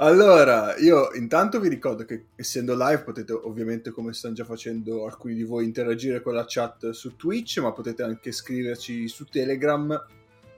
[0.00, 5.34] Allora, io intanto vi ricordo che essendo live potete ovviamente, come stanno già facendo alcuni
[5.34, 10.06] di voi, interagire con la chat su Twitch, ma potete anche scriverci su Telegram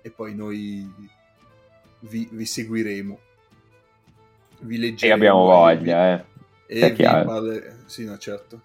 [0.02, 0.92] e poi noi
[2.00, 3.18] vi, vi seguiremo.
[4.60, 5.14] Vi leggeremo.
[5.14, 6.24] E abbiamo voglia, eh.
[6.66, 7.78] E vi parle...
[7.86, 8.64] Sì, no, certo.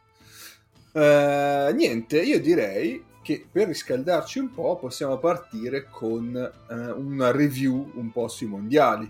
[0.91, 7.93] Uh, niente, io direi che per riscaldarci un po' possiamo partire con uh, una review
[7.95, 9.09] un po' sui mondiali.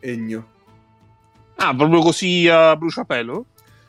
[0.00, 0.54] Egno.
[1.56, 3.44] Ah, proprio così a bruciapelo?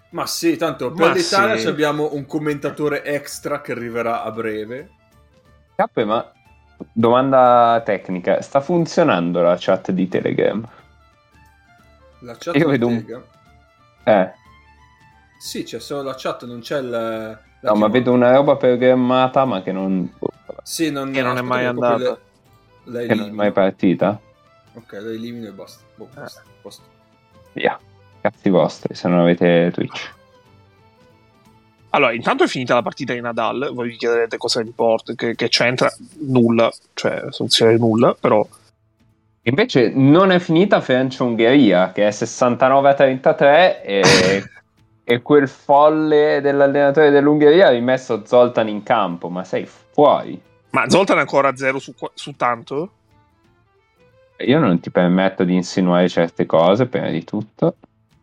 [0.09, 1.67] Ma sì, tanto per Ma l'Italia sì.
[1.67, 4.89] abbiamo un commentatore extra che arriverà a breve.
[5.75, 6.31] Cappe, ma
[6.93, 10.65] domanda tecnica, sta funzionando la chat di Telegram?
[12.19, 13.23] La chat Io vedo Telegram?
[14.05, 14.13] Un...
[14.13, 14.33] Eh.
[15.39, 16.89] Sì, c'è solo la chat, non c'è il...
[16.89, 17.79] no, chiamata.
[17.79, 20.09] ma vedo una roba programmata, ma che non...
[20.63, 22.17] Sì, non, che non è mai andata.
[22.85, 23.05] Le...
[23.07, 24.19] Che non è mai partita?
[24.77, 25.83] Ok, lo elimino e basta.
[25.95, 26.19] Boh, eh.
[26.19, 26.43] basta.
[26.61, 26.83] basta.
[27.53, 27.79] Via.
[28.21, 30.15] Cazzi vostri, se non avete Twitch.
[31.91, 35.47] Allora, intanto è finita la partita di Nadal, voi vi chiederete cosa importa, che, che
[35.47, 38.45] c'entra, nulla, cioè funziona nulla, però...
[39.43, 44.43] Invece non è finita Francia-Ungheria, che è 69-33 e,
[45.05, 50.39] e quel folle dell'allenatore dell'Ungheria ha rimesso Zoltan in campo, ma sei fuori.
[50.71, 52.91] Ma Zoltan è ancora a zero su, su tanto?
[54.39, 57.75] Io non ti permetto di insinuare certe cose, prima di tutto.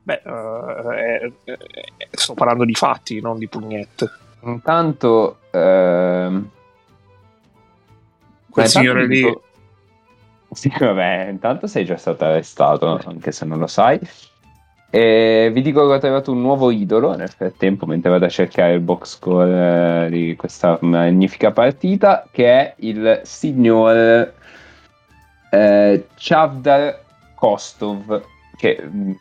[0.02, 1.58] Beh, uh, eh, eh,
[2.10, 4.10] sto parlando di fatti, non di pugnette.
[4.42, 6.48] Intanto, ehm...
[8.50, 9.22] quel signore lì.
[9.22, 9.42] Dico...
[10.54, 13.98] Sì, vabbè, intanto sei già stato arrestato, anche se non lo sai.
[14.88, 18.74] E vi dico che ho trovato un nuovo idolo nel frattempo, mentre vado a cercare
[18.74, 24.32] il box score eh, di questa magnifica partita, che è il signor
[25.54, 27.00] eh, Chavdar
[27.34, 28.22] Kostov,
[28.56, 29.12] che mm,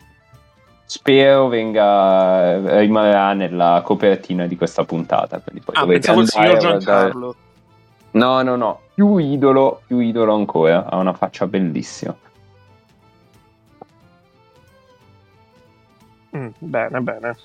[0.85, 5.39] spero venga, rimarrà nella copertina di questa puntata.
[5.39, 7.35] Quindi poi ah, pensavo il signor Giancarlo.
[8.11, 12.15] No, no, no, più idolo, più idolo ancora, ha una faccia bellissima.
[16.35, 17.35] Mm, bene, bene.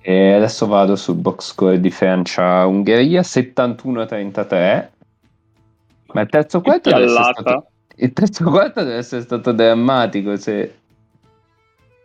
[0.00, 4.88] E adesso vado sul box score di Francia-Ungheria 71-33
[6.14, 7.66] ma il terzo quarto deve essere stato,
[7.96, 10.78] il terzo quarto deve essere stato drammatico se...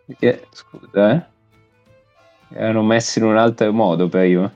[0.04, 1.22] Perché, scusa, eh?
[2.52, 4.52] Erano messi in un altro modo prima.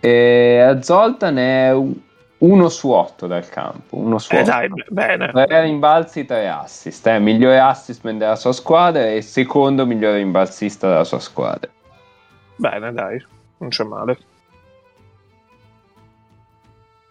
[0.00, 1.72] E a Zoltan è
[2.38, 3.98] uno su otto dal campo.
[3.98, 5.30] Uno su eh dai, bene.
[5.30, 7.06] Tre rimbalzi, tre assist.
[7.06, 7.20] Eh.
[7.20, 11.70] Migliore assist della sua squadra e secondo migliore rimbalzista della sua squadra.
[12.56, 13.24] Bene, dai,
[13.58, 14.18] non c'è male.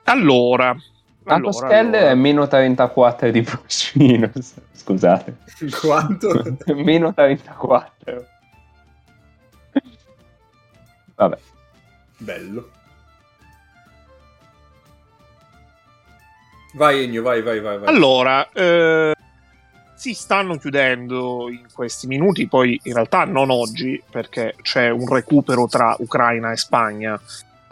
[0.05, 0.75] Allora,
[1.23, 2.09] la allora, Costello allora.
[2.09, 4.31] è meno 34 di Procino,
[4.73, 5.37] scusate.
[5.79, 6.57] Quanto?
[6.75, 8.25] meno 34.
[11.15, 11.37] Vabbè.
[12.17, 12.69] Bello.
[16.73, 17.77] Vai Ennio, vai, vai, vai.
[17.77, 17.87] vai.
[17.87, 19.13] Allora, eh,
[19.93, 25.67] si stanno chiudendo in questi minuti, poi in realtà non oggi, perché c'è un recupero
[25.67, 27.19] tra Ucraina e Spagna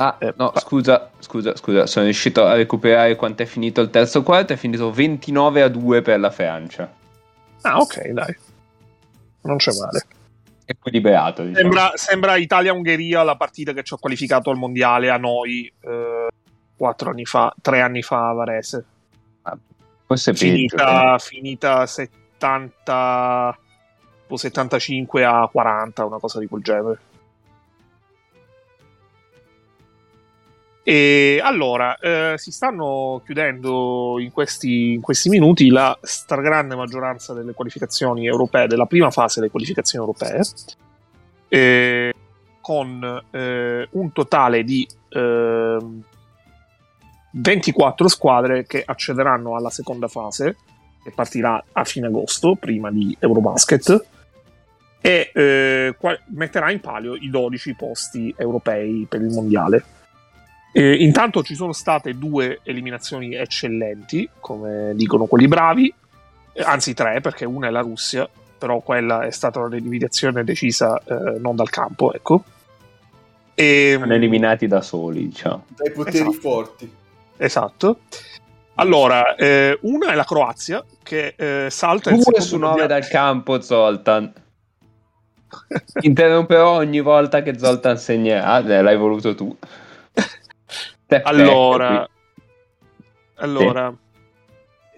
[0.02, 4.24] Ah, eh, no, scusa, scusa, scusa, sono riuscito a recuperare quanto è finito il terzo
[4.24, 6.92] quarto, è finito 29 a 2 per la Francia.
[7.62, 8.36] Ah, ok, dai.
[9.42, 10.04] Non c'è male.
[10.66, 11.72] Equilibrato, diciamo.
[11.72, 16.28] Sembra, sembra Italia-Ungheria la partita che ci ha qualificato al mondiale a noi eh,
[16.76, 18.86] quattro anni fa, tre anni fa a Varese.
[19.44, 19.58] Ah,
[20.08, 23.60] forse finita, peggio, finita 70
[24.28, 27.00] o 75 a 40, una cosa di quel genere.
[30.84, 37.54] E allora, eh, si stanno chiudendo in questi, in questi, minuti la stragrande maggioranza delle
[37.54, 40.42] qualificazioni europee, della prima fase delle qualificazioni europee,
[41.50, 42.12] eh,
[42.62, 50.56] con eh, un totale di 24 ehm, squadre che accederanno alla seconda fase,
[51.04, 54.06] che partirà a fine agosto, prima di Eurobasket,
[55.00, 55.96] e eh,
[56.30, 60.00] metterà in palio i 12 posti europei per il mondiale
[60.72, 65.94] eh, intanto ci sono state due eliminazioni eccellenti, come dicono quelli bravi,
[66.54, 71.40] eh, anzi tre, perché una è la Russia, però quella è stata un'eliminazione decisa eh,
[71.40, 72.44] non dal campo, ecco.
[73.54, 75.66] E, Sono eliminati da soli, diciamo.
[75.76, 76.40] Dai poteri esatto.
[76.40, 76.94] forti.
[77.38, 78.00] Esatto.
[78.76, 82.12] Allora, eh, una è la Croazia, che eh, salta...
[82.12, 84.32] Due su nove dal campo, Zoltan.
[86.02, 89.56] Interromperò ogni volta che Zoltan segnerà, ah, l'hai voluto tu.
[91.24, 92.08] Allora,
[93.36, 94.10] allora sì.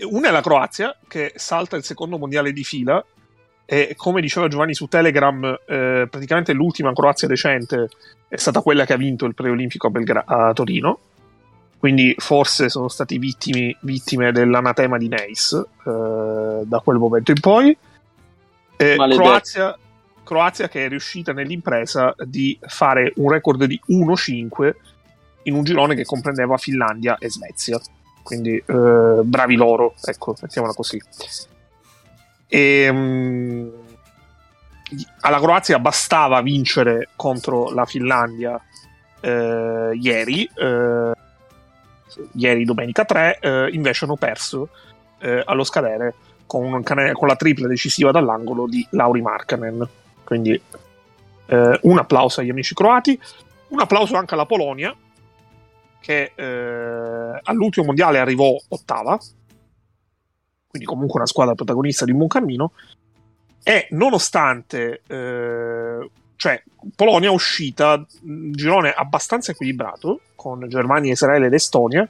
[0.09, 3.03] Una è la Croazia, che salta il secondo mondiale di fila,
[3.65, 7.89] e come diceva Giovanni su Telegram, eh, praticamente l'ultima Croazia recente
[8.27, 10.99] è stata quella che ha vinto il preolimpico a, Belgra- a Torino.
[11.77, 17.77] Quindi forse sono stati vittimi, vittime dell'anatema di Neis eh, da quel momento in poi.
[18.77, 19.77] Eh, Croazia,
[20.23, 24.73] Croazia che è riuscita nell'impresa di fare un record di 1-5
[25.43, 27.79] in un girone che comprendeva Finlandia e Svezia.
[28.21, 31.01] Quindi eh, bravi loro, ecco, mettiamola così.
[32.47, 33.71] E, um,
[35.21, 38.59] alla Croazia bastava vincere contro la Finlandia
[39.19, 41.11] eh, ieri, eh,
[42.33, 44.69] ieri domenica 3, eh, invece hanno perso
[45.19, 46.13] eh, allo scadere
[46.45, 49.87] con, con, la tripla decisiva dall'angolo di Lauri Markkanen.
[50.23, 50.61] Quindi
[51.45, 53.19] eh, un applauso agli amici croati,
[53.69, 54.95] un applauso anche alla Polonia
[56.03, 59.17] che eh, all'ultimo mondiale arrivò ottava,
[60.67, 62.73] quindi comunque una squadra protagonista di un buon cammino,
[63.63, 66.61] e nonostante, eh, cioè
[66.93, 72.05] Polonia uscita, un girone abbastanza equilibrato, con Germania, Israele ed Estonia,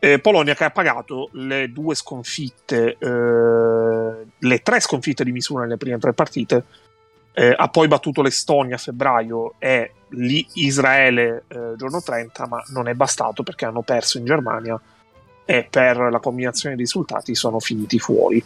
[0.00, 5.76] eh, Polonia che ha pagato le due sconfitte, eh, le tre sconfitte di misura nelle
[5.76, 6.64] prime tre partite,
[7.32, 12.88] eh, ha poi battuto l'Estonia a febbraio e lì Israele eh, giorno 30, ma non
[12.88, 14.80] è bastato perché hanno perso in Germania
[15.44, 18.42] e per la combinazione di risultati sono finiti fuori.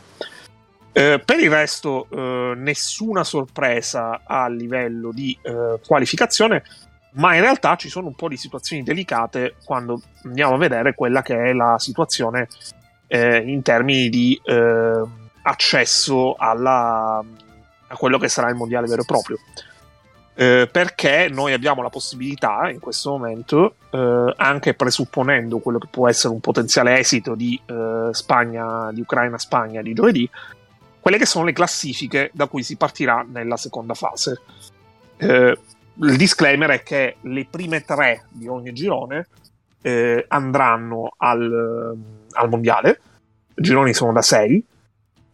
[0.92, 6.64] Eh, per il resto, eh, nessuna sorpresa a livello di eh, qualificazione,
[7.12, 11.22] ma in realtà ci sono un po' di situazioni delicate quando andiamo a vedere quella
[11.22, 12.48] che è la situazione
[13.06, 14.40] eh, in termini di
[15.42, 17.24] accesso alla
[17.88, 19.38] a quello che sarà il mondiale vero e proprio.
[20.40, 26.08] Eh, perché noi abbiamo la possibilità in questo momento, eh, anche presupponendo quello che può
[26.08, 30.30] essere un potenziale esito di eh, Spagna, di Ucraina-Spagna di giovedì,
[31.00, 34.40] quelle che sono le classifiche da cui si partirà nella seconda fase.
[35.16, 35.58] Eh,
[35.94, 39.26] il disclaimer è che le prime tre di ogni girone
[39.82, 41.96] eh, andranno al,
[42.30, 43.00] al mondiale.
[43.56, 44.64] I gironi sono da sei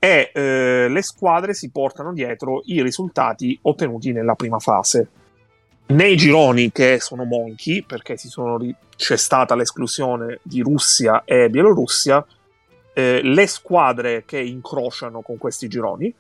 [0.05, 5.09] e eh, le squadre si portano dietro i risultati ottenuti nella prima fase.
[5.87, 8.19] Nei gironi che sono monchi, perché
[8.59, 12.23] ri- c'è stata l'esclusione di Russia e Bielorussia,
[12.93, 16.15] eh, le squadre che incrociano con questi gironi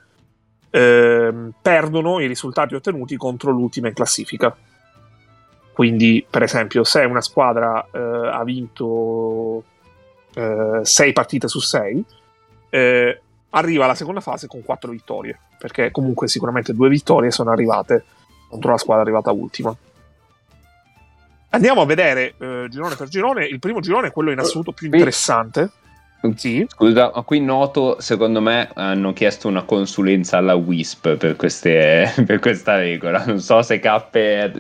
[0.71, 4.57] eh, perdono i risultati ottenuti contro l'ultima in classifica.
[5.75, 9.63] Quindi, per esempio, se una squadra eh, ha vinto
[10.33, 12.05] 6 eh, partite su 6,
[12.71, 13.19] eh,
[13.55, 18.05] arriva alla seconda fase con quattro vittorie, perché comunque sicuramente due vittorie sono arrivate
[18.49, 19.75] contro la squadra arrivata ultima.
[21.51, 23.47] Andiamo a vedere eh, girone per girone.
[23.47, 25.71] Il primo girone è quello in assoluto più interessante.
[26.35, 26.65] Sì.
[26.69, 32.39] Scusa, ma qui noto, secondo me, hanno chiesto una consulenza alla WISP per, queste, per
[32.39, 33.25] questa regola.
[33.25, 34.53] Non so se Cappe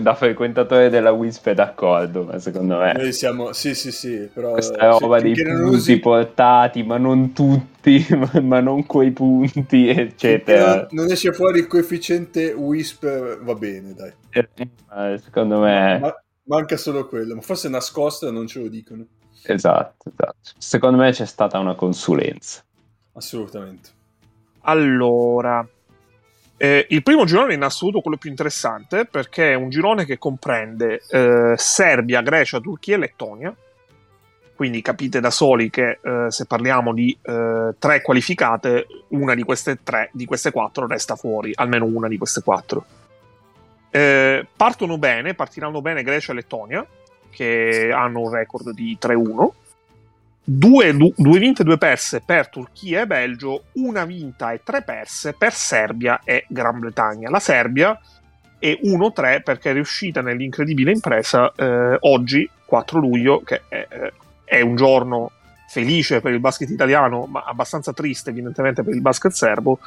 [0.00, 2.92] da frequentatore della WISP è d'accordo, ma secondo me...
[2.92, 4.52] Noi siamo, sì sì sì, però...
[4.52, 5.98] Questa roba dei punti usi...
[5.98, 8.06] portati, ma non tutti,
[8.42, 10.74] ma non quei punti, eccetera.
[10.74, 14.12] Non, non, esce fuori il coefficiente WISP, va bene, dai.
[14.30, 15.98] Eh, secondo me...
[15.98, 16.14] Ma,
[16.44, 19.06] manca solo quello, ma forse nascosta non ce lo dicono.
[19.42, 20.50] Esatto, esatto.
[20.58, 22.62] Secondo me c'è stata una consulenza.
[23.12, 23.90] Assolutamente.
[24.62, 25.66] Allora,
[26.60, 30.18] eh, il primo girone è in assoluto quello più interessante perché è un girone che
[30.18, 33.54] comprende eh, Serbia, Grecia, Turchia e Lettonia.
[34.56, 39.84] Quindi capite da soli che eh, se parliamo di eh, tre qualificate, una di queste
[39.84, 42.84] tre, di queste quattro resta fuori, almeno una di queste quattro.
[43.90, 46.84] Eh, partono bene, partiranno bene Grecia e Lettonia,
[47.38, 49.48] che hanno un record di 3-1.
[50.42, 55.34] Due, due, vinte e due perse per Turchia e Belgio, una vinta e tre perse
[55.34, 57.30] per Serbia e Gran Bretagna.
[57.30, 57.96] La Serbia
[58.58, 63.86] è 1-3 perché è riuscita nell'incredibile impresa eh, oggi, 4 luglio, che è,
[64.42, 65.30] è, un giorno
[65.68, 69.78] felice per il basket italiano, ma abbastanza triste evidentemente per il basket serbo,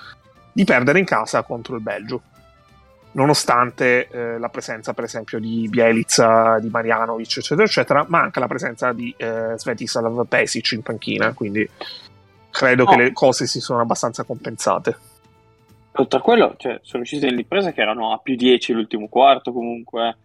[0.53, 2.21] di perdere in casa contro il Belgio
[3.13, 8.47] nonostante eh, la presenza per esempio di Bielitsa, di Marianovic eccetera eccetera ma anche la
[8.47, 11.67] presenza di eh, Svetislav Pesic in panchina quindi
[12.49, 12.91] credo no.
[12.91, 14.97] che le cose si sono abbastanza compensate
[15.93, 19.51] oltre a quello cioè, sono uscite delle imprese che erano a più 10 l'ultimo quarto
[19.51, 20.17] comunque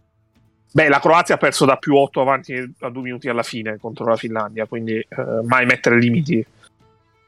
[0.69, 4.05] Beh, la Croazia ha perso da più 8 avanti a due minuti alla fine contro
[4.05, 5.05] la Finlandia, quindi eh,
[5.45, 6.45] mai mettere limiti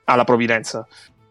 [0.04, 0.86] alla provvidenza.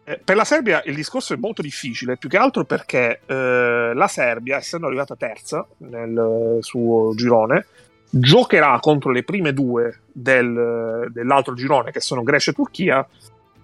[0.09, 4.07] Eh, per la Serbia il discorso è molto difficile, più che altro perché eh, la
[4.07, 7.67] Serbia, essendo arrivata terza nel suo girone,
[8.09, 13.07] giocherà contro le prime due del, dell'altro girone, che sono Grecia e Turchia,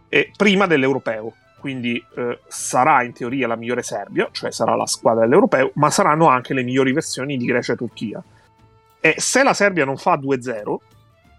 [0.07, 1.33] e prima dell'europeo.
[1.57, 6.27] Quindi eh, sarà in teoria la migliore Serbia, cioè sarà la squadra dell'europeo, ma saranno
[6.27, 8.23] anche le migliori versioni di Grecia e Turchia.
[8.99, 10.75] E se la Serbia non fa 2-0,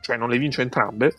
[0.01, 1.15] cioè non le vince entrambe,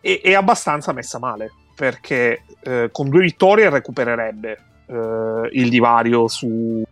[0.00, 6.84] è, è abbastanza messa male, perché eh, con due vittorie recupererebbe eh, il divario su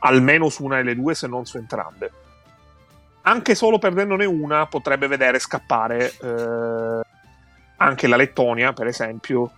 [0.00, 2.10] almeno su una delle due, se non su entrambe.
[3.22, 7.00] Anche solo perdendone una potrebbe vedere scappare eh,
[7.76, 9.52] anche la Lettonia, per esempio,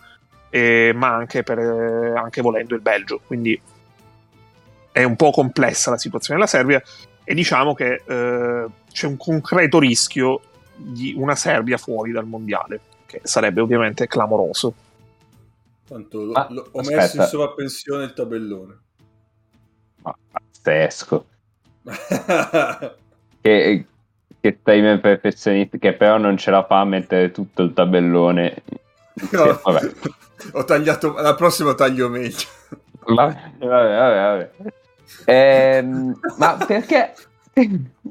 [0.50, 3.22] eh, ma anche, per, anche volendo il Belgio.
[3.26, 3.58] Quindi
[4.92, 6.82] è un po' complessa la situazione della Serbia
[7.24, 10.42] e diciamo che eh, c'è un concreto rischio
[10.76, 12.80] di una Serbia fuori dal mondiale,
[13.22, 14.74] sarebbe ovviamente clamoroso.
[15.86, 17.00] Tanto lo, ah, lo, ho aspetta.
[17.00, 18.78] messo in sovrappensione il tabellone.
[20.02, 21.26] Ma pazzesco.
[23.40, 23.86] che,
[24.40, 28.62] che time perfezionista, che però non ce la fa a mettere tutto il tabellone.
[29.30, 29.92] No, vabbè.
[30.52, 32.46] ho tagliato, la prossima taglio meglio.
[33.06, 34.50] Vabbè, vabbè, vabbè.
[34.58, 34.74] vabbè.
[35.24, 37.14] Ehm, ma perché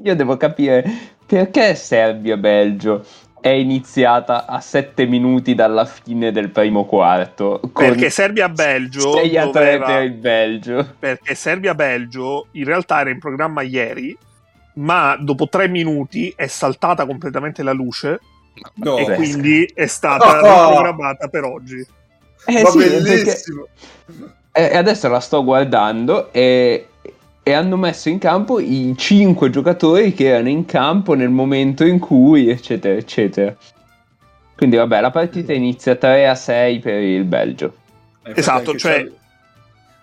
[0.02, 0.84] io devo capire
[1.26, 3.04] perché Serbia-Belgio
[3.46, 7.60] è iniziata a 7 minuti dalla fine del primo quarto.
[7.72, 10.94] Perché Serbia-Belgio 6 a 3 per il Belgio.
[10.98, 14.18] Perché Serbia-Belgio in realtà era in programma ieri,
[14.74, 18.18] ma dopo 3 minuti è saltata completamente la luce
[18.74, 19.14] no, e beh.
[19.14, 20.68] quindi è stata oh.
[20.68, 21.86] riprogrammata per oggi.
[22.46, 23.68] Eh, Ma sì, bellissimo!
[24.06, 24.72] Perché...
[24.72, 26.88] E adesso la sto guardando e
[27.48, 32.00] e hanno messo in campo i cinque giocatori che erano in campo nel momento in
[32.00, 33.56] cui, eccetera, eccetera.
[34.56, 37.72] Quindi, vabbè, la partita inizia 3 a 6 per il Belgio.
[38.24, 39.08] Eh, esatto, cioè.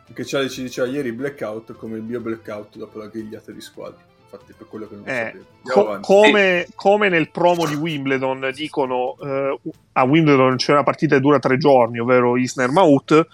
[0.07, 3.99] Anche Charlie ci diceva ieri blackout come il mio blackout dopo la grigliata di squadra.
[4.23, 9.59] Infatti, per quello che non eh, co- come, come, nel promo di Wimbledon dicono uh,
[9.91, 13.27] a Wimbledon c'è una partita che dura tre giorni, ovvero Isner Maut,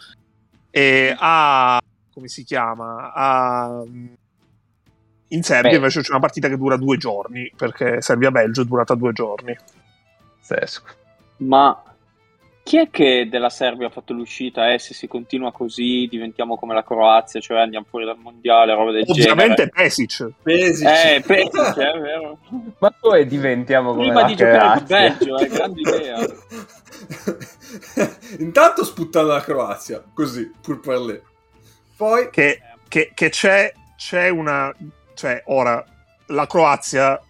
[0.72, 1.79] e a
[2.20, 3.82] come si chiama, a...
[5.30, 5.78] in Serbia Beh.
[5.78, 9.56] invece c'è una partita che dura due giorni, perché Serbia-Belgio è durata due giorni.
[10.42, 10.84] Sesco.
[11.38, 11.82] Ma
[12.64, 14.72] chi è che della Serbia ha fatto l'uscita?
[14.74, 18.92] Eh, se si continua così diventiamo come la Croazia, cioè andiamo fuori dal mondiale, roba
[18.92, 19.72] del Ovviamente genere.
[19.72, 20.28] Pesic.
[20.44, 20.88] Pesic.
[20.88, 22.38] Eh, Pesic, è vero.
[22.80, 24.82] Ma poi diventiamo come Prima la di Croazia.
[24.82, 26.18] giocare il Belgio, è grande idea.
[28.40, 31.22] Intanto sputtare la Croazia, così, pur per lei.
[32.00, 32.29] Poi...
[32.29, 34.74] Che, che, che c'è, c'è una...
[35.13, 35.84] Cioè, ora,
[36.27, 37.22] la Croazia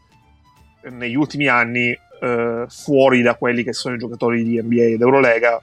[0.84, 5.60] negli ultimi anni, eh, fuori da quelli che sono i giocatori di NBA ed Eurolega,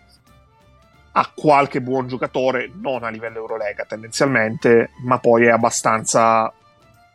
[1.12, 6.52] ha qualche buon giocatore, non a livello Eurolega tendenzialmente, ma poi è abbastanza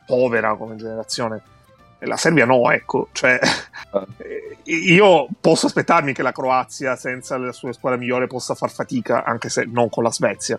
[0.06, 1.42] povera come generazione.
[2.00, 3.38] La Serbia no, ecco, cioè
[3.92, 4.08] ah.
[4.64, 9.50] io posso aspettarmi che la Croazia senza la sua squadra migliore possa far fatica, anche
[9.50, 10.58] se non con la Svezia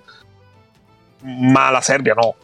[1.23, 2.37] ma la Serbia no.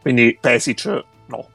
[0.00, 1.48] Quindi Pesic no.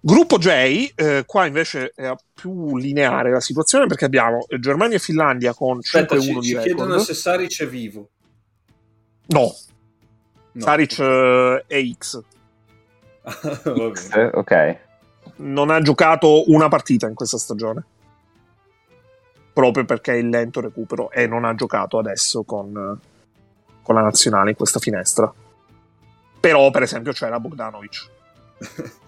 [0.00, 5.54] Gruppo J, eh, qua invece è più lineare la situazione perché abbiamo Germania e Finlandia
[5.54, 6.44] con 5-1 Aspetta, di ci, record.
[6.44, 8.08] ci chiedono se Saric è vivo.
[9.26, 9.54] No.
[10.52, 10.62] no.
[10.62, 12.20] Saric uh, è X.
[14.14, 14.78] eh, ok.
[15.36, 17.84] Non ha giocato una partita in questa stagione.
[19.52, 22.98] Proprio perché è il lento recupero e non ha giocato adesso con
[23.82, 25.32] con la nazionale in questa finestra.
[26.40, 28.10] Però, per esempio, c'era Bogdanovic.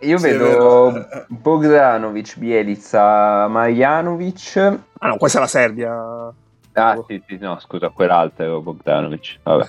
[0.00, 4.78] Io sì, vedo Bogdanovic, Bielica, Marjanovic.
[4.98, 6.32] Ah no, questa è la Serbia.
[6.72, 9.38] Ah sì, sì, no, scusa, quell'altro Bogdanovic.
[9.42, 9.66] Vabbè.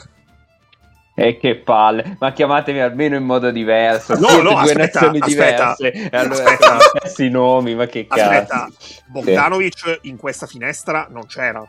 [1.13, 4.13] E che palle, ma chiamatemi almeno in modo diverso.
[4.15, 6.09] No, Siete no, due aspetta, nazioni aspetta, diverse.
[6.09, 6.79] E allora aspetta.
[6.79, 9.01] stessi nomi, ma che aspetta, cazzo.
[9.07, 11.65] Bogdanovic in questa finestra non c'era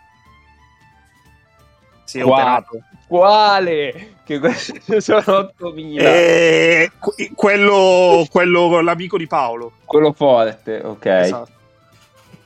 [2.12, 2.80] si è Qua- operato.
[3.06, 4.14] Quale?
[4.24, 6.02] Che questi sono 8000.
[6.02, 9.72] Eh, que- quello, quello, l'amico di Paolo.
[9.84, 11.06] Quello forte, ok.
[11.06, 11.50] Esatto.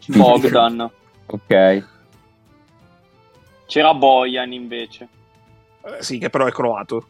[0.07, 0.89] Bogdan.
[1.27, 1.85] Ok.
[3.67, 5.09] C'era Bojan invece.
[5.85, 7.05] Eh, sì, che però è croato.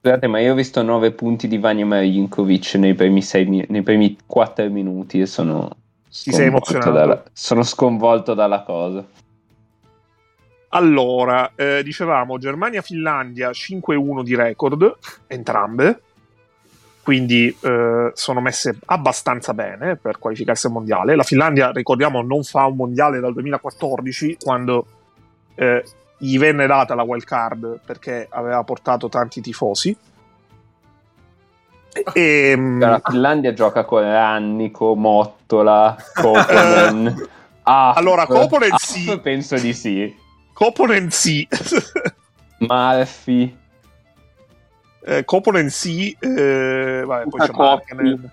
[0.00, 3.82] Scusate, ma io ho visto 9 punti di Vanya Marinkovic nei primi, sei mi- nei
[3.82, 5.68] primi 4 minuti e sono
[6.08, 6.90] Ti sei sconvolto emozionato?
[6.92, 9.04] dalla- sono sconvolto dalla cosa.
[10.70, 14.96] Allora, eh, dicevamo Germania-Finlandia 5-1 di record,
[15.26, 16.02] entrambe.
[17.02, 21.16] Quindi eh, sono messe abbastanza bene per qualificarsi al mondiale.
[21.16, 24.86] La Finlandia, ricordiamo, non fa un mondiale dal 2014, quando
[25.54, 25.82] eh,
[26.18, 29.96] gli venne data la wild card perché aveva portato tanti tifosi.
[32.12, 37.28] E, mm, La Finlandia gioca con Rannico, Mottola, Koponen.
[37.62, 39.18] Aff, Allora, Koponen Aff, sì.
[39.20, 40.26] Penso di sì.
[40.58, 41.46] Koponen sì.
[42.58, 43.56] Malfi.
[45.00, 46.14] Eh, Koponen sì.
[46.20, 47.58] eh, vabbè, poi c'è Cotti.
[47.94, 48.32] Markkanen.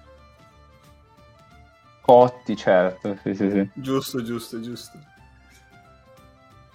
[2.02, 3.18] Cotti, certo.
[3.22, 3.70] Sì, sì, sì.
[3.76, 4.98] giusto, giusto, giusto.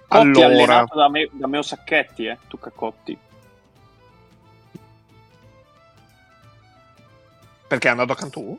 [0.08, 0.46] Cotti Allora.
[0.46, 3.18] allenato da, me, da Meo Sacchetti, eh, tu Cotti.
[7.68, 8.58] Perché è andato a Cantù?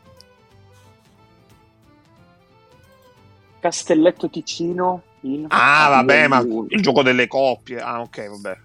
[3.60, 7.80] Castelletto Ticino in Ah, vabbè, ma il gioco delle coppie.
[7.80, 8.58] Ah, ok, vabbè.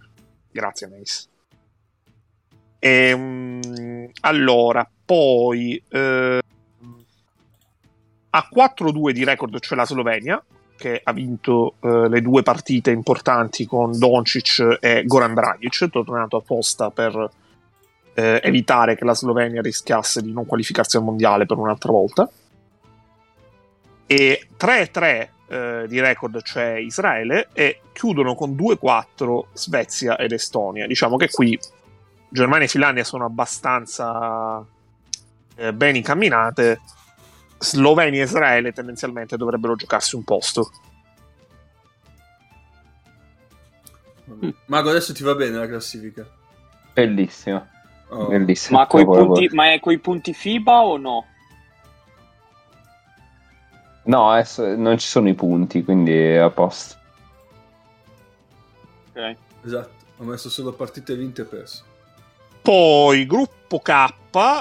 [0.50, 1.25] Grazie, Mace.
[2.78, 6.40] Ehm, allora, poi eh,
[8.30, 10.42] a 4-2 di record c'è la Slovenia,
[10.76, 16.90] che ha vinto eh, le due partite importanti con Doncic e Goran Dragic, tornato apposta
[16.90, 17.30] per
[18.14, 22.30] eh, evitare che la Slovenia rischiasse di non qualificarsi al mondiale per un'altra volta.
[24.06, 30.86] E 3-3 eh, di record c'è Israele e chiudono con 2-4 Svezia ed Estonia.
[30.86, 31.58] Diciamo che qui
[32.28, 34.64] Germania e Finlandia sono abbastanza
[35.56, 36.80] eh, ben incamminate.
[37.58, 40.70] Slovenia e Israele tendenzialmente dovrebbero giocarsi un posto.
[44.66, 46.28] Mago, adesso ti va bene la classifica?
[46.92, 47.66] Bellissimo.
[48.08, 48.26] Oh.
[48.26, 48.78] Bellissimo.
[48.78, 49.38] Ma, coi Capolavoro.
[49.38, 51.26] punti, ma è coi punti FIBA o no?
[54.06, 56.96] No, adesso non ci sono i punti, quindi è a posto.
[59.12, 59.36] Ok.
[59.64, 61.82] Esatto, ho messo solo partite vinte e perse.
[62.62, 64.12] Poi gruppo K,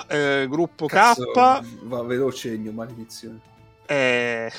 [0.07, 3.39] eh, gruppo Cazzo, K, Va veloce, Ennio, maledizione.
[3.85, 4.51] eh,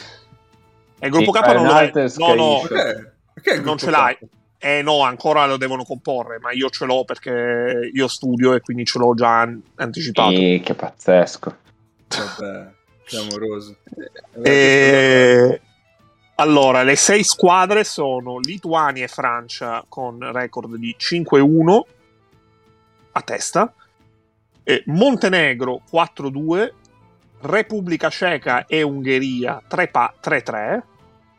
[0.99, 2.61] e il gruppo Sì, K non lo Sky No, no.
[2.69, 3.17] Perché?
[3.35, 4.17] Perché non ce l'hai.
[4.17, 4.25] K?
[4.59, 8.85] Eh no, ancora lo devono comporre, ma io ce l'ho perché io studio e quindi
[8.85, 10.31] ce l'ho già an- anticipato.
[10.31, 11.57] E che pazzesco.
[12.09, 12.73] Vabbè,
[13.07, 13.77] clamoroso.
[14.43, 15.61] E...
[16.39, 21.81] Allora, le sei squadre sono Lituania e Francia con record di 5-1
[23.13, 23.73] a testa,
[24.63, 26.71] e Montenegro 4-2,
[27.41, 30.83] Repubblica Ceca e Ungheria 3 pa- 3-3,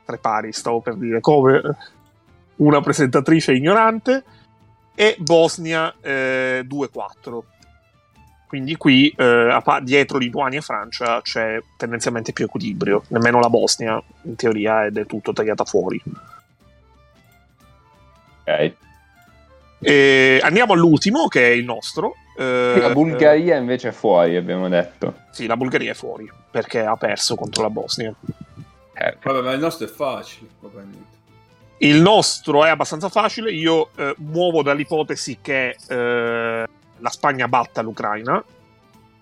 [0.06, 1.62] tre pari stavo per dire come
[2.56, 4.24] una presentatrice ignorante,
[4.96, 7.42] e Bosnia eh, 2-4.
[8.48, 13.04] Quindi qui eh, dietro Lituania e Francia c'è tendenzialmente più equilibrio.
[13.10, 16.02] Nemmeno la Bosnia, in teoria, è del tutto tagliata fuori.
[18.46, 18.74] Ok.
[19.80, 22.16] E andiamo all'ultimo, che è il nostro.
[22.38, 25.14] Eh, La Bulgaria invece è fuori, abbiamo detto.
[25.32, 28.14] sì, la Bulgaria è fuori perché ha perso contro la Bosnia.
[28.94, 30.48] Eh, Vabbè, ma il nostro è facile.
[30.62, 31.16] Niente.
[31.80, 33.52] Il nostro è abbastanza facile.
[33.52, 36.68] Io eh, muovo dall'ipotesi che eh,
[37.00, 38.44] la Spagna batta l'Ucraina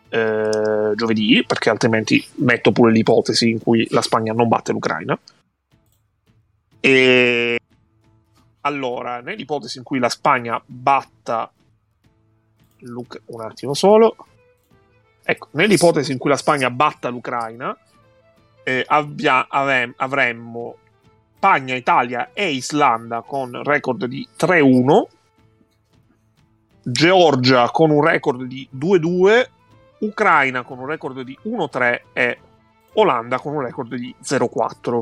[0.09, 5.17] eh, giovedì, perché altrimenti metto pure l'ipotesi in cui la Spagna non batte l'Ucraina.
[6.79, 7.59] E
[8.61, 11.51] allora, nell'ipotesi in cui la Spagna batta
[12.79, 14.15] l'Uc- un attimo solo.
[15.23, 17.75] Ecco, nell'ipotesi in cui la Spagna batta l'Ucraina,
[18.63, 20.77] eh, abbia- avem- avremmo
[21.35, 25.07] Spagna, Italia e Islanda con record di 3-1,
[26.87, 29.45] Georgia con un record di 2-2,
[29.99, 32.37] Ucraina con un record di 1-3 e
[32.93, 34.99] Olanda con un record di 0-4.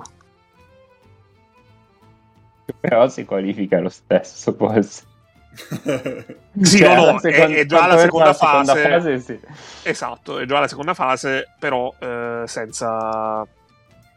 [2.79, 5.03] Però si qualifica lo stesso, forse.
[6.61, 8.89] Sì, Cioè, no, no, seconda- è, è già la seconda, la seconda fase.
[8.89, 9.39] fase, sì.
[9.89, 13.45] Esatto, è già la seconda fase, però eh, senza,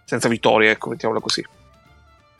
[0.04, 1.44] senza vittorie, ecco, mettiamola così.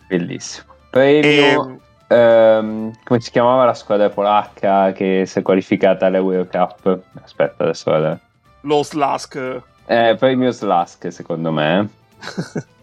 [0.07, 0.75] Bellissimo.
[0.91, 7.01] Premio, Ehm, come si chiamava la squadra polacca che si è qualificata all'Euro Cup?
[7.23, 8.21] Aspetta, adesso vado.
[8.63, 11.89] lo Slask Eh, premio Slask, secondo me.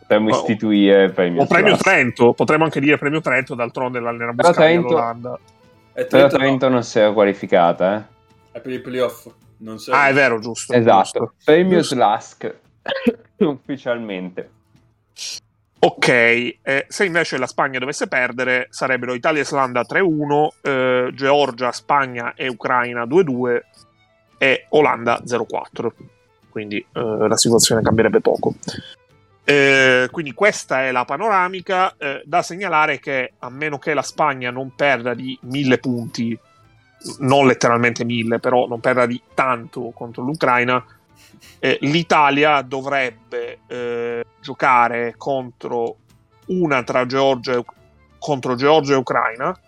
[0.00, 0.38] Potremmo Oh.
[0.40, 1.82] istituire il premio o premio Slask.
[1.84, 5.38] Trento, potremmo anche dire premio Trento, d'altronde l'allena Però Trento- all'Olanda.
[5.92, 8.02] È Però Trento, Trento non si è qualificata, eh?
[8.52, 9.28] è per i playoff.
[9.58, 9.92] Non so.
[9.92, 10.72] Ah, è vero, giusto.
[10.72, 11.18] Esatto.
[11.18, 11.34] giusto.
[11.44, 11.94] Premio Giusto.
[11.94, 12.54] Slask.
[13.38, 14.50] Ufficialmente.
[15.84, 21.72] Ok, eh, se invece la Spagna dovesse perdere, sarebbero Italia e Islanda 3-1, eh, Georgia,
[21.72, 23.60] Spagna e Ucraina 2-2
[24.38, 25.90] e Olanda 0-4.
[26.50, 28.54] Quindi eh, la situazione cambierebbe poco.
[29.42, 31.96] Eh, quindi questa è la panoramica.
[31.98, 36.38] Eh, da segnalare che a meno che la Spagna non perda di mille punti,
[37.18, 40.84] non letteralmente mille, però non perda di tanto contro l'Ucraina,
[41.58, 45.96] eh, l'Italia dovrebbe eh, giocare contro
[46.46, 47.64] una tra Georgia e,
[48.18, 49.58] contro Georgia e Ucraina,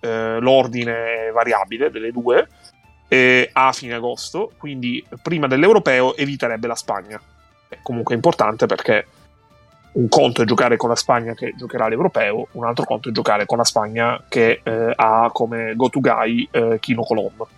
[0.00, 2.48] eh, l'ordine variabile delle due,
[3.08, 7.20] eh, a fine agosto, quindi prima dell'Europeo eviterebbe la Spagna.
[7.68, 9.06] È comunque importante perché
[9.92, 13.46] un conto è giocare con la Spagna che giocherà l'Europeo, un altro conto è giocare
[13.46, 17.48] con la Spagna che eh, ha come go-to-guy eh, Kino Colombo.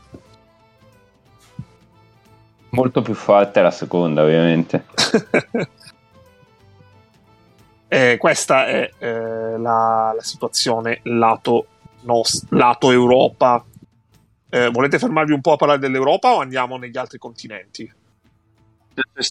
[2.70, 4.84] Molto più forte la seconda, ovviamente.
[7.88, 11.66] eh, questa è eh, la, la, situazione lato,
[12.02, 13.64] nos- lato Europa.
[14.50, 17.90] Eh, volete fermarvi un po' a parlare dell'Europa o andiamo negli altri continenti?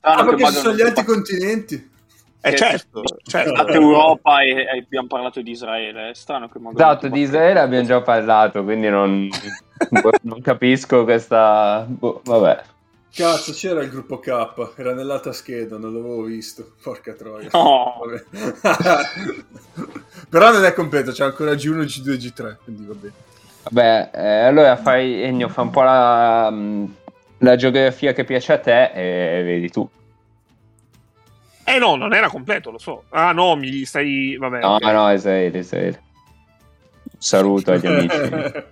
[0.02, 1.95] Ah, perché ci sono gli altri continenti?
[2.39, 3.52] Eh, certo, certo.
[3.52, 6.12] Lato Europa e, e, abbiamo parlato di Israele.
[6.12, 9.28] È strano che Esatto, di Israele abbiamo già parlato, quindi non,
[10.21, 11.86] non capisco questa...
[11.88, 12.76] Boh, vabbè.
[13.13, 16.73] Cazzo, c'era il gruppo K, era nell'altra scheda, non l'avevo visto.
[16.81, 17.49] Porca troia.
[17.51, 18.01] No.
[20.29, 23.13] Però non è completo, c'è ancora G1, G2 e G3, quindi va bene.
[23.69, 26.53] Vabbè, eh, allora fai, Ennio, fa un po' la,
[27.39, 29.89] la geografia che piace a te e vedi tu.
[31.63, 33.03] Eh no, non era completo, lo so.
[33.09, 34.37] Ah no, mi stai...
[34.37, 34.59] Vabbè.
[34.61, 34.93] No, okay.
[34.93, 36.01] no, Israele, Israele.
[37.17, 38.17] Saluto agli amici.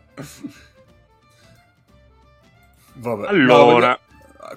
[2.94, 3.28] Vabbè.
[3.28, 3.90] Allora...
[3.90, 4.00] No,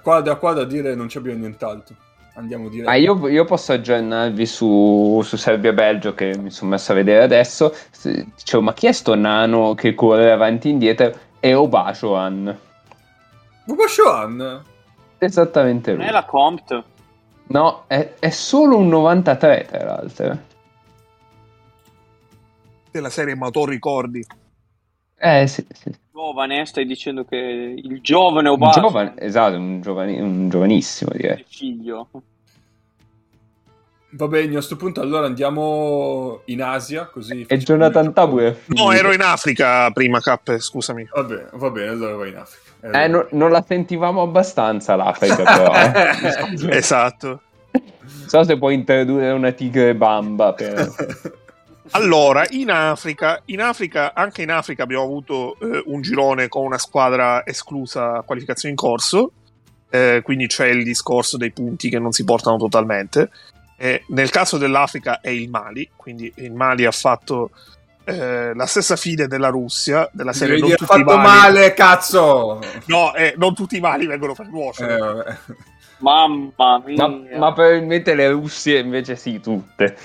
[0.02, 1.94] qua da qua da dire non c'è abbiamo nient'altro.
[2.34, 2.86] Andiamo dire.
[2.86, 7.74] Ah, io, io, posso aggiornarvi su, su Serbia-Belgio che mi sono messo a vedere adesso.
[8.00, 11.12] Dicevo, ma chi è sto nano che corre avanti e indietro?
[11.40, 12.58] È Obashoan.
[13.66, 14.62] Obashoan?
[15.18, 16.00] Esattamente lui.
[16.00, 16.84] Non è la Compt.
[17.48, 20.38] No, è, è, solo un 93 tra l'altro.
[22.90, 24.24] Della serie Ma tu ricordi?
[25.18, 25.92] Eh sì, sì.
[26.12, 28.72] Giovane, stai dicendo che il giovane Obama.
[28.72, 31.44] Giovane, esatto, un, giovani, un giovanissimo direi.
[31.48, 32.08] Figlio.
[34.10, 37.44] Va bene, a questo punto allora andiamo in Asia, così...
[37.46, 41.06] E Jonathan Tabu è No, ero in Africa prima, Cap, scusami.
[41.12, 43.02] Va bene, va bene, allora vai in Africa.
[43.02, 45.72] Eh, no, non la sentivamo abbastanza l'Africa però.
[45.74, 46.76] Eh.
[46.78, 47.42] esatto.
[47.70, 51.36] Non so se puoi introdurre una tigre bamba per...
[51.90, 56.78] Allora, in Africa, in Africa, anche in Africa abbiamo avuto eh, un girone con una
[56.78, 59.32] squadra esclusa qualificazione in corso,
[59.90, 63.30] eh, quindi c'è il discorso dei punti che non si portano totalmente.
[63.76, 67.50] Eh, nel caso dell'Africa è il Mali, quindi il Mali ha fatto
[68.04, 71.28] eh, la stessa fine della Russia, della serie Devi non tutti i fatto mali...
[71.28, 72.60] male, cazzo!
[72.86, 74.94] No, eh, non tutti i mali vengono per nuocere.
[74.94, 75.36] Eh, vabbè.
[75.98, 77.08] Mamma mia.
[77.08, 79.96] Ma, ma, probabilmente le Russie invece sì, tutte.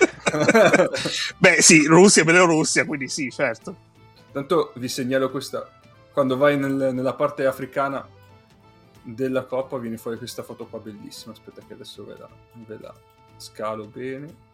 [1.38, 3.75] Beh, sì, Russia e Bielorussia, quindi sì, certo.
[4.32, 5.69] Tanto vi segnalo questa.
[6.12, 8.08] Quando vai nel, nella parte africana
[9.03, 11.34] della coppa viene fuori questa foto qua bellissima.
[11.34, 12.93] Aspetta che adesso ve la, ve la
[13.38, 14.51] scalo bene.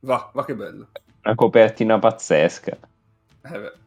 [0.00, 0.88] Va, va che bello.
[1.22, 2.78] Una copertina pazzesca.
[3.42, 3.79] Eh beh.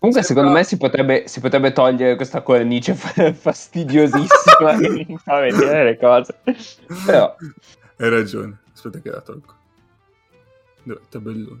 [0.00, 5.18] Comunque, Sembra- secondo me si potrebbe, si potrebbe togliere questa cornice fa- fastidiosissima che mi
[5.22, 6.38] fa vedere le cose.
[7.04, 7.36] Però,
[7.98, 8.58] Hai ragione.
[8.72, 9.54] Aspetta che la tolgo.
[10.84, 11.00] Dov'è?
[11.10, 11.60] Tabellone.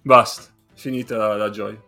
[0.00, 0.50] Basta.
[0.74, 1.78] Finita la, la gioia.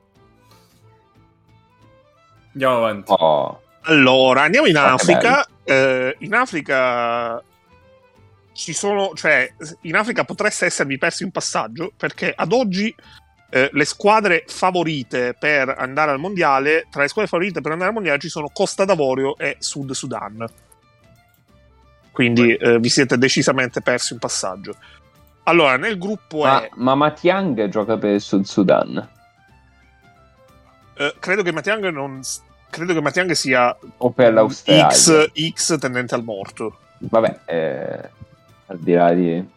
[2.53, 3.11] Andiamo avanti.
[3.17, 5.47] oh, Allora, andiamo in Africa.
[5.65, 7.43] Eh, in Africa
[8.53, 12.95] ci sono, cioè, in Africa potreste esservi persi un passaggio perché ad oggi
[13.55, 17.95] eh, le squadre favorite per andare al mondiale, tra le squadre favorite per andare al
[17.95, 20.45] mondiale ci sono Costa d'Avorio e Sud Sudan.
[22.11, 24.75] Quindi eh, vi siete decisamente persi un passaggio.
[25.45, 29.09] Allora, nel gruppo ma, E, ma Matiang gioca per il Sud Sudan
[30.97, 32.21] eh, credo che Matiang non.
[32.71, 34.91] Credo che Matiang sia o per l'Australia?
[34.91, 36.79] X, X tendente al morto.
[36.99, 38.11] Vabbè, eh,
[38.67, 39.53] al di là di...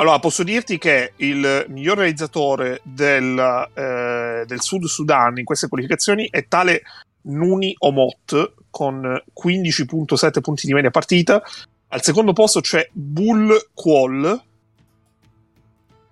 [0.00, 3.38] Allora, posso dirti che il miglior realizzatore del,
[3.74, 6.80] eh, del Sud Sudan in queste qualificazioni è tale
[7.24, 11.42] Nuni Omot con 15.7 punti di media partita.
[11.88, 14.42] Al secondo posto c'è Bull Quall.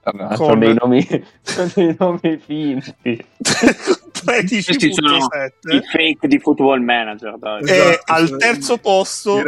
[0.02, 1.06] Vabbè, Con- sono, dei nomi,
[1.40, 3.24] sono dei nomi finti.
[4.22, 7.62] Questi sono 13.7 i fake di Football Manager, dai.
[7.62, 9.42] e Esatto, al terzo posto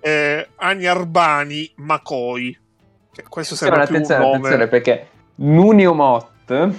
[0.00, 2.59] eh, Agnarbani Makoi.
[3.28, 4.36] Questo Attenzione, sembra più attenzione, nome.
[4.36, 5.06] attenzione, perché
[5.36, 6.72] Nunio Mott, a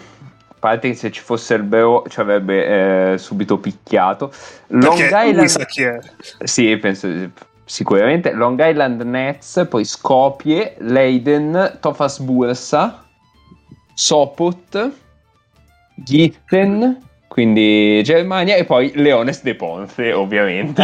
[0.59, 4.31] parte che se ci fosse il Beo ci avrebbe eh, subito picchiato.
[4.67, 5.99] Long Perché Island, sa chi è.
[6.43, 7.07] sì, penso
[7.65, 8.31] sicuramente.
[8.33, 13.03] Long Island Nets, poi Skopje, Leiden, Tofas Bursa,
[13.93, 14.91] Sopot,
[15.95, 16.97] Gitten,
[17.31, 20.83] Quindi Germania e poi Leones de Ponce, ovviamente.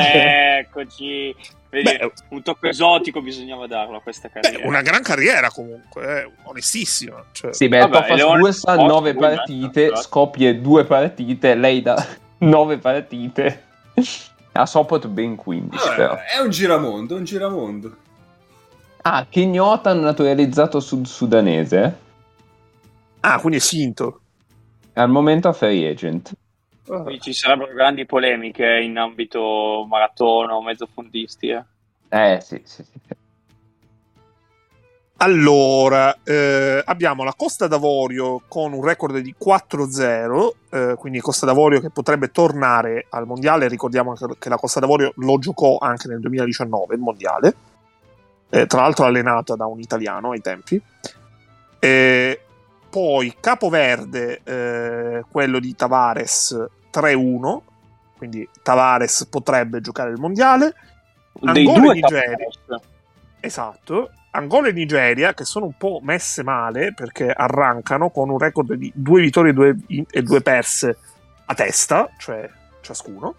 [0.60, 1.36] Eccoci.
[1.70, 4.60] Vedi, Beh, un tocco esotico bisognava darlo a questa carriera.
[4.60, 7.22] Beh, una gran carriera comunque, eh, onestissima.
[7.34, 10.02] Cioè, Sì, beh, Vabbè, Bursa Sport, 9 lui, partite, esatto.
[10.04, 12.08] Skopje 2 partite, lei da
[12.40, 13.64] 9 partite.
[14.54, 16.16] A Sopot ben 15 Vabbè, però.
[16.16, 17.96] è un giramondo, un giramondo.
[19.02, 21.98] Ah, Kenyotan naturalizzato sud-sudanese.
[23.20, 24.22] Ah, quindi è finto.
[24.98, 26.34] Al momento a free agent.
[26.86, 31.50] Quindi ci sarebbero grandi polemiche in ambito maratona o mezzofondisti.
[31.50, 31.64] Eh.
[32.10, 33.00] Eh, sì, sì, sì.
[35.18, 41.80] Allora, eh, abbiamo la Costa d'Avorio con un record di 4-0, eh, quindi Costa d'Avorio
[41.80, 43.68] che potrebbe tornare al mondiale.
[43.68, 47.56] Ricordiamo che, che la Costa d'Avorio lo giocò anche nel 2019, il mondiale,
[48.50, 50.82] Eh, tra l'altro allenata da un italiano ai tempi.
[52.90, 57.62] Poi Capoverde, eh, quello di Tavares 3-1,
[58.18, 60.74] quindi Tavares potrebbe giocare il mondiale.
[61.42, 62.48] Angola e Nigeria.
[63.40, 64.12] Esatto.
[64.32, 68.92] Angola e Nigeria, che sono un po' messe male perché arrancano con un record di
[68.94, 69.76] due vittorie e due,
[70.10, 70.98] e due perse
[71.46, 72.50] a testa, cioè
[72.82, 73.36] ciascuno.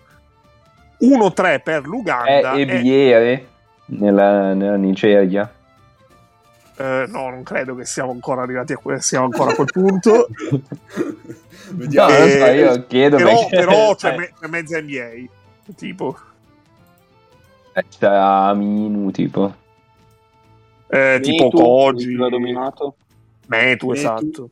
[1.00, 2.52] 1-3 per l'Uganda.
[2.52, 3.48] Eh, e e- Biere
[3.86, 5.50] nella, nella Nigeria.
[6.78, 10.34] Eh, no, non credo che siamo ancora arrivati a, que- siamo ancora a quel punto.
[11.76, 12.16] Vediamo.
[12.16, 13.56] No, so, Eh, io chiedo però perché...
[13.56, 15.72] però c'è, eh, me- c'è mezza NBA.
[15.74, 16.16] Tipo,
[17.88, 19.54] c'è Aminu, tipo.
[20.90, 22.96] eh, tipo Mitu, Koji, l'ha dominato.
[23.46, 24.26] Metu, Metu.
[24.32, 24.50] esatto.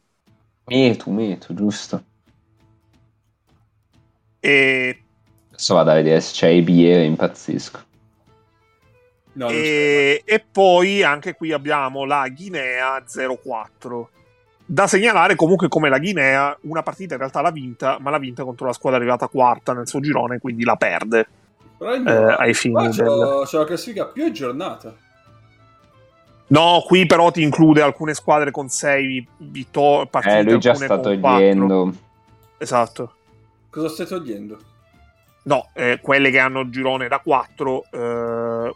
[0.68, 2.04] Metu, Metu, giusto.
[4.42, 5.02] E
[5.50, 7.80] Adesso vado a vedere se c'è Biere, impazzisco.
[9.36, 9.54] No, c'è.
[9.54, 14.10] E, e poi anche qui abbiamo la Guinea 04.
[14.64, 18.42] Da segnalare comunque come la Guinea una partita in realtà l'ha vinta, ma l'ha vinta
[18.44, 21.26] contro la squadra arrivata quarta nel suo girone, quindi la perde.
[21.78, 24.94] Il eh, ai fini c'ho, del- c'ho la classifica più aggiornata.
[26.48, 30.86] No, qui però ti include alcune squadre con 6 vittorie, partite, Eh, lui già alcune
[30.86, 31.92] sta togliendo.
[32.58, 33.14] Esatto.
[33.68, 34.58] Cosa stai togliendo?
[35.46, 37.84] No, eh, quelle che hanno il girone da 4,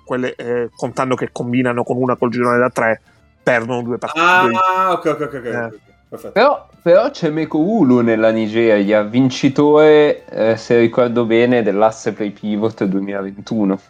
[0.05, 3.01] quelle eh, contando che combinano con una col girone da 3,
[3.43, 4.25] perdono due partite.
[4.25, 5.35] Ah, ok, ok, ok.
[5.35, 5.65] ok, Eh.
[5.65, 5.79] ok.
[6.11, 6.33] Perfetto.
[6.33, 12.83] Però, però c'è Meko Ulu nella Nigeria, vincitore, eh, se ricordo bene, dell'asse play pivot
[12.85, 13.81] 2021.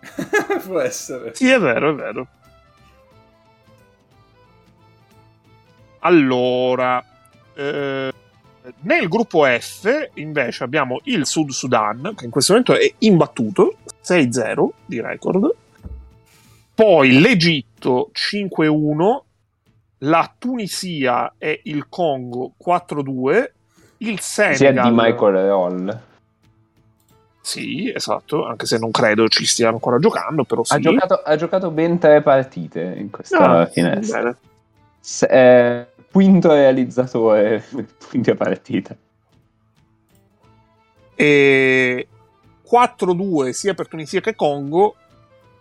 [0.66, 1.32] Può essere.
[1.34, 2.26] Sì, è vero, è vero.
[6.00, 7.04] Allora,
[7.54, 8.12] eh,
[8.80, 14.68] nel gruppo F invece abbiamo il Sud Sudan, che in questo momento è imbattuto, 6-0
[14.86, 15.54] di record.
[16.74, 19.20] Poi l'Egitto 5-1,
[19.98, 23.50] la Tunisia e il Congo 4-2,
[23.98, 24.88] il Sia Senegal...
[24.88, 26.00] di Michael Roll.
[27.42, 30.74] Sì, esatto, anche se non credo ci stia ancora giocando, però sì.
[30.74, 34.18] Ha, giocato, ha giocato ben tre partite in questa Ah, finestra.
[34.20, 34.36] bene.
[35.00, 37.64] Se- eh, quinto realizzatore
[38.08, 38.96] quinta partita.
[41.20, 42.08] e
[42.66, 44.96] 4-2 sia per Tunisia che Congo,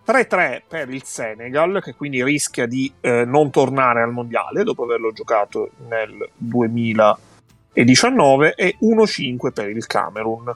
[0.08, 5.12] 3-3 per il Senegal, che quindi rischia di eh, non tornare al mondiale dopo averlo
[5.12, 10.56] giocato nel 2019, e 1-5 per il Camerun,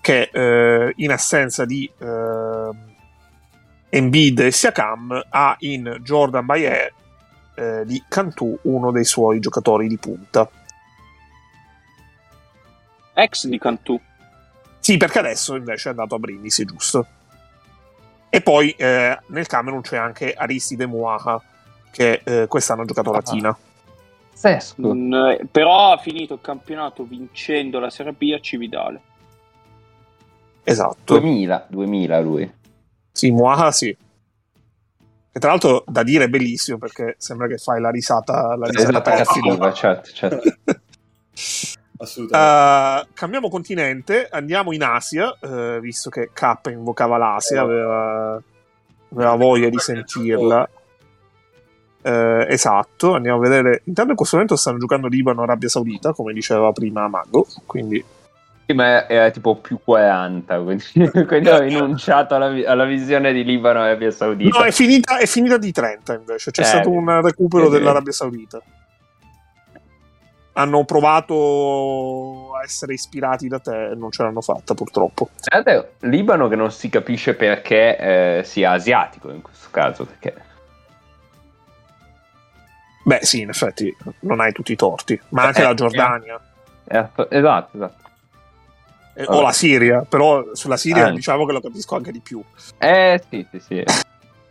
[0.00, 2.70] che eh, in assenza di eh,
[3.90, 6.94] Embiid e Siakam ha in Jordan Bayer
[7.58, 10.48] eh, di Cantù uno dei suoi giocatori di punta.
[13.14, 14.00] Ex di Cantù.
[14.78, 17.06] Sì, perché adesso invece è andato a Brindisi, giusto?
[18.30, 21.42] E poi eh, nel Camerun c'è anche Aristide Muaha,
[21.90, 23.58] che eh, quest'anno ha giocato a Latina.
[24.32, 24.94] Sesco.
[24.94, 29.00] Mm, eh, però ha finito il campionato vincendo la Serie B a Cividale.
[30.62, 31.18] Esatto.
[31.18, 32.52] 2000, 2000 lui.
[33.10, 33.96] Sì, Muaha sì.
[35.38, 39.00] E tra l'altro da dire è bellissimo perché sembra che fai la risata, la risata
[39.00, 39.72] perfida.
[39.72, 40.42] certo, certo.
[41.98, 43.08] Assolutamente.
[43.08, 48.42] Uh, cambiamo continente, andiamo in Asia, eh, visto che K invocava l'Asia, aveva,
[49.12, 50.68] aveva voglia di sentirla.
[52.02, 53.82] Eh, esatto, andiamo a vedere.
[53.84, 58.04] Intanto in questo momento stanno giocando Libano e Arabia Saudita, come diceva prima Mago, quindi
[58.68, 60.84] Sì, ma era tipo più 40, quindi,
[61.26, 64.58] quindi ho rinunciato alla, alla visione di Libano e Arabia Saudita.
[64.58, 66.50] No, è finita, è finita di 30 invece.
[66.50, 68.60] C'è Eh, stato un recupero eh, dell'Arabia Saudita.
[70.52, 75.30] Hanno provato a essere ispirati da te e non ce l'hanno fatta purtroppo.
[75.50, 80.34] L'altro, Libano che non si capisce perché eh, sia asiatico in questo caso, perché
[83.04, 86.38] Beh, sì, in effetti non hai tutti i torti, ma anche Eh, la Giordania.
[86.84, 88.06] eh, esatto, esatto.
[89.18, 91.10] Eh, o la Siria, però sulla Siria Ah.
[91.10, 92.40] diciamo che lo capisco anche di più.
[92.78, 93.84] Eh sì, sì, sì.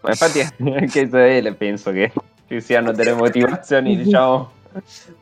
[0.01, 2.11] Ma infatti anche Israele penso che
[2.49, 4.51] ci siano delle motivazioni, diciamo,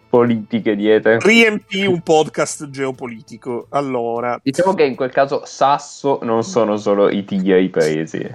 [0.10, 1.20] politiche dietro.
[1.20, 3.68] Riempì un podcast geopolitico.
[3.70, 8.28] Allora, Diciamo che in quel caso Sasso non sono solo i tigri presi.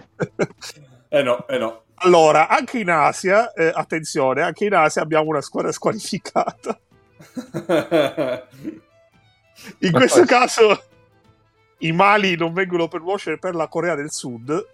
[1.12, 1.82] Eh no, eh no.
[2.02, 6.78] allora anche in Asia, eh, attenzione, anche in Asia abbiamo una squadra squalificata.
[9.80, 10.84] In questo caso
[11.80, 14.66] i Mali non vengono per nuocere per la Corea del Sud,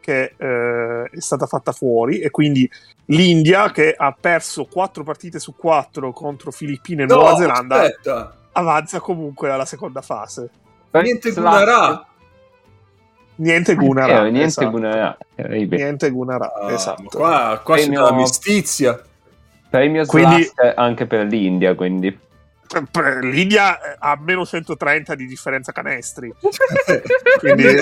[0.00, 2.68] che eh, è stata fatta fuori, e quindi
[3.06, 8.36] l'India, che ha perso 4 partite su 4 contro Filippine e No, Nuova Zelanda, aspetta.
[8.52, 10.48] avanza comunque alla seconda fase.
[10.92, 11.30] Niente.
[11.32, 12.04] Gunarà.
[13.36, 14.18] Niente Gunara.
[14.26, 14.70] Eh, niente esatto.
[14.70, 15.16] Gunara.
[15.34, 15.82] Terribile.
[15.82, 17.04] Niente Gunara, Ah, esatto.
[17.04, 19.02] Qua, qua c'è Premio- l'amicizia.
[19.70, 22.18] Premio Quindi- anche per l'India, quindi.
[23.22, 26.32] L'India eh, ha meno 130 di differenza canestri.
[27.38, 27.78] Quindi-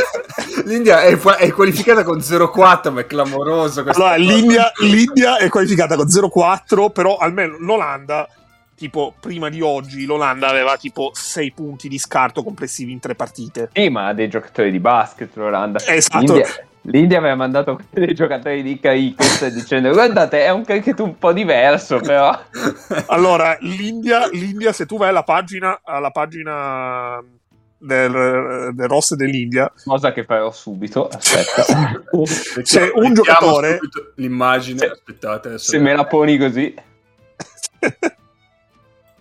[0.64, 3.85] L'India è, è qualificata con 0-4, ma è clamoroso.
[3.87, 8.27] Allora, l'India, l'India è qualificata con 0-4, però almeno l'Olanda,
[8.74, 13.68] tipo prima di oggi, l'Olanda aveva tipo 6 punti di scarto complessivi in tre partite.
[13.74, 15.81] Sì, ma ha dei giocatori di basket l'Olanda.
[15.85, 16.33] Esatto.
[16.33, 16.46] L'India,
[16.82, 21.98] l'India aveva mandato dei giocatori di cricket dicendo guardate è un cricket un po' diverso
[22.00, 22.36] però.
[23.06, 27.22] Allora, l'India, l'India, se tu vai alla pagina, alla pagina
[27.78, 31.08] del, del roster dell'India, Cosa che farò subito.
[31.08, 31.64] Aspetta.
[32.62, 33.78] c'è un giocatore-
[34.16, 35.58] L'immagine, Se- aspettate.
[35.58, 36.74] Se me la poni così.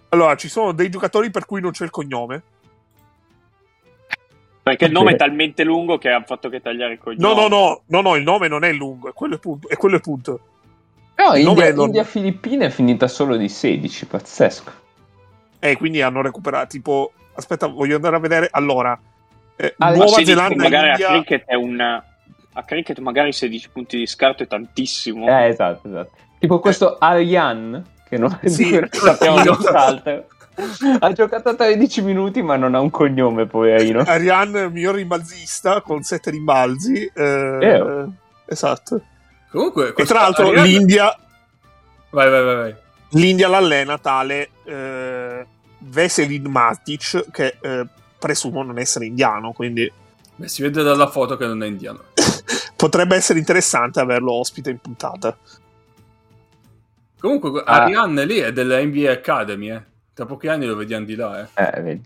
[0.09, 2.41] allora ci sono dei giocatori per cui non c'è il cognome.
[4.69, 7.21] Perché il nome è talmente lungo che ha fatto che tagliare il cognome.
[7.21, 9.67] No, no, no, no, no, il nome non è lungo, è quello il punto.
[9.67, 10.39] È quello il punto.
[11.15, 14.71] No, Il India, è non- India Filippine è finita solo di 16, pazzesco.
[15.59, 18.47] E quindi hanno recuperato, tipo, aspetta, voglio andare a vedere.
[18.51, 18.97] Allora,
[19.55, 21.79] eh, Ah, Nuova 16 Zelanda, magari India, a cricket è un...
[22.53, 25.27] A cricket magari 16 punti di scarto è tantissimo.
[25.27, 26.11] Eh, esatto, esatto.
[26.39, 28.63] Tipo questo Aryan, che non, Sì.
[28.63, 30.25] di cui non sappiamo nient'altro.
[30.99, 34.01] Ha giocato 13 minuti ma non ha un cognome, poverino.
[34.07, 37.03] Ariane, miglior rimbalzista con 7 rimbalzi.
[37.05, 37.11] eh,
[37.59, 38.11] Vero.
[38.45, 39.01] esatto.
[39.51, 41.15] Comunque, E tra l'altro Ariane- l'India,
[42.09, 42.75] Vai, vai, vai, vai.
[43.11, 45.45] l'India l'allena tale eh,
[45.79, 47.85] Veselin Matic, che eh,
[48.17, 49.91] presumo non essere indiano, quindi
[50.35, 51.99] Beh, si vede dalla foto che non è indiano.
[52.75, 55.35] potrebbe essere interessante averlo ospite in puntata.
[57.19, 57.83] Comunque, Ah.
[57.83, 59.81] Ariane lì è della NBA Academy, eh.
[60.17, 61.47] Tra pochi anni lo vediamo di là, eh.
[61.53, 62.01] Eh, vedi.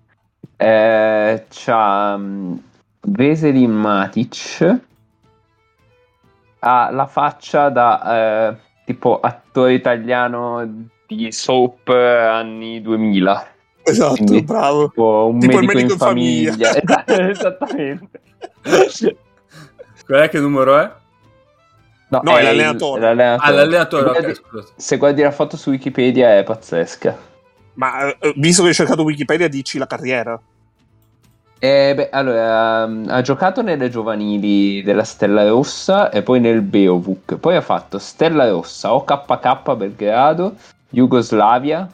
[0.57, 2.61] Eh, c'ha um,
[3.07, 4.79] Veselin Matic.
[6.59, 13.47] Ha la faccia da eh, tipo attore italiano di soap eh, anni 2000.
[13.83, 14.89] Esatto, Quindi- bravo.
[14.89, 16.67] Tipo un Tipo il medico, medico in in famiglia.
[16.67, 17.05] famiglia.
[17.31, 18.19] Esatto, Esattamente.
[20.05, 20.91] Qual è che numero è?
[22.09, 22.99] No, è il- l'allenatore.
[23.01, 23.47] l'allenatore.
[23.49, 24.71] Ah, l'allenatore, Se ok, guardi- scusate.
[24.75, 27.29] Se guardi la foto su Wikipedia è pazzesca.
[27.73, 30.39] Ma eh, visto che hai cercato Wikipedia, dici la carriera.
[31.63, 37.35] Eh, beh, allora, um, ha giocato nelle giovanili della Stella Rossa e poi nel Beovuk.
[37.35, 40.55] Poi ha fatto Stella Rossa, OKK Belgrado,
[40.89, 41.87] Jugoslavia.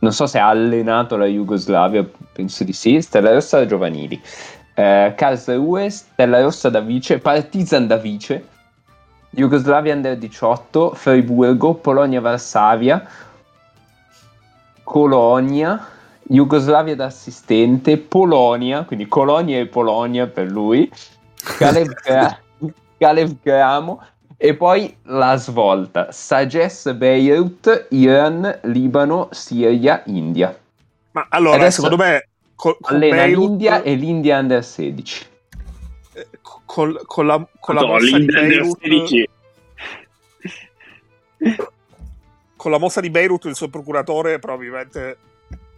[0.00, 3.00] Non so se ha allenato la Jugoslavia, penso di sì.
[3.00, 4.20] Stella Rossa giovanili.
[4.74, 8.46] Eh, Karlsruhe, Stella Rossa da vice, Partizan da vice,
[9.30, 13.06] Jugoslavia Under 18, Friburgo, Polonia Varsavia,
[14.92, 15.88] Colonia,
[16.20, 20.86] Jugoslavia da assistente, Polonia, quindi Colonia e Polonia per lui,
[21.56, 21.94] Kalev,
[22.98, 24.04] Kalev Gramo
[24.36, 30.54] e poi la svolta, Sages Beirut, Iran, Libano, Siria, India.
[31.12, 35.26] Ma allora, Adesso secondo me, col, con Allena Beirut, l'India e l'India Under 16.
[36.12, 36.28] eh,
[36.66, 39.28] col- con la, con la Madonna, mossa di l'India Beirut, 16.
[42.62, 45.16] con la mossa di Beirut, il suo procuratore probabilmente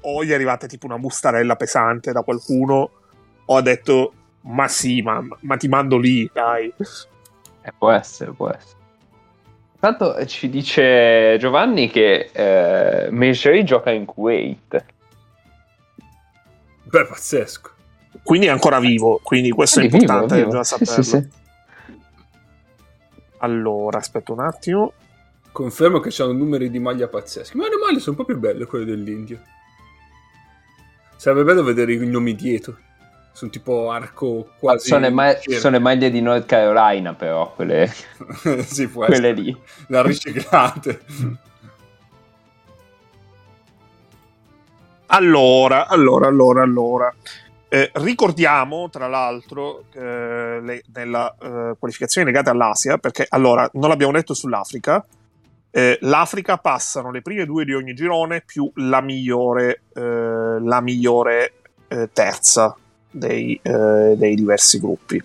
[0.03, 2.91] o gli è arrivata tipo una bustarella pesante da qualcuno,
[3.47, 4.13] o ha detto:
[4.43, 6.71] Ma sì, ma, ma ti mando lì, dai.
[7.63, 8.83] Eh, può essere, può essere.
[9.73, 14.85] Intanto eh, ci dice Giovanni che eh, Mejri gioca in Kuwait.
[16.83, 17.71] Beh, pazzesco.
[18.23, 20.57] Quindi è ancora vivo, quindi questo è Quindi vivo, importante vivo.
[20.57, 21.03] già Sì, saperlo.
[21.03, 21.29] sì, sì.
[23.39, 24.93] Allora, aspetta un attimo.
[25.55, 27.57] Confermo che c'hanno numeri di maglia pazzeschi.
[27.57, 29.41] Ma le maglie sono un po' più belle quelle dell'India.
[31.15, 32.77] Sarebbe bello vedere i nomi dietro.
[33.31, 34.89] Sono tipo arco quasi.
[34.89, 37.89] Sono le, ma- sono le maglie di North Carolina, però, quelle,
[38.67, 39.43] sì, può quelle essere.
[39.43, 39.57] lì.
[39.87, 41.05] Da riciclate.
[45.07, 47.15] Allora, allora, allora, allora.
[47.69, 54.11] Eh, ricordiamo, tra l'altro, eh, le, nella eh, qualificazione legata all'Asia, perché allora non l'abbiamo
[54.11, 55.07] detto sull'Africa,
[55.77, 61.53] eh, l'Africa passano le prime due di ogni girone più la migliore, eh, la migliore
[61.89, 62.77] eh, terza
[63.11, 65.23] dei, dei, diversi gruppi.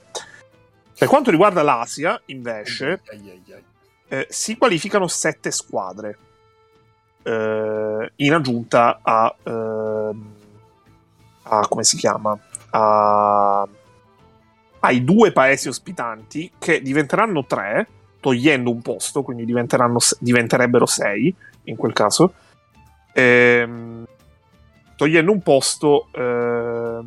[0.97, 3.02] Per quanto riguarda l'Asia, invece,
[4.28, 6.18] si qualificano sette squadre
[7.24, 10.38] in aggiunta a ehm,
[11.50, 12.38] a come si chiama?
[12.72, 13.68] A,
[14.82, 17.88] ai due paesi ospitanti che diventeranno tre,
[18.20, 22.34] togliendo un posto, quindi diventerebbero sei in quel caso,
[23.13, 24.05] ehm,
[24.95, 26.99] togliendo un posto eh,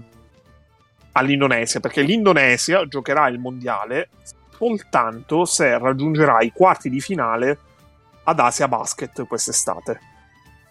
[1.12, 4.08] all'Indonesia, perché l'Indonesia giocherà il mondiale
[4.56, 7.58] soltanto se raggiungerà i quarti di finale
[8.24, 10.00] ad Asia Basket quest'estate.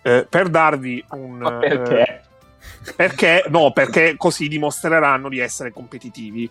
[0.01, 1.37] Eh, per darvi un...
[1.37, 1.99] Ma perché?
[1.99, 3.43] Eh, perché?
[3.49, 6.49] No, perché così dimostreranno di essere competitivi.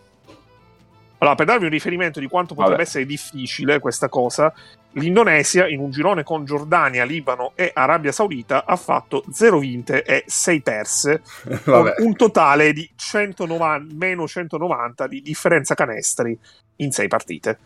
[1.21, 2.89] Allora, per darvi un riferimento di quanto potrebbe Vabbè.
[2.89, 4.53] essere difficile questa cosa,
[4.93, 10.25] l'Indonesia in un girone con Giordania, Libano e Arabia Saudita ha fatto 0 vinte e
[10.27, 11.21] 6 perse,
[11.65, 16.39] con un totale di 190, meno 190 di differenza canestri
[16.77, 17.59] in 6 partite.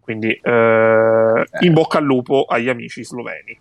[0.00, 1.66] Quindi eh, eh.
[1.66, 3.58] in bocca al lupo agli amici sloveni.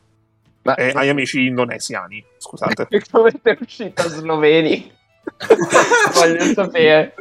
[0.64, 0.76] Ma...
[0.76, 2.88] Eh, agli amici indonesiani, scusate.
[3.12, 5.00] Come è uscita sloveni?
[6.14, 7.14] Voglio sapere.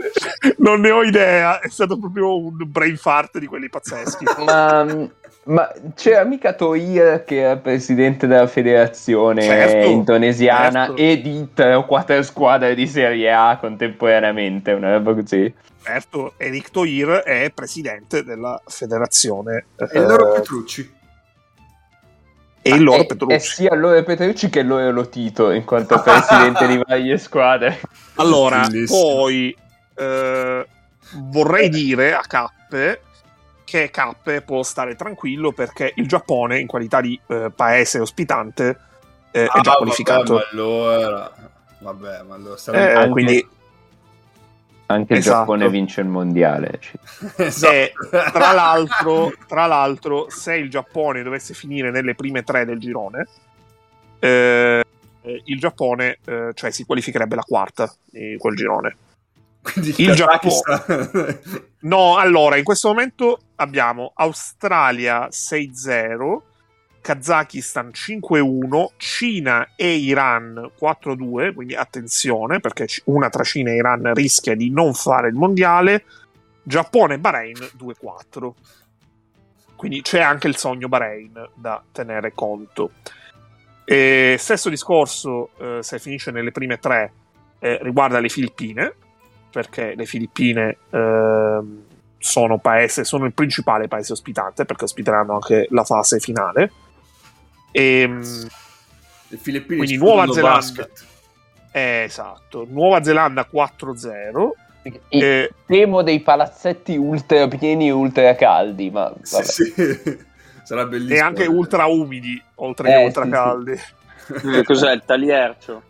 [0.59, 4.25] Non ne ho idea, è stato proprio un brain fart di quelli pazzeschi.
[4.45, 5.09] Ma,
[5.45, 11.01] ma c'era mica Toir che era presidente della federazione certo, indonesiana certo.
[11.01, 15.53] e di tre o quattro squadre di Serie A contemporaneamente, una roba così.
[15.83, 19.65] Certo, Eric Toir è presidente della federazione.
[19.77, 20.99] E eh, loro Petrucci
[22.63, 23.35] e il loro è, Petrucci.
[23.35, 27.81] È sia loro Petrucci che loro Lotito in quanto presidente di varie squadre.
[28.21, 29.57] Allora, poi
[29.95, 30.67] eh,
[31.15, 33.01] vorrei dire a Cappe
[33.65, 38.79] che Cappe può stare tranquillo perché il Giappone in qualità di eh, paese ospitante
[39.31, 40.35] eh, ah, è già qualificato.
[40.35, 41.33] Vabbè, ma allora,
[41.79, 43.49] vabbè, ma allora eh, quindi
[44.91, 45.39] anche il esatto.
[45.39, 46.81] Giappone vince il mondiale.
[47.37, 47.73] esatto.
[47.73, 47.93] e,
[48.33, 53.27] tra, l'altro, tra l'altro, se il Giappone dovesse finire nelle prime tre del girone,
[54.19, 54.85] eh,
[55.45, 58.97] il Giappone eh, cioè, si qualificherebbe la quarta di quel girone.
[59.63, 61.41] Quindi il Giappone.
[61.81, 66.39] no, allora, in questo momento abbiamo Australia 6-0
[67.01, 74.55] Kazakistan 5-1, Cina e Iran 4-2, quindi attenzione perché una tra Cina e Iran rischia
[74.55, 76.05] di non fare il mondiale,
[76.63, 78.53] Giappone e Bahrain 2-4.
[79.77, 82.91] Quindi c'è anche il sogno Bahrain da tenere conto.
[83.85, 87.13] E stesso discorso, eh, se finisce nelle prime tre,
[87.59, 88.95] eh, riguarda le Filippine,
[89.51, 91.61] perché le Filippine eh,
[92.19, 96.71] sono, paese, sono il principale paese ospitante, perché ospiteranno anche la fase finale
[97.71, 98.49] e, ehm,
[99.29, 100.89] Le Filippine quindi Nuova Zelanda.
[101.73, 104.51] Eh, esatto, Nuova Zelanda 4-0.
[105.09, 109.75] Eh, temo dei palazzetti ultra pieni e ultra caldi, ma sì, sì.
[110.65, 111.19] sarà bellissimo.
[111.19, 113.73] E anche ultra umidi, oltre eh, che ultra sì, caldi.
[113.73, 115.83] Eh, cos'è il tagliercio?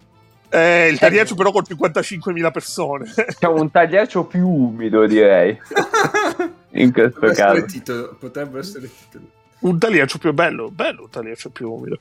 [0.53, 3.12] Eh, il tagliercio però con 55.000 persone.
[3.28, 5.57] Diciamo un tagliercio più umido, direi.
[6.72, 7.57] In questo potrebbe caso.
[7.57, 9.24] Essere titolo, potrebbe essere il titolo
[9.61, 11.98] un tagliaccio più bello, bello un tagliaccio più umido.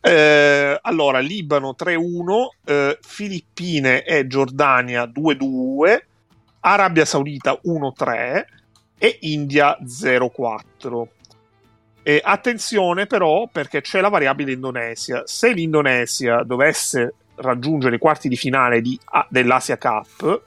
[0.00, 5.98] Eh, allora, Libano 3-1, eh, Filippine e Giordania 2-2,
[6.60, 8.44] Arabia Saudita 1-3
[8.98, 11.06] e India 0-4.
[12.02, 15.22] E attenzione però perché c'è la variabile Indonesia.
[15.24, 18.98] Se l'Indonesia dovesse raggiungere i quarti di finale di,
[19.30, 20.42] dell'Asia Cup,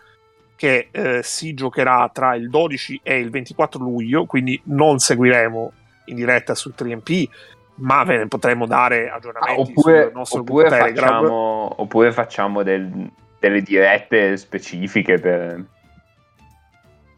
[0.58, 5.72] che eh, si giocherà tra il 12 e il 24 luglio, quindi non seguiremo
[6.06, 7.30] in diretta su 3MP,
[7.76, 13.10] ma ve ne potremo dare aggiornamenti ah, oppure, sul nostro oppure facciamo, oppure facciamo del,
[13.40, 15.64] delle dirette specifiche per...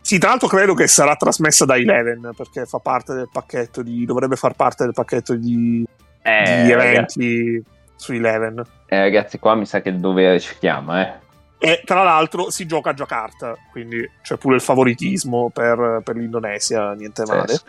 [0.02, 4.06] Sì, tra l'altro credo che sarà trasmessa da Eleven perché fa parte del pacchetto di.
[4.06, 5.86] dovrebbe far parte del pacchetto di,
[6.24, 7.64] eh, di eventi ragazzi.
[7.96, 8.64] su Eleven.
[8.88, 11.28] Eh, ragazzi, qua mi sa che il dovere ci chiama, eh.
[11.62, 16.94] E tra l'altro si gioca a Jakarta, quindi c'è pure il favoritismo per, per l'Indonesia,
[16.94, 17.54] niente male.
[17.54, 17.64] Sì.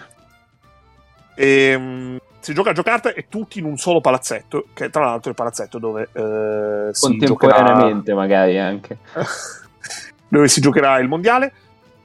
[1.34, 5.26] E, um, si gioca a Jakarta e tutti in un solo palazzetto, che tra l'altro
[5.26, 8.16] è il palazzetto dove eh, si Contemporaneamente giocherà...
[8.16, 8.98] magari anche.
[10.28, 11.52] dove si giocherà il mondiale.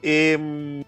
[0.00, 0.82] E, um,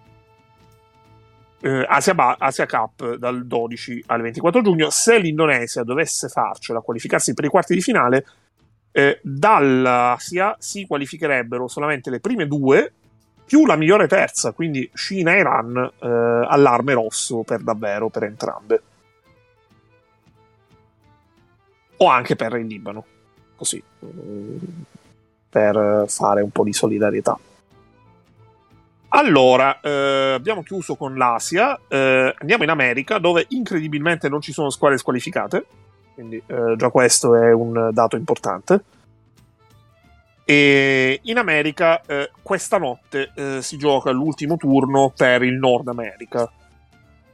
[1.60, 4.90] eh, Asia, ba- Asia, Cup dal 12 al 24 giugno.
[4.90, 8.24] Se l'Indonesia dovesse farcela qualificarsi per i quarti di finale,
[8.90, 12.92] Eh, dall'Asia si qualificherebbero solamente le prime due
[13.48, 18.82] più la migliore terza, quindi Cina e Iran eh, allarme rosso per davvero per entrambe.
[21.96, 23.04] O anche per il Libano,
[23.56, 24.56] così, mm,
[25.48, 27.38] per fare un po' di solidarietà.
[29.10, 34.68] Allora, eh, abbiamo chiuso con l'Asia, eh, andiamo in America dove incredibilmente non ci sono
[34.68, 35.64] squadre squalificate,
[36.18, 38.82] quindi eh, già questo è un dato importante.
[40.44, 46.50] E in America eh, questa notte eh, si gioca l'ultimo turno per il Nord America.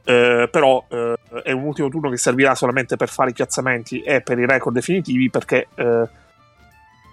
[0.03, 4.21] Eh, però eh, è un ultimo turno che servirà solamente per fare i piazzamenti e
[4.21, 6.07] per i record definitivi perché eh,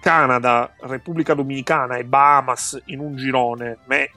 [0.03, 4.11] Canada, Repubblica Dominicana e Bahamas in un girone me-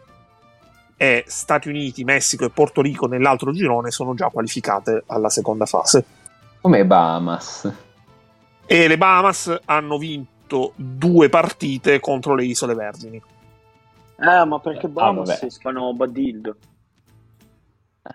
[0.97, 6.14] e Stati Uniti, Messico e Porto Rico nell'altro girone sono già qualificate alla seconda fase.
[6.65, 7.71] Come Bahamas?
[8.65, 13.21] E le Bahamas hanno vinto due partite contro le Isole Vergini.
[14.15, 16.55] Ah, ma perché Ah, Bahamas si fanno Badildo?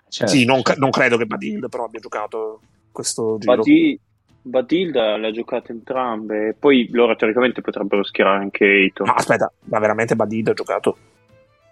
[0.09, 0.33] Certo.
[0.33, 2.59] Sì, non, non credo che Badil però abbia giocato
[2.91, 3.55] questo giro.
[3.55, 3.97] Badi-
[4.41, 6.53] Badilda le ha giocate entrambe.
[6.59, 9.05] Poi loro teoricamente potrebbero schierare anche Eito.
[9.05, 10.97] No, aspetta, ma veramente Badil ha giocato?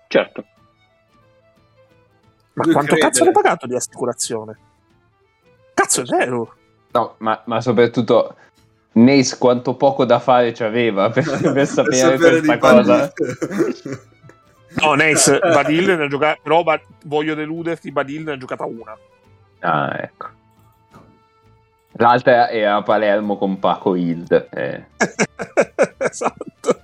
[0.08, 0.46] Certo.
[2.54, 3.12] Ma Due quanto credere.
[3.12, 4.58] cazzo ha pagato di assicurazione?
[5.74, 6.54] Cazzo, è vero.
[6.92, 8.36] No, ma, ma soprattutto
[8.92, 11.24] Nace quanto poco da fare ci aveva per,
[11.54, 13.14] per sapere, questa di cosa.
[14.82, 18.98] No, Nace, Badil ne ha giocato, però Ba- voglio deluderti, Badil ne ha giocata una.
[19.60, 20.28] Ah, ecco.
[21.94, 24.48] L'altra era a Palermo con Paco Hild.
[24.52, 24.86] eh.
[25.98, 26.82] esatto.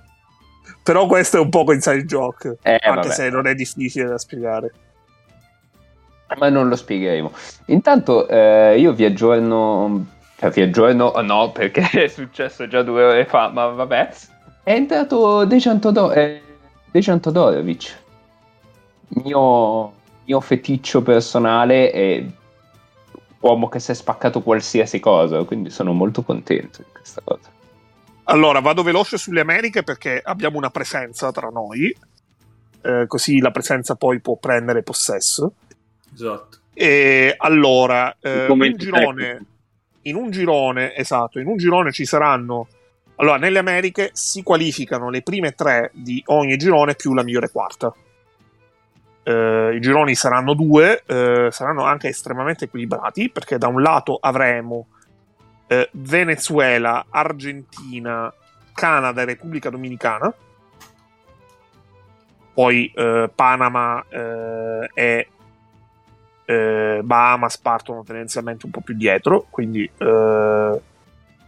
[0.82, 3.10] Però questo è un poco inside joke, Eh, anche vabbè.
[3.12, 4.72] se non è difficile da spiegare.
[6.38, 7.32] Ma non lo spiegheremo.
[7.66, 10.06] Intanto eh, io vi aggiorno,
[10.36, 14.10] cioè vi aggiorno, no perché è successo già due ore fa, ma vabbè.
[14.64, 15.80] È entrato Dejan,
[16.14, 16.42] eh,
[16.90, 18.02] Dejan Todorovic,
[19.08, 19.92] mio,
[20.24, 22.30] mio feticcio personale e
[23.40, 27.48] uomo che si è spaccato qualsiasi cosa, quindi sono molto contento di questa cosa.
[28.24, 31.96] Allora, vado veloce sulle Americhe perché abbiamo una presenza tra noi,
[32.82, 35.52] eh, così la presenza poi può prendere possesso.
[36.16, 36.58] Esatto.
[36.72, 39.46] E allora, eh, I un girone,
[40.02, 42.68] in un girone, esatto, in un girone ci saranno.
[43.16, 47.94] Allora, nelle Americhe si qualificano le prime tre di ogni girone più la migliore quarta.
[49.22, 54.86] Eh, I gironi saranno due, eh, saranno anche estremamente equilibrati perché da un lato avremo
[55.66, 58.32] eh, Venezuela, Argentina,
[58.72, 60.32] Canada e Repubblica Dominicana.
[62.54, 65.28] Poi eh, Panama eh, e
[66.46, 70.80] eh, Bahamas partono tendenzialmente un po' più dietro, quindi eh,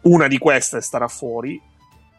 [0.03, 1.61] una di queste starà fuori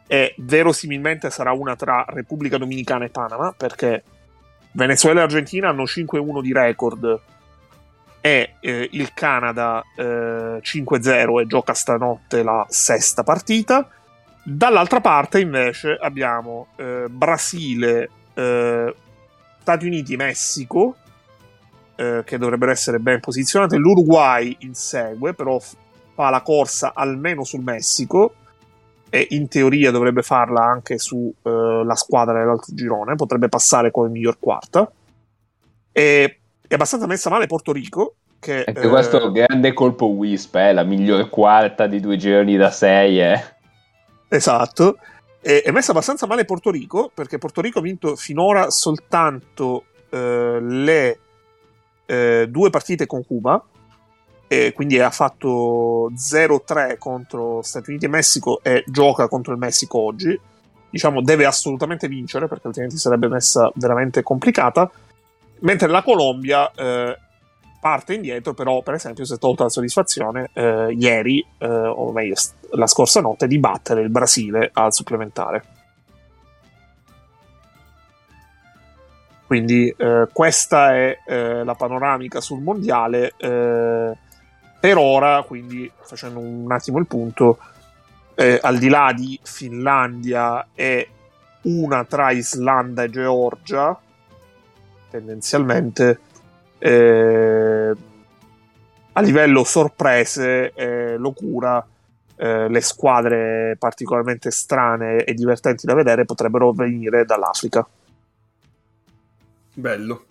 [0.07, 4.03] e verosimilmente sarà una tra Repubblica Dominicana e Panama perché
[4.71, 7.21] Venezuela e Argentina hanno 5-1 di record
[8.21, 13.87] e eh, il Canada eh, 5-0 e gioca stanotte la sesta partita.
[14.41, 18.95] Dall'altra parte invece abbiamo eh, Brasile, eh,
[19.61, 20.95] Stati Uniti, Messico
[21.99, 23.75] eh, che dovrebbero essere ben posizionate.
[23.75, 28.35] L'Uruguay insegue, però fa la corsa almeno sul Messico
[29.09, 34.89] e in teoria dovrebbe farla anche sulla squadra dell'altro girone, potrebbe passare come miglior quarta.
[35.91, 38.15] E è abbastanza messa male Porto Rico.
[38.39, 42.71] Che, Ecco, eh, questo grande colpo Wisp, eh, la miglior quarta di due gironi da
[42.71, 43.19] sei.
[43.19, 43.43] Eh.
[44.29, 44.99] Esatto.
[45.41, 50.59] E- è messa abbastanza male Porto Rico perché Porto Rico ha vinto finora soltanto eh,
[50.61, 51.19] le
[52.09, 53.63] eh, due partite con Cuba.
[54.51, 59.99] E quindi ha fatto 0-3 contro Stati Uniti e Messico e gioca contro il Messico
[59.99, 60.39] oggi.
[60.89, 64.89] Diciamo, deve assolutamente vincere perché altrimenti sarebbe messa veramente complicata.
[65.59, 67.15] Mentre la Colombia eh,
[67.79, 72.33] parte indietro, però, per esempio, si è tolta la soddisfazione eh, ieri, eh, o meglio,
[72.71, 75.63] la scorsa notte, di battere il Brasile al supplementare.
[79.49, 83.33] Quindi eh, questa è eh, la panoramica sul mondiale.
[83.35, 84.15] eh,
[84.79, 87.57] per ora, quindi facendo un attimo il punto,
[88.35, 91.09] eh, al di là di Finlandia e
[91.63, 93.99] una tra Islanda e Georgia,
[95.09, 96.19] tendenzialmente
[96.77, 97.93] eh,
[99.13, 101.83] a livello sorprese e locura
[102.35, 107.83] eh, le squadre particolarmente strane e divertenti da vedere potrebbero venire dall'Africa.
[109.79, 110.23] Bello.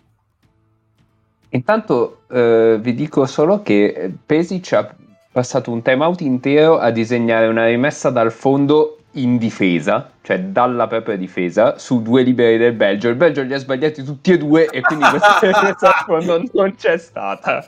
[1.51, 4.95] Intanto eh, vi dico solo che Pesic ha
[5.33, 11.17] passato un timeout intero a disegnare una rimessa dal fondo in difesa, cioè dalla propria
[11.17, 13.09] difesa, su due liberi del Belgio.
[13.09, 15.41] Il Belgio li ha sbagliati tutti e due e quindi questa
[16.21, 17.65] non, non c'è stata.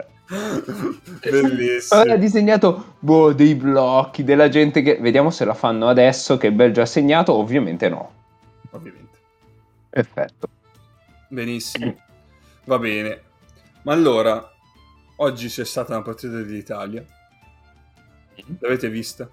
[1.23, 2.03] Bellissimo.
[2.03, 6.53] Ha disegnato boh, dei blocchi della gente che vediamo se la fanno adesso che il
[6.53, 7.33] Belgio ha segnato.
[7.33, 8.11] Ovviamente no.
[8.71, 9.19] Ovviamente.
[9.89, 10.49] Perfetto.
[11.31, 11.97] Benissimo.
[12.65, 13.23] Va bene.
[13.83, 14.53] Ma allora,
[15.17, 17.05] oggi c'è stata una partita dell'Italia.
[18.59, 19.29] L'avete vista?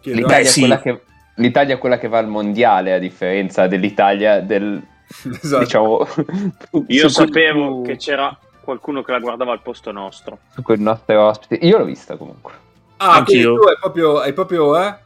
[0.00, 0.60] Chiedo L'Italia, è sì.
[0.60, 1.02] quella che,
[1.34, 4.82] l'Italia è quella che va al mondiale, a differenza dell'Italia del
[5.42, 5.62] Esatto.
[5.64, 6.06] diciamo
[6.88, 10.38] Io sapevo quel- che c'era qualcuno che la guardava al posto nostro.
[10.52, 11.54] su quel nostro ospite.
[11.66, 12.52] Io l'ho vista comunque.
[12.96, 13.54] Ah, Anch'io.
[13.56, 14.96] tu hai proprio, hai proprio eh,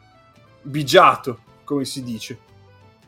[0.62, 2.38] bigiato, come si dice.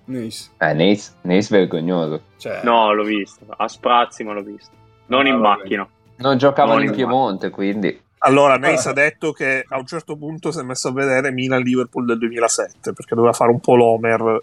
[0.07, 0.51] Nice.
[0.59, 2.23] Eh, Nace, Nace vergognoso.
[2.37, 3.45] Cioè, No, l'ho visto.
[3.57, 4.71] A sprazzi, ma l'ho visto.
[5.07, 5.59] Non Ah, in vabbè.
[5.59, 5.89] macchina.
[6.17, 10.17] Non giocavano Non in in Piemonte, quindi Allora, Neis ha detto che a un certo
[10.17, 14.41] punto si è messo a vedere Milan-Liverpool del 2007 perché doveva fare un po' l'Homer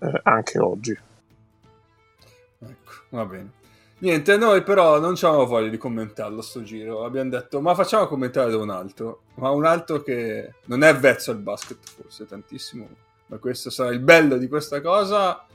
[0.00, 0.96] eh, anche oggi.
[2.58, 3.50] Ecco, va bene.
[3.98, 7.04] Niente, noi però non avevamo voglia di commentarlo sto giro.
[7.04, 9.22] Abbiamo detto, ma facciamo commentare da un altro.
[9.34, 12.88] Ma un altro che non è vezzo al basket, forse tantissimo.
[13.30, 15.46] Ma questo sarà il bello di questa cosa.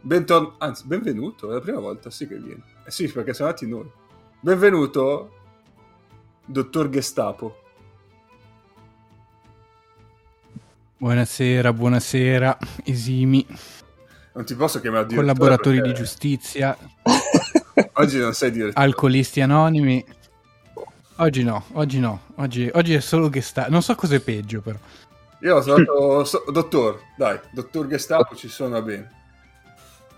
[0.00, 2.62] Bentorn- anzi, benvenuto, è la prima volta sì che viene.
[2.86, 3.90] Eh sì, perché siamo andati noi.
[4.38, 5.32] Benvenuto,
[6.44, 7.56] dottor Gestapo.
[10.98, 13.44] Buonasera, buonasera, esimi,
[14.34, 16.76] Non ti posso chiamare direttore collaboratori di perché giustizia,
[17.94, 18.84] Oggi non sei direttore.
[18.84, 20.04] alcolisti anonimi.
[21.16, 23.66] Oggi no, oggi no, oggi, oggi è solo sta...
[23.68, 24.78] Non so cosa è peggio però.
[25.42, 26.24] Io ho stato...
[26.24, 29.18] so- dottor, dai, dottor Gestapo ci suona bene.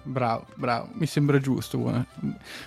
[0.05, 1.79] Bravo, bravo, mi sembra giusto.
[1.79, 2.05] Buona-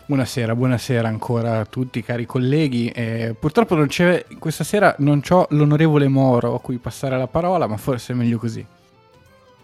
[0.06, 2.88] Buonasera, buonasera ancora a tutti cari colleghi.
[2.90, 7.68] Eh, purtroppo non c'è, questa sera non ho l'onorevole Moro a cui passare la parola,
[7.68, 8.66] ma forse è meglio così.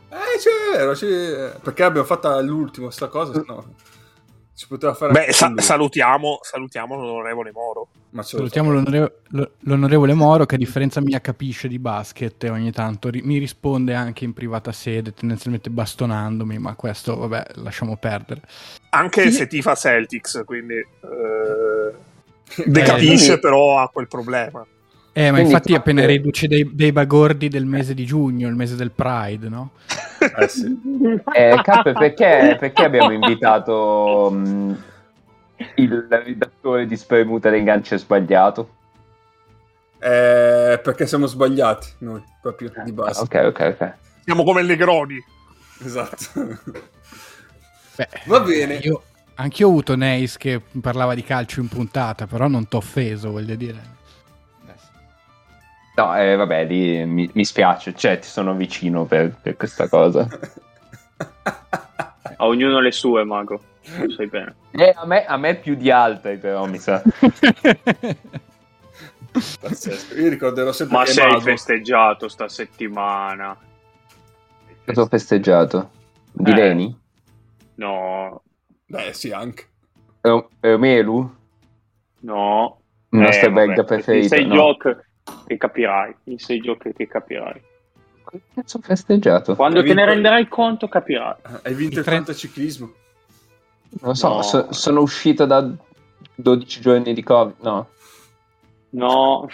[0.09, 3.73] Eh, cioè, è vero, ci- perché abbiamo fatto all'ultimo sta cosa, se no
[4.53, 7.87] si poteva fare Beh, sa- salutiamo, salutiamo l'onorevole Moro.
[8.19, 13.09] Salutiamo l'onore- lo- l'onorevole Moro che a differenza mia capisce di basket e ogni tanto
[13.09, 18.41] ri- mi risponde anche in privata sede, tendenzialmente bastonandomi, ma questo vabbè lasciamo perdere.
[18.89, 20.85] Anche se tifa Celtics, quindi eh,
[22.57, 24.65] Eh, decapisce quindi- però ha quel problema.
[25.13, 28.55] Eh, ma Quindi infatti Cap- appena riduce dei, dei bagordi del mese di giugno, il
[28.55, 29.71] mese del Pride, no?
[30.37, 30.79] Eh, sì.
[31.33, 34.77] Eh, Cap, perché, perché abbiamo invitato mh,
[35.75, 38.69] il redattore di Spremuta del gancio sbagliato?
[39.99, 43.21] Eh, perché siamo sbagliati noi, proprio di Ah, base.
[43.21, 43.93] ok, ok, ok.
[44.23, 45.23] Siamo come Negroni.
[45.83, 46.25] Esatto.
[47.95, 48.75] Beh, Va bene.
[48.77, 49.03] Io,
[49.35, 53.55] anch'io ho avuto Neis che parlava di calcio in puntata, però non t'ho offeso, voglio
[53.55, 53.99] dire.
[55.95, 60.25] No, eh, vabbè, lì mi, mi spiace, cioè ti sono vicino per, per questa cosa.
[62.37, 63.61] A ognuno le sue, Mago.
[63.99, 64.55] Lo sai bene.
[64.71, 67.01] Eh, a, me, a me più di altre, però, mi sa.
[69.59, 70.15] Pazzesco.
[70.19, 73.57] Io ricorderò sempre Ma che sei Mago- festeggiato sta settimana?
[74.85, 75.89] Cosa ho festeggiato?
[76.31, 76.55] Di Eh.
[76.55, 76.99] Leni?
[77.75, 78.41] No,
[78.85, 79.67] Beh, sì, anche.
[80.59, 81.35] Romelu?
[82.21, 82.75] no.
[83.13, 84.23] Il nostro Eh, belga vabbè, preferito?
[84.23, 84.53] In sei no.
[84.53, 84.89] giochi
[85.47, 86.15] che capirai.
[86.25, 87.61] In sei giochi che capirai.
[88.29, 89.55] Che cazzo ho festeggiato?
[89.55, 91.35] Quando Hai te ne vinto- renderai conto, capirai.
[91.63, 92.93] Hai vinto Il il fantaciclismo.
[94.01, 94.41] Non so, No.
[94.41, 95.67] so- sono uscito da
[96.35, 97.55] 12 giorni di Covid.
[97.61, 97.87] No.
[98.91, 99.47] No.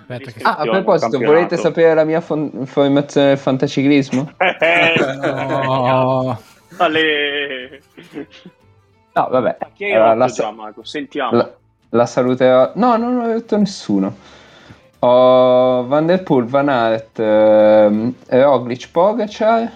[0.00, 0.42] Aspetta che...
[0.42, 1.32] Ah, a proposito, campionato.
[1.32, 4.32] volete sapere la mia fon- formazione del fantaciclismo?
[4.60, 6.38] Eh, No.
[6.78, 7.80] Ale.
[9.14, 9.56] No, vabbè.
[9.60, 10.84] A chi hai Allora, la, già, sa- Mago?
[10.84, 11.36] Sentiamo.
[11.36, 11.52] la-
[11.90, 12.72] la saluterò.
[12.74, 14.16] No, non ho detto nessuno.
[15.00, 19.70] Ho Van der Poel, Van Aert, ehm, Roglic, Pogacar,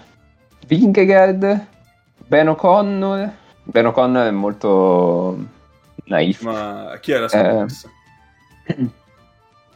[0.67, 1.67] Vingegaard,
[2.27, 3.33] Ben O'Connor.
[3.63, 5.37] Ben O'Connor è molto
[6.05, 6.43] naif.
[6.43, 7.91] Ma chi era scommessa?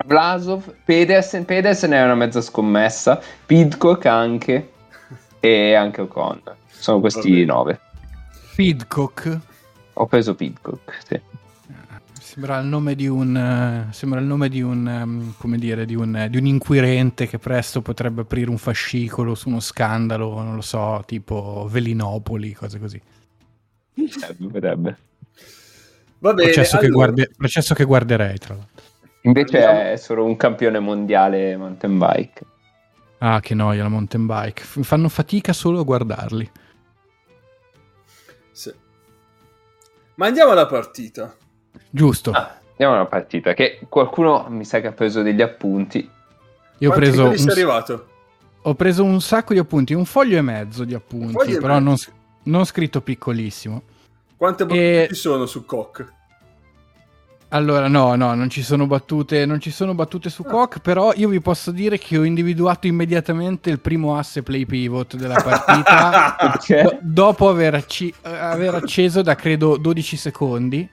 [0.07, 4.73] Vlasov, Pedersen, Pedersen è una mezza scommessa, Pidcock anche
[5.41, 6.57] e anche O'Connor.
[6.69, 7.79] Sono questi nove.
[8.55, 9.39] Pidcock.
[9.95, 11.21] Ho preso Pidcock, sì.
[12.31, 15.97] Sembra il nome di un, eh, sembra il nome di un, ehm, come dire, di
[15.97, 20.61] un, di un inquirente che presto potrebbe aprire un fascicolo su uno scandalo, non lo
[20.61, 23.03] so, tipo Velinopoli, cose così.
[24.49, 24.99] Potrebbe.
[26.21, 28.85] Va bene, Processo, che, allora, guarde- processo che guarderei, tra l'altro.
[29.23, 29.91] Invece Andiamo.
[29.91, 32.47] è solo un campione mondiale mountain bike.
[33.19, 34.63] Ah, che noia la mountain bike.
[34.63, 36.49] F- fanno fatica solo a guardarli.
[38.53, 38.73] sì.
[40.15, 41.35] Ma andiamo alla partita.
[41.91, 42.31] Giusto.
[42.31, 43.53] Ah, andiamo alla partita.
[43.53, 46.09] Che qualcuno mi sa che ha preso degli appunti.
[46.79, 48.07] Io ho preso, un, sei arrivato?
[48.63, 51.95] ho preso un sacco di appunti, un foglio e mezzo di appunti, però non,
[52.45, 53.83] non scritto piccolissimo.
[54.37, 56.13] Quante battute E- ci sono su Koch?
[57.53, 61.29] Allora, no, no, non ci sono battute, non ci sono battute su Koch, però io
[61.29, 66.37] vi posso dire che ho individuato immediatamente il primo asse play pivot della partita
[66.85, 70.89] do- dopo aver, acci- eh, aver acceso da credo 12 secondi.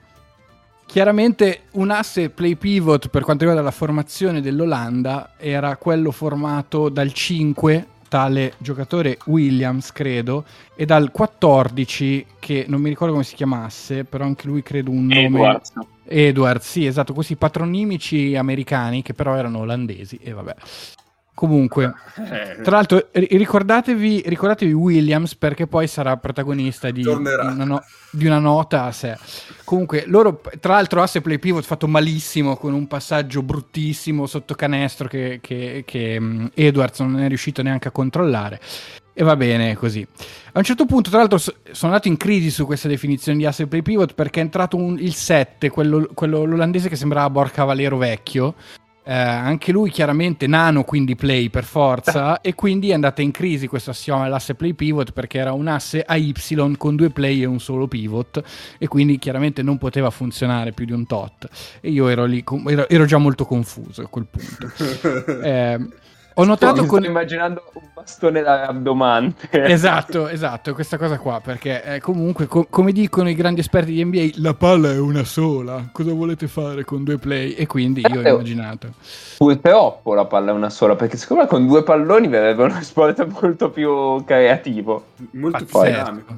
[0.88, 7.12] Chiaramente un asse play pivot per quanto riguarda la formazione dell'Olanda era quello formato dal
[7.12, 14.04] 5, tale giocatore Williams, credo, e dal 14 che non mi ricordo come si chiamasse,
[14.04, 15.72] però anche lui credo un nome Edwards.
[16.04, 20.54] Edward, sì, esatto, questi patronimici americani che però erano olandesi e vabbè.
[21.38, 27.04] Comunque, Eh, tra l'altro, ri- ricordatevi, ricordatevi Williams perché poi sarà protagonista di,
[27.52, 29.16] una, no- di una nota a sé.
[29.62, 35.06] Comunque, loro, tra l'altro, asse play pivot fatto malissimo con un passaggio bruttissimo sotto canestro
[35.06, 38.58] che, che, che, mh, Edwards non è riuscito neanche a controllare.
[39.14, 40.04] E va bene così.
[40.54, 43.46] A un certo punto, tra l'altro, so- sono andato in crisi su questa definizione di
[43.46, 47.62] asse play pivot perché è entrato un- il 7, quello, quello l'olandese che sembrava Borca
[47.62, 48.56] Valero vecchio.
[49.08, 53.66] Eh, anche lui chiaramente nano, quindi play per forza, e quindi è andata in crisi
[53.66, 56.34] questo assioma dell'asse play pivot perché era un asse a Y
[56.76, 58.42] con due play e un solo pivot,
[58.76, 61.48] e quindi chiaramente non poteva funzionare più di un tot.
[61.80, 65.36] E io ero lì, ero, ero già molto confuso a quel punto.
[65.48, 65.78] Eh,
[66.40, 67.00] ho notato Mi con...
[67.00, 69.48] sto immaginando un bastone da rabdomante.
[69.68, 74.04] Esatto, esatto, questa cosa qua, perché eh, comunque, co- come dicono i grandi esperti di
[74.04, 77.52] NBA, la palla è una sola, cosa volete fare con due play?
[77.54, 78.92] E quindi io ho Eh, immaginato.
[79.36, 83.26] Purtroppo la palla è una sola, perché secondo me con due palloni verrebbe uno sport
[83.26, 85.06] molto più creativo.
[85.32, 86.36] Molto più dinamico.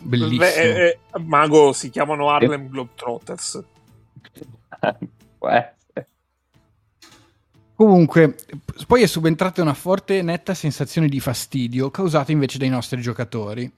[0.00, 0.38] Bellissimo.
[0.38, 3.62] Beh, eh, eh, Mago si chiamano Harlem Globetrotters.
[5.38, 5.76] Può essere.
[7.78, 8.34] Comunque,
[8.88, 13.70] poi è subentrata una forte e netta sensazione di fastidio causata invece dai nostri giocatori.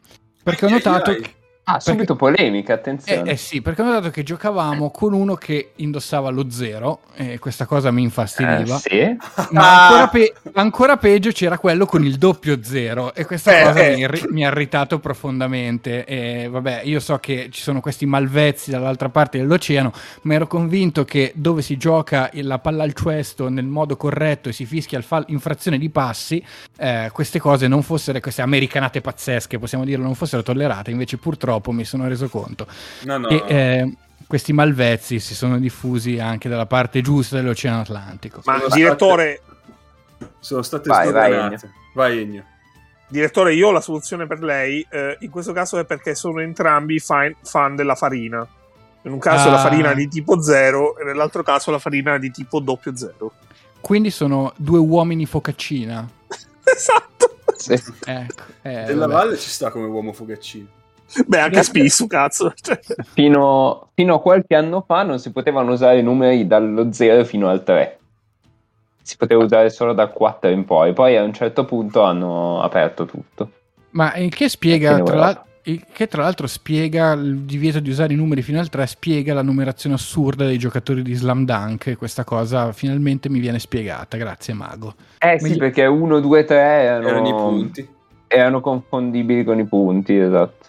[0.43, 1.35] Perché ho notato che...
[1.75, 3.31] Ah, subito polemica, Eh, attenzione.
[3.31, 7.67] eh sì, perché ho notato che giocavamo con uno che indossava lo zero e questa
[7.67, 8.79] cosa mi Eh, infastidiva.
[8.79, 9.17] sì.
[9.51, 13.81] Ma ancora, pe- ancora peggio c'era quello con il doppio zero e questa Eh, cosa
[13.81, 13.95] eh.
[13.95, 16.05] mi, irri- mi ha irritato profondamente.
[16.05, 19.93] E vabbè, io so che ci sono questi malvezzi dall'altra parte dell'oceano,
[20.23, 24.53] ma ero convinto che dove si gioca la palla al cesto nel modo corretto e
[24.53, 26.43] si fischia il fall- infrazione di passi,
[26.79, 30.91] eh, queste cose non fossero, queste americanate pazzesche, possiamo dirlo, non fossero tollerate.
[30.91, 32.67] Invece purtroppo mi sono reso conto
[33.05, 33.95] No, no, e eh,
[34.27, 38.41] questi malvezzi si sono diffusi anche dalla parte giusta dell'Oceano Atlantico.
[38.45, 39.41] Ma Sono direttore,
[40.39, 41.13] sono state Vai,
[41.95, 42.45] vai, Ennio.
[43.09, 44.87] direttore, io ho la soluzione per lei.
[44.89, 48.47] eh, in questo caso è perché sono entrambi fan, fan della farina.
[49.03, 49.53] In un caso Ah.
[49.53, 53.33] la farina di tipo 0 e nell'altro caso la farina di tipo doppio 0.
[53.81, 56.07] Quindi sono due uomini focaccina.
[56.63, 57.37] esatto.
[57.57, 57.73] Sì.
[57.73, 59.13] Ecco, eh, Della vabbè.
[59.25, 60.67] Valle ci sta come uomo fogaccino.
[61.27, 62.53] Beh, anche Spissu, cazzo.
[62.61, 62.79] Cioè,
[63.13, 67.49] Fino, fino a qualche anno fa non si potevano usare i numeri dallo 0 fino
[67.49, 67.99] al 3.
[69.03, 70.93] Si poteva usare solo dal 4 in poi.
[70.93, 73.51] Poi a un certo punto hanno aperto tutto.
[73.91, 75.19] Ma il che spiega, tra Europa.
[75.19, 78.87] l'al- il che tra l'altro spiega il divieto di usare i numeri fino al 3,
[78.87, 81.97] spiega la numerazione assurda dei giocatori di Slam Dunk.
[81.99, 84.17] Questa cosa finalmente mi viene spiegata.
[84.17, 84.95] Grazie, Mago.
[85.19, 87.89] Eh sì, Meglio- perché 1, 2, 3 erano, Erano i punti.
[88.29, 90.67] erano confondibili con i punti, esatto.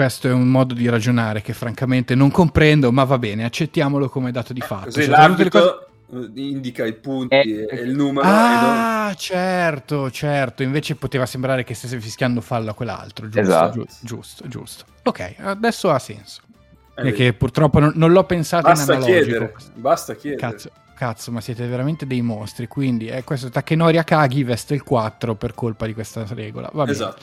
[0.00, 4.32] Questo è un modo di ragionare che francamente non comprendo, ma va bene, accettiamolo come
[4.32, 4.84] dato di fatto.
[4.86, 8.26] Così Cioè, cose- l'arbitro eh, indica i punti Eh, e il numero.
[8.26, 10.62] Ah, certo, certo.
[10.62, 13.26] Invece poteva sembrare che stesse fischiando fallo a quell'altro.
[13.26, 13.72] Giusto, Esatto.
[13.74, 14.84] giu- giusto, giusto.
[15.02, 16.40] Ok, adesso ha senso.
[16.46, 19.22] non- eh, Perché che purtroppo non, non l'ho pensato basta in analogico.
[19.28, 19.54] chiedere.
[19.74, 20.40] Basta chiedere.
[20.50, 22.66] Cazzo, cazzo, ma siete veramente dei mostri.
[22.68, 26.70] Quindi, eh, questo Takenori Akagi veste il 4 per colpa di questa regola.
[26.72, 26.92] Va bene.
[26.92, 27.22] Esatto.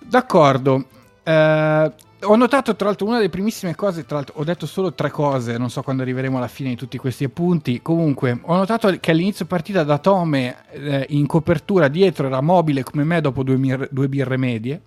[0.00, 0.84] D'accordo.
[1.28, 4.04] Eh, ho notato, tra l'altro, una delle primissime cose.
[4.04, 5.56] Tra l'altro, ho detto solo tre cose.
[5.58, 7.80] Non so quando arriveremo alla fine di tutti questi appunti.
[7.82, 13.04] Comunque, ho notato che all'inizio partita da Tome eh, in copertura dietro era mobile come
[13.04, 14.80] me dopo due, mir- due birre medie.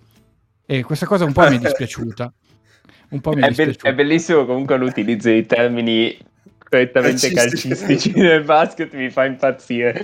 [0.66, 2.32] E questa cosa un po' mi è dispiaciuta.
[3.10, 3.88] Un po' mi è, È, be- dispiaciuta.
[3.88, 6.16] è bellissimo comunque l'utilizzo di termini
[6.68, 7.68] correttamente Calcistici.
[7.68, 10.02] calcistici nel basket, mi fa impazzire.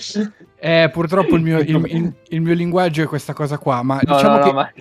[0.58, 3.82] Eh, purtroppo il mio, il- il- il mio linguaggio è questa cosa qua.
[3.82, 4.72] Ma No, diciamo no, che, no, ma...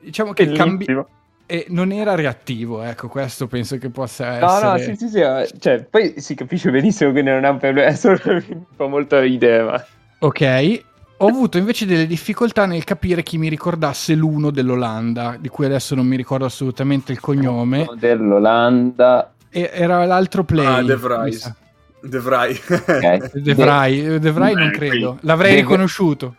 [0.00, 1.08] diciamo che il cambi- Bellissimo.
[1.46, 2.82] eh, non era reattivo.
[2.82, 4.66] Ecco, questo penso che possa No, essere.
[4.70, 7.88] no, sì, sì, sì, eh, cioè, poi si capisce benissimo che non è un problema,
[7.90, 9.84] è solo mi fa molto ridere, ma...
[10.20, 10.82] Ok.
[11.18, 15.94] Ho avuto invece delle difficoltà nel capire chi mi ricordasse l'uno dell'Olanda, di cui adesso
[15.94, 17.86] non mi ricordo assolutamente il cognome.
[17.96, 19.32] Dell'Olanda...
[19.48, 20.66] E era l'altro play.
[20.66, 21.54] Ah, De sa.
[22.00, 22.60] De Vrij.
[22.68, 23.30] Ok.
[23.40, 25.18] De Vrij, De Vrij non credo.
[25.20, 26.34] L'avrei Deve- riconosciuto.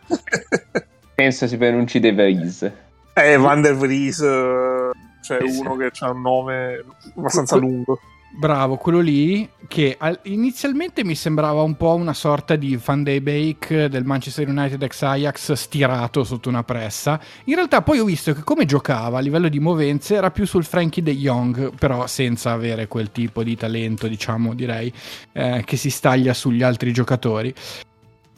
[1.14, 2.70] Penso si pronunci De Vries.
[3.22, 4.90] Eh, Van der Vries, eh,
[5.22, 5.60] c'è Eh, sì.
[5.60, 6.84] uno che ha un nome
[7.16, 7.98] abbastanza lungo.
[8.38, 13.22] Bravo, quello lì che al- inizialmente mi sembrava un po' una sorta di Van de
[13.22, 17.18] Beek del Manchester United ex Ajax stirato sotto una pressa.
[17.44, 20.64] In realtà poi ho visto che come giocava a livello di movenze era più sul
[20.64, 24.92] Frankie de Jong, però senza avere quel tipo di talento, diciamo, direi,
[25.32, 27.54] eh, che si staglia sugli altri giocatori.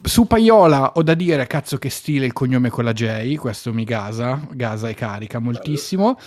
[0.01, 3.83] Su Paiola ho da dire, cazzo che stile il cognome con la J, questo mi
[3.83, 6.17] gasa, gasa e carica moltissimo.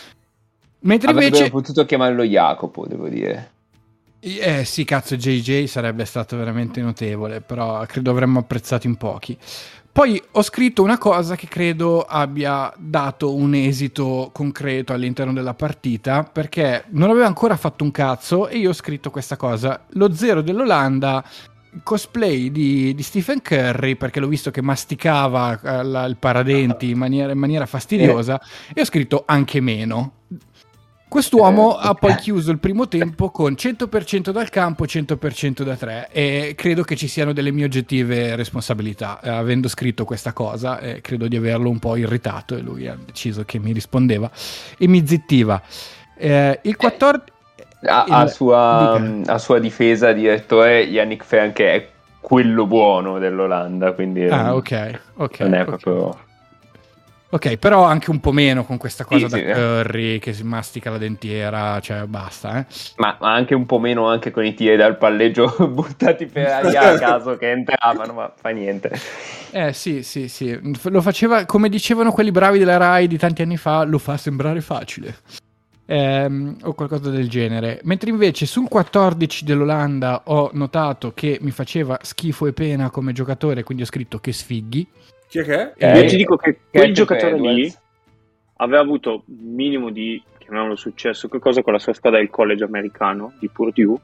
[0.81, 1.51] Mentre Avrebbero invece...
[1.51, 3.51] potuto chiamarlo Jacopo, devo dire.
[4.21, 9.37] Eh sì, cazzo, JJ sarebbe stato veramente notevole, però credo avremmo apprezzato in pochi.
[9.93, 16.23] Poi ho scritto una cosa che credo abbia dato un esito concreto all'interno della partita,
[16.23, 19.85] perché non aveva ancora fatto un cazzo e io ho scritto questa cosa.
[19.91, 21.23] Lo zero dell'Olanda,
[21.83, 26.99] cosplay di, di Stephen Curry, perché l'ho visto che masticava eh, la- il paradenti in
[26.99, 28.41] maniera, in maniera fastidiosa,
[28.75, 30.13] e ho scritto anche meno.
[31.09, 32.17] Quest'uomo Eh, ha poi eh.
[32.17, 37.07] chiuso il primo tempo con 100% dal campo, 100% da 3 e credo che ci
[37.07, 39.21] siano delle mie oggettive responsabilità.
[39.21, 42.97] Eh, avendo scritto questa cosa, eh, credo di averlo un po' irritato e lui ha
[42.97, 44.31] deciso che mi rispondeva
[44.79, 45.63] e mi zittiva.
[46.17, 47.32] Eh, il 14...
[47.85, 51.89] A, il- a sua, a sua difesa, direttore Yannick Franke è
[52.21, 55.41] quello buono dell'Olanda, quindi Ah, ehm, ok, ok.
[55.41, 55.65] non è ok.
[55.65, 56.19] proprio...
[57.31, 59.53] Ok, però anche un po' meno con questa cosa Sì, da sì, eh.
[59.55, 62.67] Curry che si mastica la dentiera, cioè basta, eh.
[62.97, 66.83] Ma, ma anche un po' meno anche con i tiri dal palleggio buttati per aria
[66.91, 68.91] a caso che entravano, ma fa niente.
[69.51, 73.57] Eh sì, sì, sì, lo faceva come dicevano quelli bravi della Rai di tanti anni
[73.57, 75.17] fa, lo fa sembrare facile.
[75.87, 77.81] Ehm, o qualcosa del genere.
[77.83, 83.65] Mentre invece sul 14 dell'Olanda ho notato che mi faceva schifo e pena come giocatore,
[83.65, 84.87] quindi ho scritto che sfighi.
[85.29, 85.73] Chi è che è?
[85.77, 87.75] Eh, Io ti dico che quel giocatore lì
[88.57, 92.63] aveva avuto un minimo di, chiamiamolo successo, che cosa con la sua squadra del college
[92.63, 93.99] americano di Purdue.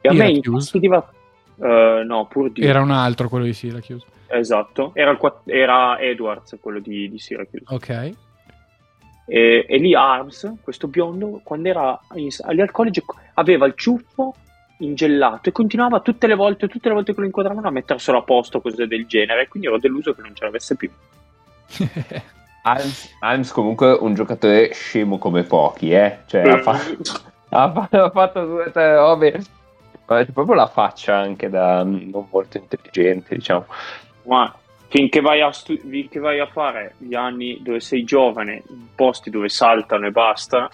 [0.00, 0.48] E a me Syracuse?
[0.48, 1.12] infastidiva...
[1.60, 2.64] eh, no, Purdue.
[2.64, 4.04] Era un altro quello di Syracuse.
[4.26, 7.64] Esatto, era, il era Edwards, quello di, di Syracuse.
[7.68, 8.12] Ok.
[9.24, 13.02] E, e lì Arms, questo biondo, quando era in- al college,
[13.34, 14.34] aveva il ciuffo
[14.78, 18.22] ingelato e continuava tutte le volte, tutte le volte che lo inquadravano a metterselo a
[18.22, 19.48] posto, cose del genere.
[19.48, 20.90] Quindi ero deluso che non ce l'avesse più.
[22.64, 26.18] Alms, Alms comunque un giocatore scemo come pochi, eh?
[26.26, 26.78] Cioè, ha, fa-
[27.50, 29.42] ha fa- ha fatto due tre robe.
[30.06, 33.64] C'è proprio la faccia anche da non molto intelligente, diciamo.
[34.24, 34.52] Ma
[34.92, 39.30] finché vai, a stu- finché vai a fare gli anni dove sei giovane, in posti
[39.30, 40.68] dove saltano e basta,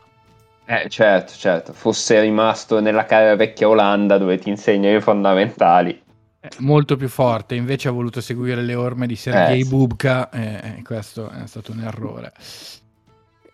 [0.70, 1.72] Eh, certo, certo.
[1.72, 6.02] Fosse rimasto nella cara vecchia Olanda dove ti insegnano i fondamentali.
[6.40, 9.68] Eh, Molto più forte, invece ha voluto seguire le orme di Sergei Eh, sì.
[9.70, 12.32] Bubka e e questo è stato un errore.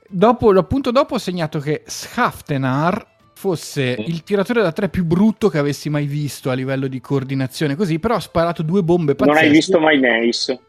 [0.09, 3.07] Dopo, appunto dopo ho segnato che Schaftenar
[3.45, 7.77] fosse il tiratore da tre più brutto che avessi mai visto a livello di coordinazione
[7.77, 9.39] così, però ha sparato due bombe pazzesche.
[9.39, 10.61] non hai visto mai Nace.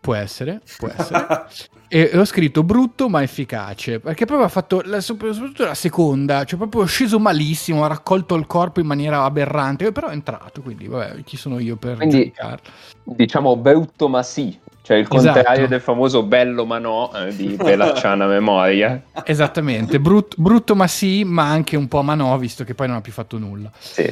[0.00, 1.46] Può essere, può essere.
[1.88, 6.44] e, e ho scritto brutto ma efficace, perché proprio ha fatto, la- soprattutto la seconda,
[6.44, 10.86] cioè proprio sceso malissimo, ha raccolto il corpo in maniera aberrante, però è entrato, quindi
[10.86, 12.60] vabbè, chi sono io per Quindi- giudicare?
[13.04, 14.58] Diciamo brutto ma sì.
[14.82, 15.32] Cioè il Esatto.
[15.34, 19.02] contrario del famoso bello ma no eh, di Pelacciana Memoria.
[19.24, 22.96] Esattamente, brut- brutto ma sì, ma anche un po' ma no, visto che poi non
[22.96, 23.70] ha più fatto nulla.
[23.78, 24.10] Sì.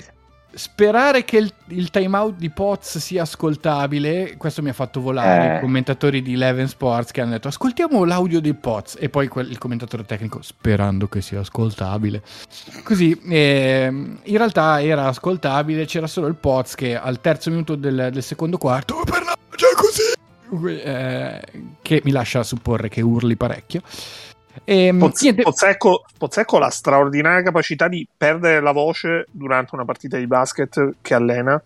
[0.51, 5.57] Sperare che il, il timeout di Poz sia ascoltabile, questo mi ha fatto volare Eh.
[5.59, 9.51] i commentatori di Eleven Sports che hanno detto ascoltiamo l'audio di Poz e poi quel-
[9.51, 12.23] il commentatore tecnico sperando che sia ascoltabile.
[12.83, 18.09] Così, ehm, in realtà era ascoltabile, c'era solo il Poz che al terzo minuto del,
[18.11, 21.43] del secondo quarto "Oh, parlava già così, eh,
[21.83, 23.83] che mi lascia supporre che urli parecchio.
[24.65, 29.85] Ehm, Poz- niente- Pozzecco, Pozzecco ha la straordinaria capacità di perdere la voce durante una
[29.85, 31.61] partita di basket che allena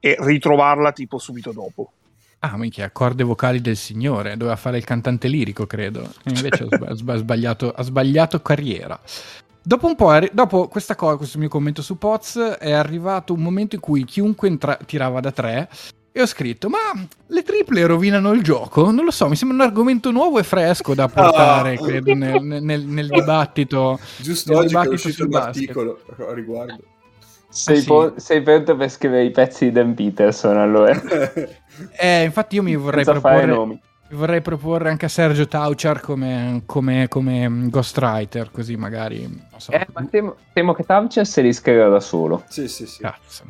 [0.00, 1.92] e ritrovarla tipo subito dopo.
[2.40, 6.02] Ah, minchia, corde vocali del signore, doveva fare il cantante lirico, credo.
[6.24, 8.98] E invece ha, sba- sba- sbagliato, ha sbagliato carriera.
[9.60, 13.74] Dopo un po', dopo questa cosa, questo mio commento su Poz, è arrivato un momento
[13.74, 15.68] in cui chiunque entra- tirava da tre
[16.20, 16.78] e ho scritto, ma
[17.26, 18.90] le triple rovinano il gioco?
[18.90, 21.82] Non lo so, mi sembra un argomento nuovo e fresco da portare, Ah.
[21.84, 23.98] credo, nel, nel- nel dibattito.
[24.18, 25.68] Giusto Nel oggi che è dibattito uscito un basket.
[25.68, 26.00] articolo
[26.30, 26.78] a riguardo.
[27.50, 27.86] Sei, Ah, sì.
[27.86, 30.92] po- sei pronto per scrivere i pezzi di Dan Peterson allora?
[31.96, 33.46] Eh, infatti io mi vorrei Senza proporre...
[33.46, 33.80] nomi.
[34.10, 39.20] Vorrei proporre anche a Sergio Tauchar come, come, come ghostwriter, così magari.
[39.22, 39.70] Non so.
[39.70, 42.42] Eh, ma temo, temo che Tavcher se li scriva da solo.
[42.48, 43.00] sì, sì, sì.
[43.02, 43.44] Cazzo.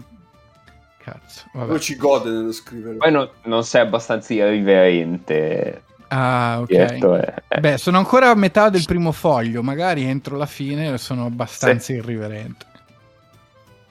[1.11, 1.45] Cazzo.
[1.53, 1.79] Poi Vabbè.
[1.79, 2.97] ci gode nello scrivere.
[2.97, 5.83] Poi non, non sei abbastanza irriverente.
[6.09, 6.71] Ah, ok.
[6.71, 7.59] eh.
[7.61, 12.67] Beh, sono ancora a metà del primo foglio, magari entro la fine sono abbastanza irriverente.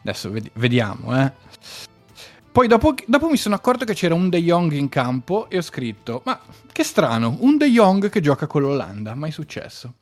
[0.01, 1.31] Adesso vedi- vediamo, eh.
[2.51, 5.61] Poi dopo, dopo mi sono accorto che c'era un De Jong in campo e ho
[5.61, 6.39] scritto, ma
[6.71, 9.93] che strano, un De Jong che gioca con l'Olanda, mai successo.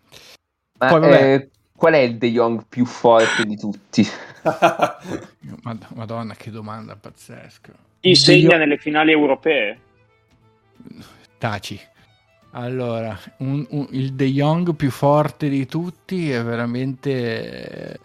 [0.79, 1.33] Ma, Poi, vabbè.
[1.33, 4.07] eh, qual è il De Jong più forte di tutti?
[5.63, 7.71] Mad- Madonna, che domanda pazzesca.
[7.99, 9.79] Chi De segna Jong- nelle finali europee?
[11.37, 11.79] Taci.
[12.51, 17.99] Allora, un- un- il De Jong più forte di tutti è veramente...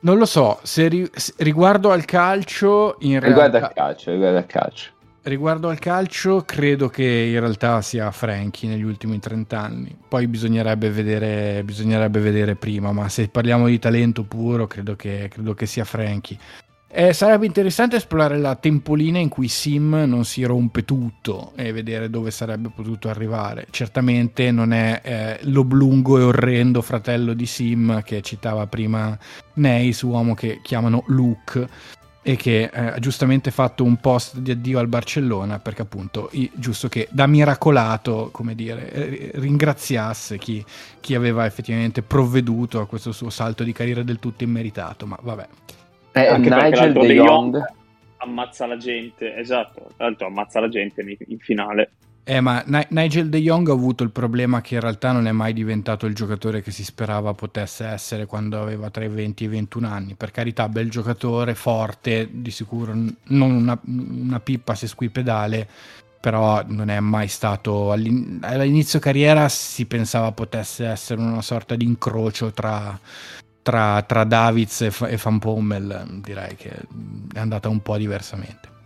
[0.00, 3.68] Non lo so, se ri- se- riguardo al calcio, in Riguarda realtà...
[3.68, 4.90] il calcio, riguarda il calcio.
[5.28, 9.94] Riguardo al calcio, credo che in realtà sia Franchi negli ultimi 30 anni.
[10.08, 15.52] Poi bisognerebbe vedere, bisognerebbe vedere prima, ma se parliamo di talento puro, credo che, credo
[15.52, 16.38] che sia Franchi.
[16.90, 22.08] Eh, sarebbe interessante esplorare la tempolina in cui Sim non si rompe tutto e vedere
[22.08, 23.66] dove sarebbe potuto arrivare.
[23.68, 29.16] Certamente non è eh, l'oblungo e orrendo fratello di Sim che citava prima
[29.54, 31.68] Neis, uomo che chiamano Luke
[32.22, 36.50] e che eh, ha giustamente fatto un post di addio al Barcellona perché appunto i-
[36.54, 40.64] giusto che da miracolato come dire eh, ringraziasse chi,
[41.00, 45.48] chi aveva effettivamente provveduto a questo suo salto di carriera del tutto immeritato ma vabbè
[46.12, 47.14] Eh, Anche Nigel De.
[47.14, 47.76] Jong
[48.20, 51.92] ammazza la gente, esatto, tra l'altro ammazza la gente in, in finale.
[52.30, 55.32] Eh, ma Ni- Nigel De Jong ha avuto il problema che in realtà non è
[55.32, 59.46] mai diventato il giocatore che si sperava potesse essere quando aveva tra i 20 e
[59.46, 60.14] i 21 anni.
[60.14, 65.66] Per carità, bel giocatore, forte, di sicuro non una, una pippa se squipedale,
[66.20, 67.92] però non è mai stato...
[67.92, 73.00] all'in- All'inizio carriera si pensava potesse essere una sorta di incrocio tra,
[73.62, 76.20] tra, tra Davids e, Fa- e Van Pommel.
[76.22, 76.72] Direi che
[77.32, 78.76] è andata un po' diversamente.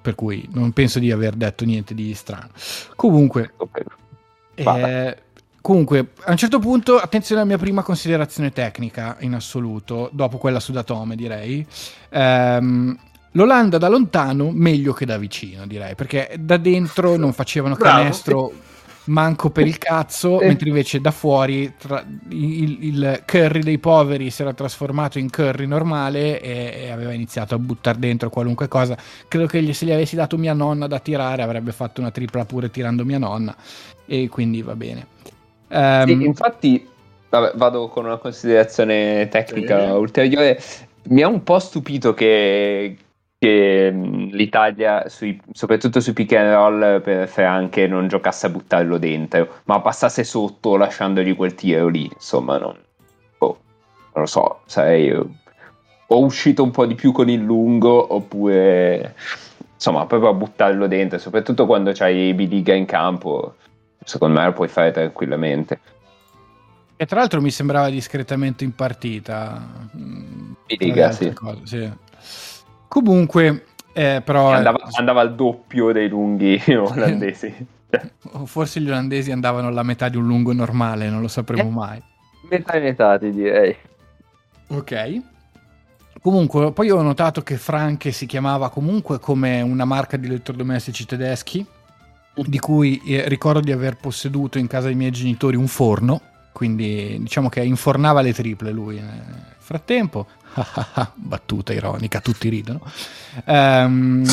[0.00, 2.50] Per cui non penso di aver detto niente di strano.
[2.96, 3.52] Comunque,
[4.54, 5.16] eh,
[5.60, 10.60] comunque, a un certo punto, attenzione alla mia prima considerazione tecnica in assoluto, dopo quella
[10.60, 11.66] su Datome, direi.
[12.10, 12.98] Ehm,
[13.32, 17.96] L'Olanda da lontano meglio che da vicino, direi, perché da dentro non facevano Bravo.
[17.98, 18.52] canestro
[19.08, 20.46] manco per il cazzo, Eh.
[20.46, 25.66] mentre invece da fuori tra- il, il curry dei poveri si era trasformato in curry
[25.66, 28.96] normale e, e aveva iniziato a buttare dentro qualunque cosa.
[29.26, 32.44] Credo che gli- se gli avessi dato mia nonna da tirare avrebbe fatto una tripla
[32.44, 33.54] pure tirando mia nonna
[34.06, 35.06] e quindi va bene.
[35.68, 36.88] Ehm, Sì, infatti,
[37.28, 40.60] vabbè, vado con una considerazione tecnica ulteriore.
[41.10, 42.96] Mi ha un po' stupito che,
[43.38, 49.60] che, l'Italia, sui- soprattutto sui pick and roll per Franche, non giocasse a buttarlo dentro,
[49.64, 52.10] ma passasse sotto lasciandogli quel tiro lì.
[52.12, 52.76] Insomma, non,
[53.38, 53.58] boh,
[54.12, 55.12] non lo so, sarei
[56.10, 59.14] o uscito un po' di più con il lungo oppure
[59.74, 63.54] insomma proprio a buttarlo dentro, soprattutto quando c'hai Biliga in campo.
[64.04, 65.80] Secondo me lo puoi fare tranquillamente.
[66.96, 69.88] E tra l'altro mi sembrava discretamente in partita.
[69.96, 71.34] mm, Liga, altre sì.
[71.34, 72.57] cose, sì.
[72.88, 74.50] Comunque, eh, però...
[74.52, 77.66] andava, andava al doppio dei lunghi olandesi.
[78.44, 81.72] Forse gli olandesi andavano alla metà di un lungo normale, non lo sapremo Eh.
[81.72, 82.02] mai.
[82.50, 83.76] metà e metà, ti direi.
[84.68, 85.22] Ok.
[86.20, 91.64] Comunque, poi ho notato che Franke si chiamava comunque come una marca di elettrodomestici tedeschi,
[92.34, 96.20] di cui eh, ricordo di aver posseduto in casa dei miei genitori un forno,
[96.52, 98.96] quindi diciamo che infornava le triple lui.
[98.98, 99.02] eh.
[99.02, 100.26] Nel frattempo,
[101.14, 102.80] battuta ironica, tutti ridono.
[103.44, 104.24] Ehm,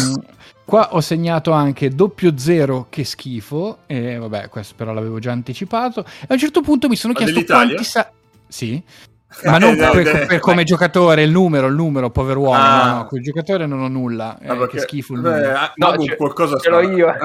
[0.63, 6.03] qua ho segnato anche doppio zero, che schifo, e vabbè, questo però l'avevo già anticipato.
[6.03, 8.11] E a un certo punto mi sono Ma chiesto quanti sa...
[8.47, 8.81] Sì,
[9.45, 12.55] ma non Eh, no, per, eh, per come giocatore, il numero, il numero, povero uomo.
[12.57, 12.85] Ah.
[12.87, 14.37] No, no, quel giocatore non ho nulla.
[14.39, 15.53] eh, Ah, che perché- schifo il beh, numero.
[15.57, 17.13] ah, No, Magu ce- qualcosa ce l'ho io.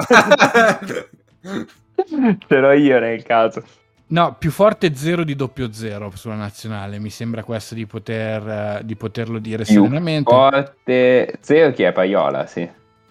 [2.47, 3.63] Ce l'ho io nel caso.
[4.11, 6.99] No, più forte zero di doppio zero sulla nazionale.
[6.99, 10.29] Mi sembra questo di, poter, eh, di poterlo dire Più serenamente.
[10.29, 11.37] forte.
[11.39, 12.69] Zero chi è Paiola, sì.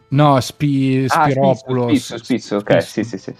[0.08, 1.90] No, Spi, Ah, Spiropoulos.
[1.96, 3.34] Spizzo, Spizzo, ok, sì, sì, sì.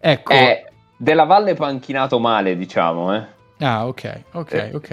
[0.00, 0.32] Ecco.
[0.32, 0.64] È
[0.96, 3.24] della Valle panchinato male, diciamo, eh.
[3.60, 4.70] Ah, ok, ok, Eh.
[4.74, 4.88] ok.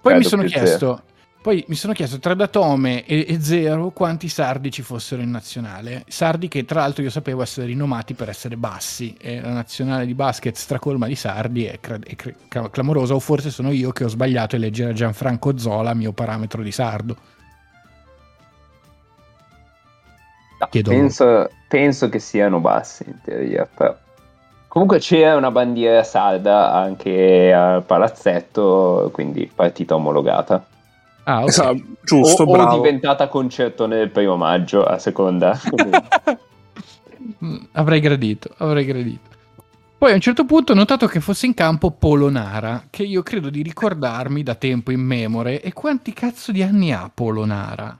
[0.00, 1.02] Poi mi Credo sono chiesto,
[1.42, 6.04] poi mi sono chiesto tra Datome e, e Zero quanti sardi ci fossero in nazionale.
[6.06, 10.12] Sardi che tra l'altro io sapevo essere rinomati per essere bassi e la nazionale di
[10.12, 14.04] basket stracolma di sardi è, cra- è cre- cla- clamorosa o forse sono io che
[14.04, 17.16] ho sbagliato a leggere Gianfranco Zola, mio parametro di sardo.
[20.58, 23.96] No, penso, penso che siano bassi in teoria, però.
[24.68, 30.64] Comunque c'era una bandiera sarda anche al palazzetto, quindi partita omologata.
[31.30, 31.48] Ah, ok.
[31.48, 32.76] Esatto, giusto, o, o bravo.
[32.76, 35.58] diventata concerto nel primo maggio, a seconda.
[37.42, 39.28] Mm, avrei gradito, avrei gradito.
[39.96, 43.48] Poi a un certo punto ho notato che fosse in campo Polonara, che io credo
[43.50, 45.62] di ricordarmi da tempo in memore.
[45.62, 47.98] E quanti cazzo di anni ha Polonara?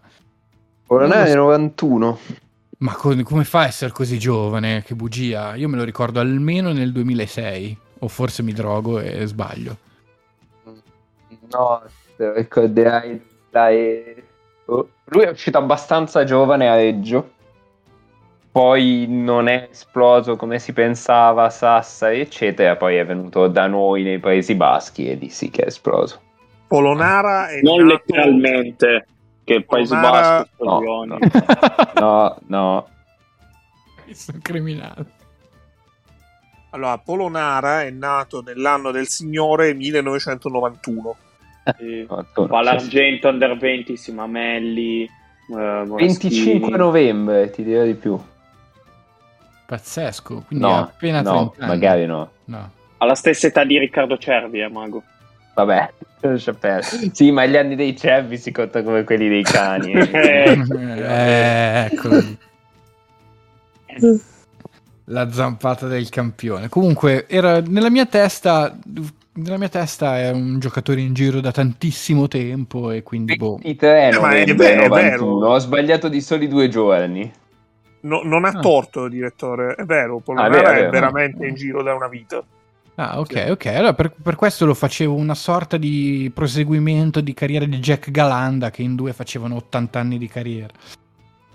[0.87, 2.19] Polonare è 91.
[2.79, 4.83] Ma co- come fa a essere così giovane?
[4.83, 5.55] Che bugia.
[5.55, 7.79] Io me lo ricordo almeno nel 2006.
[8.01, 9.77] O forse mi drogo e sbaglio.
[11.51, 11.83] No,
[12.21, 13.29] te lo ricorderai.
[13.51, 14.23] Dai.
[14.67, 17.31] Oh, Lui è uscito abbastanza giovane a Reggio.
[18.53, 22.77] Poi non è esploso come si pensava a Sassari, eccetera.
[22.77, 26.21] Poi è venuto da noi nei Paesi Baschi e lì sì che è esploso.
[26.67, 29.07] Polonara è Non nato- letteralmente,
[29.45, 31.19] che il Paese Polonara- Basco No, coglioni.
[31.95, 32.89] no, no.
[34.13, 35.05] Sono criminale.
[36.71, 41.17] Allora, Polonara è nato nell'anno del Signore 1991.
[41.79, 42.07] Sì.
[42.63, 45.09] l'argento under 20, Simamelli, eh,
[45.49, 45.97] Moraschini.
[45.99, 48.19] 25 novembre, ti dirò di più.
[49.67, 50.45] Pazzesco.
[50.47, 51.69] Quindi No, appena no, 30 anni.
[51.73, 52.31] magari no.
[52.47, 52.71] No.
[52.99, 55.03] Ha la stessa età di Riccardo Cervi, eh, Mago.
[55.55, 57.11] Vabbè, lascia perdere.
[57.13, 59.93] Sì, ma gli anni dei cervi si conta come quelli dei cani.
[59.93, 60.59] eh.
[60.71, 62.39] Eh, Eh, eccolo lì.
[65.07, 66.69] La zampata del campione.
[66.69, 68.77] Comunque, era nella mia testa.
[69.33, 73.59] Nella mia testa è un giocatore in giro da tantissimo tempo e quindi boh.
[73.63, 74.95] 23 Eh, ma è ve- è 91.
[75.39, 75.47] vero.
[75.53, 77.31] Ho sbagliato di soli due giorni.
[78.03, 78.59] No- non ha Ah.
[78.61, 79.75] torto, direttore.
[79.77, 80.91] È vero, Polonara vero, è è, vero.
[80.91, 82.43] veramente in giro da una vita.
[82.97, 83.67] Ah, ok, ok.
[83.67, 88.71] Allora per, per questo lo facevo una sorta di proseguimento di carriera di Jack Galanda,
[88.71, 90.73] che in due facevano 80 anni di carriera.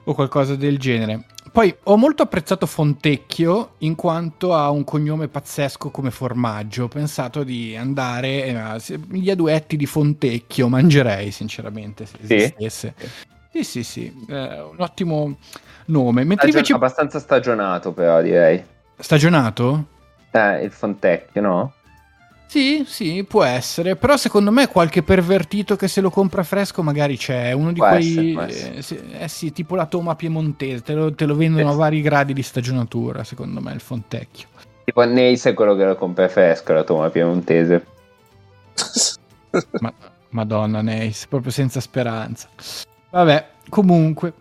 [0.05, 1.25] O qualcosa del genere.
[1.55, 6.83] Poi ho molto apprezzato Fontecchio in quanto ha un cognome pazzesco come formaggio.
[6.83, 12.33] Ho pensato di andare eh, a- se- gli aduetti di Fontecchio, mangerei sinceramente se Sì?
[12.33, 12.93] esistesse.
[13.53, 15.37] Sì, sì, sì, eh, un ottimo
[15.85, 16.25] nome.
[16.25, 18.61] Mentre Stagion- invece Abbastanza stagionato, però direi.
[18.99, 19.85] stagionato?
[20.31, 21.73] Eh, il Fontecchio, no?
[22.47, 27.17] Sì, sì, può essere, però secondo me qualche pervertito che se lo compra fresco magari
[27.17, 28.35] c'è, uno di Può quei...
[28.37, 28.75] essere, essere.
[28.75, 32.01] eh, sì, eh sì, tipo la toma piemontese, te lo, te lo vendono a vari
[32.01, 34.47] gradi di stagionatura, secondo me, il Fontecchio.
[34.85, 37.85] Tipo Neis è quello che lo compra fresco, la toma piemontese.
[39.79, 39.93] Ma,
[40.29, 42.47] Madonna Neis, proprio senza speranza.
[43.09, 44.33] Vabbè, comunque...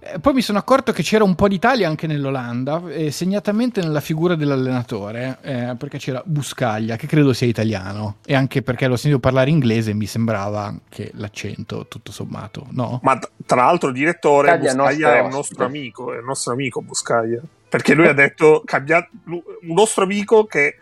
[0.00, 4.00] Eh, Poi mi sono accorto che c'era un po' d'Italia anche nell'Olanda, eh, segnatamente nella
[4.00, 9.20] figura dell'allenatore, eh, perché c'era Buscaglia, che credo sia italiano, e anche perché l'ho sentito
[9.20, 13.00] parlare inglese e mi sembrava che l'accento, tutto sommato, no?
[13.02, 16.80] Ma tra l'altro, direttore, Buscaglia è Buscaglia è un nostro amico, è un nostro amico
[16.80, 17.40] Buscaglia.
[17.68, 20.76] Perché lui ha detto, cambia- lu- un nostro amico che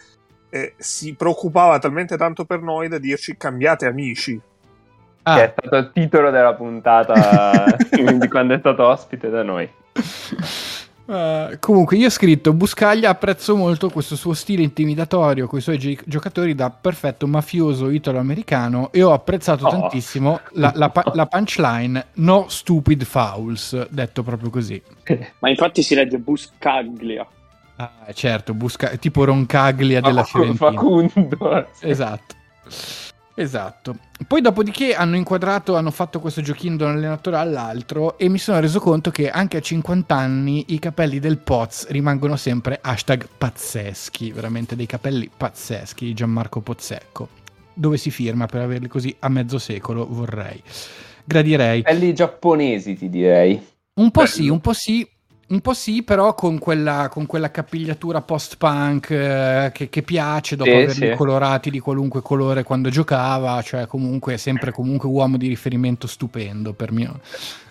[0.50, 4.40] eh, si preoccupava talmente tanto per noi da dirci cambiate amici.
[5.26, 9.68] Che Ah, è stato il titolo della puntata di quando è stato ospite da noi.
[11.08, 15.78] Eh, comunque, io ho scritto: Buscaglia apprezzo molto questo suo stile intimidatorio con i suoi
[15.78, 18.90] gi- giocatori da perfetto mafioso italo-americano.
[18.92, 19.70] E ho apprezzato Oh.
[19.70, 24.80] tantissimo la, la pa- la punchline: No stupid fouls, detto proprio così.
[25.40, 27.26] Ma infatti si legge Buscaglia.
[27.78, 30.70] Ah, certo, Busca- tipo Roncaglia della Fiorentina.
[30.70, 31.66] Facundo.
[31.80, 32.34] Esatto.
[33.38, 33.98] Esatto.
[34.26, 38.58] Poi dopodiché hanno inquadrato, hanno fatto questo giochino da un allenatore all'altro e mi sono
[38.60, 44.32] reso conto che anche a 50 anni i capelli del Poz rimangono sempre hashtag pazzeschi,
[44.32, 47.28] veramente dei capelli pazzeschi di Gianmarco Pozzecco.
[47.74, 50.62] Dove si firma per averli così a mezzo secolo vorrei.
[51.22, 51.82] Gradirei.
[51.82, 53.62] Belli giapponesi, ti direi.
[53.94, 55.06] Un po' sì, un po' sì.
[55.48, 60.70] Un po' sì, però con quella, con quella capigliatura post-punk eh, che, che piace dopo
[60.70, 61.14] Sì, averli sì.
[61.14, 66.90] colorati di qualunque colore quando giocava, cioè comunque sempre comunque uomo di riferimento stupendo per
[66.90, 67.20] mio,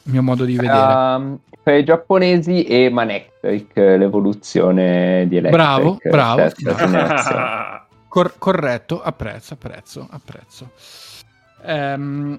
[0.03, 0.93] mio modo di vedere.
[0.93, 5.61] Um, per i giapponesi e Manectric, l'evoluzione di Electric.
[5.61, 6.37] Bravo, bravo.
[6.37, 7.83] terza generazione.
[8.07, 10.69] Cor- corretto, apprezzo, apprezzo, apprezzo.
[11.65, 12.37] Ehm,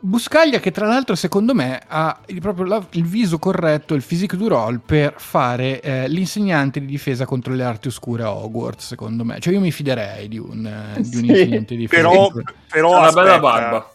[0.00, 4.38] Buscaglia che tra l'altro secondo me ha il, proprio la- il viso corretto, il physique
[4.38, 9.24] du role per fare eh, l'insegnante di difesa contro le arti oscure a Hogwarts, secondo
[9.24, 9.40] me.
[9.40, 11.26] Cioè io mi fiderei di un, eh, di un Sì.
[11.26, 12.02] insegnante di difesa.
[12.02, 12.30] Però,
[12.68, 13.92] però una aspetta, bella barba.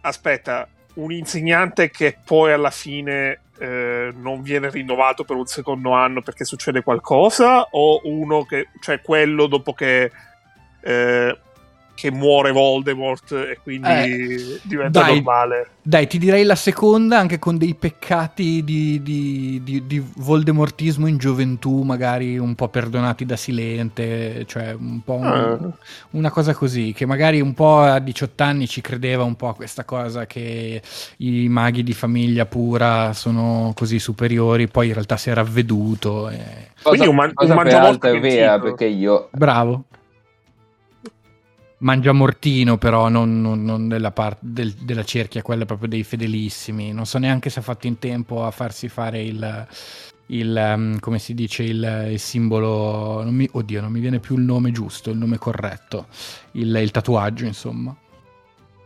[0.00, 6.22] aspetta, un insegnante che poi alla fine eh, non viene rinnovato per un secondo anno
[6.22, 10.10] perché succede qualcosa o uno che, cioè quello dopo che
[10.80, 11.38] eh,
[11.96, 15.14] che muore Voldemort e quindi Eh, diventa dai.
[15.14, 15.70] normale.
[15.82, 21.16] Dai, ti direi la seconda anche con dei peccati di, di, di, di voldemortismo in
[21.16, 25.58] gioventù, magari un po' perdonati da Silente, cioè un po' un- Ah.
[26.10, 29.54] una cosa così, che magari un po' a 18 anni ci credeva un po' a
[29.54, 30.82] questa cosa che
[31.18, 36.28] i maghi di famiglia pura sono così superiori, poi in realtà si è ravveduto.
[36.28, 38.62] e- Quindi un man- cosa un peraltro mangiamorte è vera pentito.
[38.76, 39.84] perché io Bravo.
[41.78, 46.92] Mangia Mortino, però non, non- non della, par- del- della cerchia, quella proprio dei fedelissimi.
[46.92, 49.66] Non so neanche se ha fatto in tempo a farsi fare il,
[50.26, 53.22] il, ehm, come si dice, il, il simbolo.
[53.22, 56.06] non mi- oddio, non mi viene più il nome giusto, il nome corretto.
[56.52, 57.94] Il, il tatuaggio, insomma.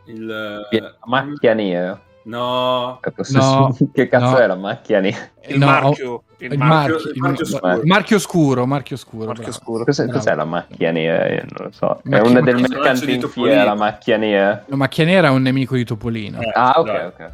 [0.05, 1.99] Il, la macchia nera.
[2.23, 4.37] No, No, che cazzo no.
[4.37, 5.31] è la macchia nera?
[5.47, 6.93] Il No, marchio, il Il marchio.
[6.95, 7.81] marchio, il marchio il- scuro.
[7.85, 9.25] marchio scuro, marchio scuro.
[9.27, 9.83] Marchio scuro.
[9.85, 11.29] Cos'è, cos'è la macchia nera?
[11.29, 12.01] Io non lo so.
[12.03, 14.63] È Macchia- una del mercante in fiera, la macchia nera.
[14.67, 16.39] La macchia nera è un nemico di Topolino.
[16.41, 17.05] Eh, Ah, ok, dai.
[17.05, 17.31] ok.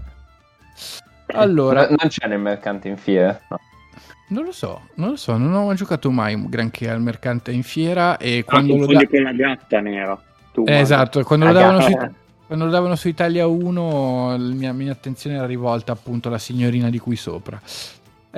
[1.34, 3.40] Allora, No- non c'è nel mercante in fiera?
[3.50, 3.60] No.
[4.30, 8.18] Non lo so, non lo so, non ho giocato mai granché al mercante in fiera
[8.18, 10.22] e Ah, quando lo confondi da- con la gatta nera.
[10.52, 12.12] Tu, Eh, esatto, quando lo davano gatta- su
[12.48, 16.90] quando lo davano su Italia 1 la mia, mia attenzione era rivolta appunto alla signorina
[16.90, 17.60] di qui sopra.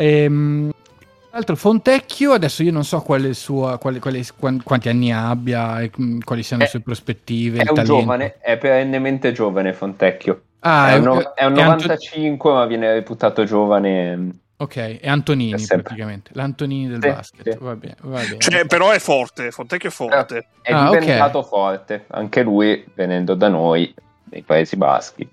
[0.04, 0.70] Ehm,
[1.00, 5.12] tra l'altro Fontecchio, adesso io non so quale il suo, quale- quale- quan- quanti anni
[5.12, 8.00] abbia, mm, quali siano le È- sue prospettive, È il un talento.
[8.00, 10.42] giovane, è perennemente giovane Fontecchio.
[10.62, 14.30] Ah, è, un, no- è un è Anto- 95 ma viene reputato giovane.
[14.58, 17.58] ok, è Antonini È praticamente, l'Antonini del Sì, basket, sì.
[17.62, 18.38] va bene, va bene.
[18.40, 20.48] Cioè, però è forte, Fontecchio è forte.
[20.62, 23.94] È Ah, diventato forte, anche lui venendo da noi,
[24.32, 25.28] nei Paesi Baschi.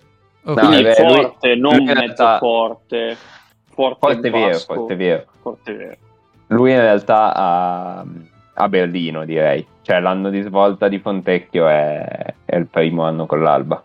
[0.45, 0.63] Ok.
[0.63, 3.17] No, Quindi eh, lui- forte, non lui in mezzo forte.
[3.77, 5.25] Forte, vero, forte vero.
[5.43, 5.97] Forte vero.
[6.47, 8.05] Lui in realtà a,
[8.55, 13.43] a Berlino direi, cioè l'anno di svolta di Fontecchio è, è il primo anno con
[13.43, 13.85] l'Alba.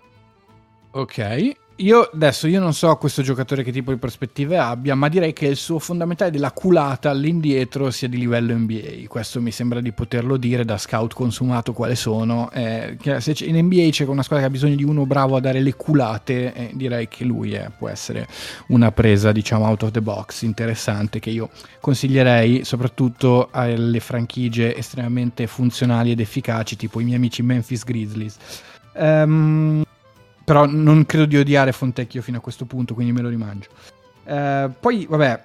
[0.91, 5.33] Ok, io adesso io non so questo giocatore che tipo di prospettive abbia, ma direi
[5.33, 9.07] che il suo fondamentale della culata all'indietro sia di livello NBA.
[9.07, 12.49] Questo mi sembra di poterlo dire da scout consumato quale sono.
[12.51, 15.59] Eh, se in NBA c'è una squadra che ha bisogno di uno bravo a dare
[15.59, 18.27] le culate, eh, direi che lui è, può essere
[18.67, 21.49] una presa, diciamo, out of the box interessante che io
[21.79, 28.37] consiglierei soprattutto alle franchigie estremamente funzionali ed efficaci, tipo i miei amici Memphis Grizzlies.
[28.93, 29.83] Ehm,
[30.51, 33.69] però non credo di odiare Fontecchio fino a questo punto, quindi me lo rimangio.
[34.25, 35.43] Eh, poi, vabbè,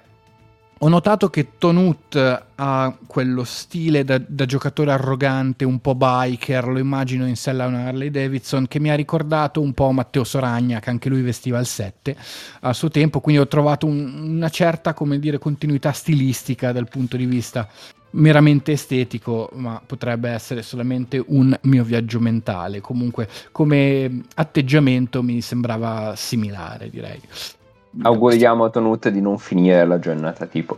[0.79, 6.77] ho notato che Tonut ha quello stile da, da giocatore arrogante, un po' biker, lo
[6.77, 10.89] immagino in sella a Harley Davidson, che mi ha ricordato un po' Matteo Soragna, che
[10.89, 12.13] anche lui vestiva il 7
[12.59, 17.15] a suo tempo, quindi ho trovato un- una certa, come dire, continuità stilistica dal punto
[17.15, 17.65] di vista
[18.11, 22.81] meramente estetico, ma potrebbe essere solamente un mio viaggio mentale.
[22.81, 27.21] Comunque, come atteggiamento mi sembrava similare, direi.
[28.01, 30.77] Auguriamo a Tonut di non finire la giornata tipo.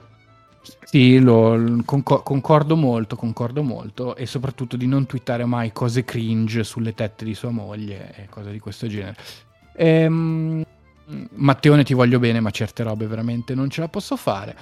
[0.83, 6.63] Sì, lo, concor- concordo molto, concordo molto e soprattutto di non twittare mai cose cringe
[6.63, 9.15] sulle tette di sua moglie e cose di questo genere.
[9.75, 10.63] Ehm,
[11.35, 14.55] Matteone ti voglio bene, ma certe robe veramente non ce la posso fare.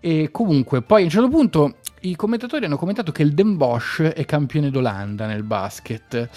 [0.00, 4.00] E comunque, poi a un certo punto i commentatori hanno commentato che il Den Bosch
[4.00, 6.28] è campione d'Olanda nel basket.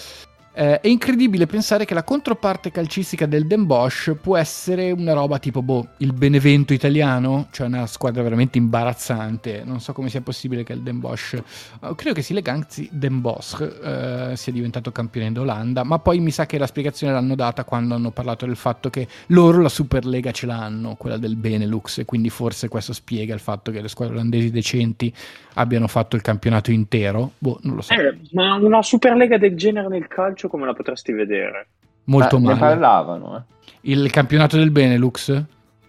[0.56, 5.40] Eh, è incredibile pensare che la controparte calcistica del Den Bosch può essere una roba
[5.40, 9.62] tipo boh, il Benevento italiano, cioè una squadra veramente imbarazzante.
[9.64, 12.88] Non so come sia possibile che il Den Bosch, eh, credo che si lega anzi
[12.92, 17.34] Den Bosch, eh, sia diventato campione d'Olanda, ma poi mi sa che la spiegazione l'hanno
[17.34, 21.98] data quando hanno parlato del fatto che loro la Superlega ce l'hanno, quella del Benelux,
[21.98, 25.12] e quindi forse questo spiega il fatto che le squadre olandesi decenti
[25.54, 27.32] abbiano fatto il campionato intero.
[27.38, 27.92] Boh, non lo so.
[27.92, 31.68] Eh, ma una Superlega del genere nel calcio come la potresti vedere?
[32.04, 32.58] Molto Ah, Ne male.
[32.58, 33.42] parlavano, eh.
[33.82, 35.42] Il campionato del Benelux?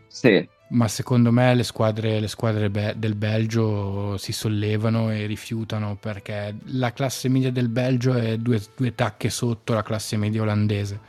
[0.08, 5.96] Sì, Ma secondo me le squadre, le squadre be- del Belgio si sollevano e rifiutano
[6.00, 11.00] perché la classe media del Belgio è due, due tacche sotto la classe media olandese.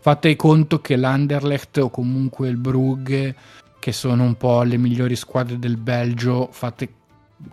[0.00, 3.34] Fate conto che l'Anderlecht o comunque il Brugge,
[3.78, 6.92] che sono un po' le migliori squadre del Belgio, fate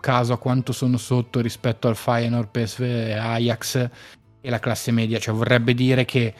[0.00, 3.88] caso a quanto sono sotto rispetto al Feyenoord, PSV e Ajax
[4.42, 5.18] e la classe media.
[5.18, 6.34] Cioè vorrebbe dire che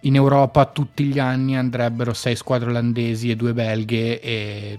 [0.00, 4.78] in Europa tutti gli anni andrebbero sei squadre olandesi e due belghe e,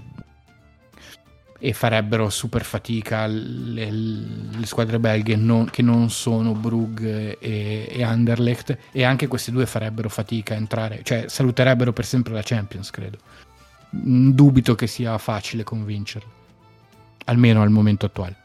[1.60, 8.04] e farebbero super fatica le, le squadre belghe non- che non sono Brugge e, e
[8.04, 12.92] Anderlecht e anche queste due farebbero fatica a entrare, cioè saluterebbero per sempre la Champions
[12.92, 13.18] credo.
[13.90, 16.30] Dubito che sia facile convincerli,
[17.26, 18.36] almeno al momento attuale.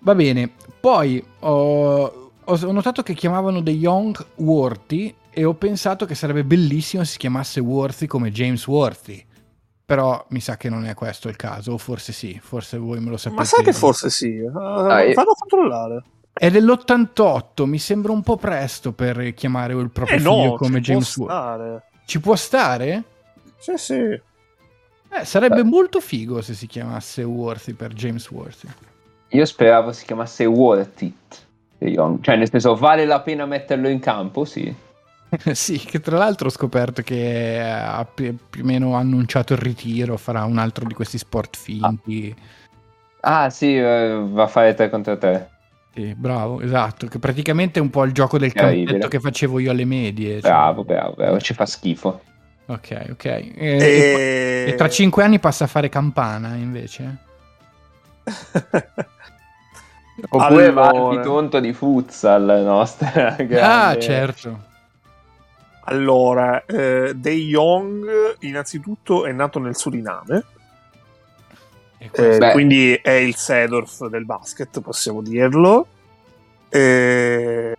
[0.00, 0.50] Va bene,
[0.80, 7.04] poi ho ho, notato che chiamavano The Young Worthy e ho pensato che sarebbe bellissimo
[7.04, 9.24] se si chiamasse Worthy come James Worthy.
[9.86, 13.10] Però mi sa che non è questo il caso, o forse sì, forse voi me
[13.10, 13.40] lo sapete.
[13.40, 14.38] Ma sai che forse sì?
[14.38, 15.04] Uh, a
[15.38, 16.02] controllare.
[16.32, 20.80] È dell'88, mi sembra un po' presto per chiamare il proprio Eh figlio no, come
[20.80, 21.78] James Worthy.
[22.06, 23.04] Ci può stare?
[23.58, 23.94] Sì, sì.
[23.94, 25.68] Eh, sarebbe Beh.
[25.68, 28.68] molto figo se si chiamasse Worthy per James Worthy.
[29.28, 31.46] Io speravo si chiamasse Worth It.
[31.84, 32.22] The Young.
[32.22, 34.44] Cioè, nel senso, vale la pena metterlo in campo?
[34.44, 34.74] Sì.
[35.52, 40.16] sì, che tra l'altro ho scoperto che ha più, più o meno annunciato il ritiro,
[40.16, 42.34] farà un altro di questi sport finti.
[43.20, 45.50] Ah, sì, eh, va a fare 3 contro 3.
[45.94, 49.70] Sì, bravo, esatto, che praticamente è un po' il gioco del campetto che facevo io
[49.70, 50.40] alle medie.
[50.40, 50.50] cioè.
[50.50, 52.20] Bravo, bravo, bravo, ci fa schifo.
[52.66, 53.24] Ok, ok.
[53.24, 54.64] E, E...
[54.66, 57.18] e- e tra cinque anni passa a fare campana invece.
[60.28, 61.16] Oppure va al Allora.
[61.18, 63.34] bitonto di futsal nostra.
[63.36, 64.00] Ah, grande.
[64.00, 64.62] certo.
[65.86, 70.44] Allora, eh, De Jong innanzitutto è nato nel Suriname,
[71.98, 75.86] E eh, quindi è il Sedorf del basket, possiamo dirlo.
[76.70, 77.74] Eh,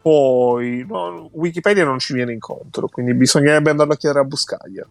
[0.00, 4.86] poi no, Wikipedia non ci viene incontro, quindi bisognerebbe andarlo a chiedere a Buscaglia.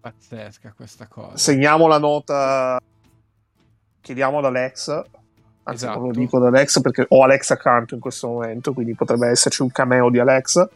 [0.00, 1.36] pazzesca questa cosa.
[1.36, 2.78] Segniamo la nota,
[4.04, 5.02] chiediamo ad Alexa.
[5.66, 5.98] Anzi, Esatto.
[5.98, 9.62] non lo dico ad Alexa perché ho Alexa accanto in questo momento, quindi potrebbe esserci
[9.62, 10.68] un cameo di Alexa.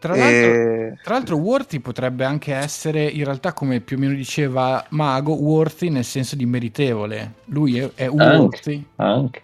[0.00, 4.14] Tra l'altro, E- Tra l'altro Worthy potrebbe anche essere, in realtà come più o meno
[4.14, 7.34] diceva Mago, Worthy nel senso di meritevole.
[7.46, 8.84] Lui è, è worthy.
[8.96, 9.42] Anche.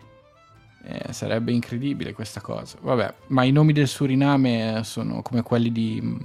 [0.86, 2.76] Eh, sarebbe incredibile questa cosa.
[2.80, 6.18] Vabbè, ma i nomi del Suriname sono come quelli di,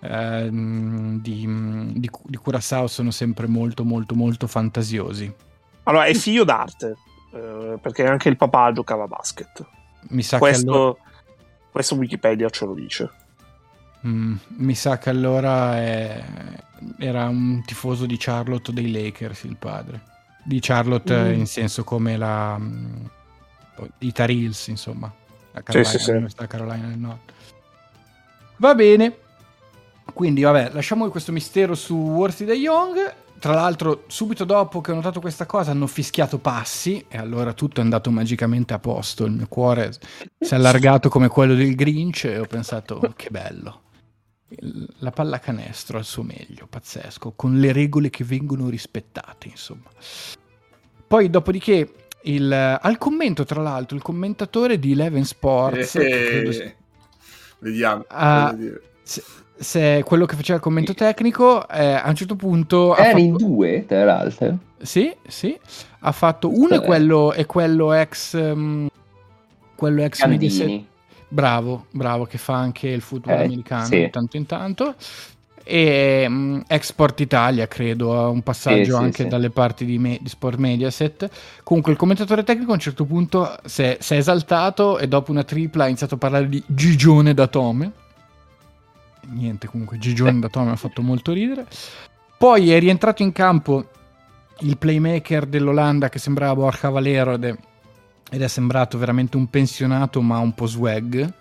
[0.00, 1.46] ehm, di,
[1.94, 5.32] di, di Curaçao, sono sempre molto molto molto fantasiosi.
[5.84, 6.94] Allora, è figlio d'arte,
[7.32, 9.64] eh, perché anche il papà giocava a basket.
[10.08, 10.96] Mi sa, Questo, che allora,
[11.70, 13.10] questo Wikipedia ce lo dice.
[14.06, 16.24] mm, mi sa che allora è-
[16.98, 20.02] era un tifoso di Charlotte dei Lakers il padre.
[20.44, 21.38] Di Charlotte Mm.
[21.40, 22.56] in senso come la...
[22.58, 23.04] mm,
[23.98, 25.12] di Tar Heels, insomma.
[25.52, 26.06] La Sì, Carolina, sì, sì.
[26.10, 27.32] l'Università Carolina del Nord.
[28.58, 29.16] Va bene.
[30.12, 33.14] Quindi, vabbè, lasciamo questo mistero su Worthy de Young.
[33.38, 37.80] Tra l'altro, subito dopo che ho notato questa cosa, hanno fischiato passi e allora tutto
[37.80, 39.26] è andato magicamente a posto.
[39.26, 43.28] Il mio cuore si è allargato come quello del Grinch e ho pensato, "Oh, che
[43.30, 43.82] bello.
[45.00, 49.90] La pallacanestro al suo meglio, pazzesco, con le regole che vengono rispettate, insomma.
[51.06, 51.92] Poi, dopodiché,
[52.22, 56.50] il, al commento, tra l'altro, il commentatore di Eleven Sports, Eh, credo
[57.58, 58.04] Vediamo.
[58.54, 58.82] Dire.
[59.06, 59.22] Se,
[59.56, 63.44] se quello che faceva il commento tecnico, eh, a un certo punto Era in fatto,
[63.44, 64.58] due, tra l'altro.
[64.82, 65.56] sì, sì,
[66.00, 66.80] ha fatto uno Eh.
[66.80, 68.88] quello, è quello ex ehm,
[69.76, 70.86] quello ex Candini.
[71.28, 73.96] bravo, bravo che fa anche il football Eh, americano sì.
[74.00, 74.94] di tanto in tanto
[75.68, 79.28] e mm, Export Italia credo ha un passaggio sì, anche sì.
[79.28, 81.28] dalle parti di, Me- di Sport Mediaset
[81.64, 85.30] comunque il commentatore tecnico a un certo punto si è, si è esaltato e dopo
[85.32, 87.90] una tripla ha iniziato a parlare di Gigione da Tome
[89.30, 91.66] niente comunque Gigione da Tome ha fatto molto ridere.
[92.38, 93.88] Poi è rientrato in campo
[94.60, 97.56] il playmaker dell'Olanda che sembrava Borja Valero ed è,
[98.30, 101.32] ed è sembrato veramente un pensionato ma un po' swag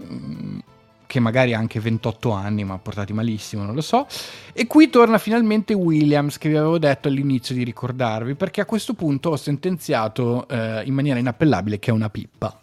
[0.00, 0.58] mm,
[1.06, 4.06] che magari ha anche 28 anni ma portati malissimo non lo so.
[4.52, 8.94] E qui torna finalmente Williams che vi avevo detto all'inizio di ricordarvi perché a questo
[8.94, 12.61] punto ho sentenziato eh, in maniera inappellabile che è una pippa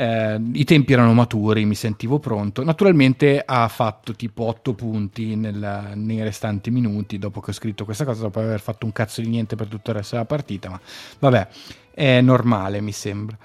[0.00, 2.62] eh, I tempi erano maturi, mi sentivo pronto.
[2.62, 8.04] Naturalmente ha fatto tipo 8 punti nel- nei restanti minuti dopo che ho scritto questa
[8.04, 10.80] cosa, dopo aver fatto un cazzo di niente per tutto il resto della partita, ma
[11.18, 11.48] vabbè,
[11.94, 13.36] è normale mi sembra.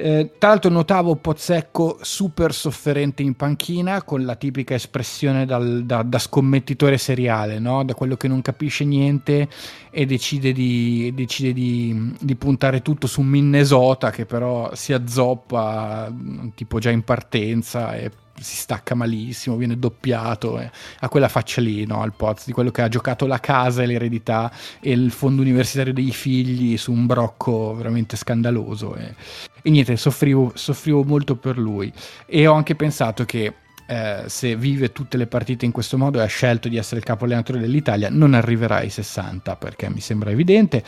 [0.00, 6.04] Eh, tra l'altro notavo Pozzecco super sofferente in panchina con la tipica espressione dal- da,
[6.04, 7.82] da scommettitore seriale, no?
[7.82, 9.48] da quello che non capisce niente
[9.90, 16.50] e decide di, decide di, di puntare tutto su Minnesota che però si azzoppa mm,
[16.54, 20.70] tipo già in partenza e si stacca malissimo, viene doppiato e
[21.00, 23.86] ha quella faccia lì no, al Poz di quello che ha giocato la casa e
[23.86, 24.50] l'eredità
[24.80, 29.14] e il fondo universitario dei figli su un brocco veramente scandaloso e,
[29.62, 31.92] e niente, soffrivo, soffrivo molto per lui
[32.26, 33.54] e ho anche pensato che
[33.90, 37.06] eh, se vive tutte le partite in questo modo e ha scelto di essere il
[37.06, 40.84] capo allenatore dell'Italia, non arriverà ai 60 perché mi sembra evidente.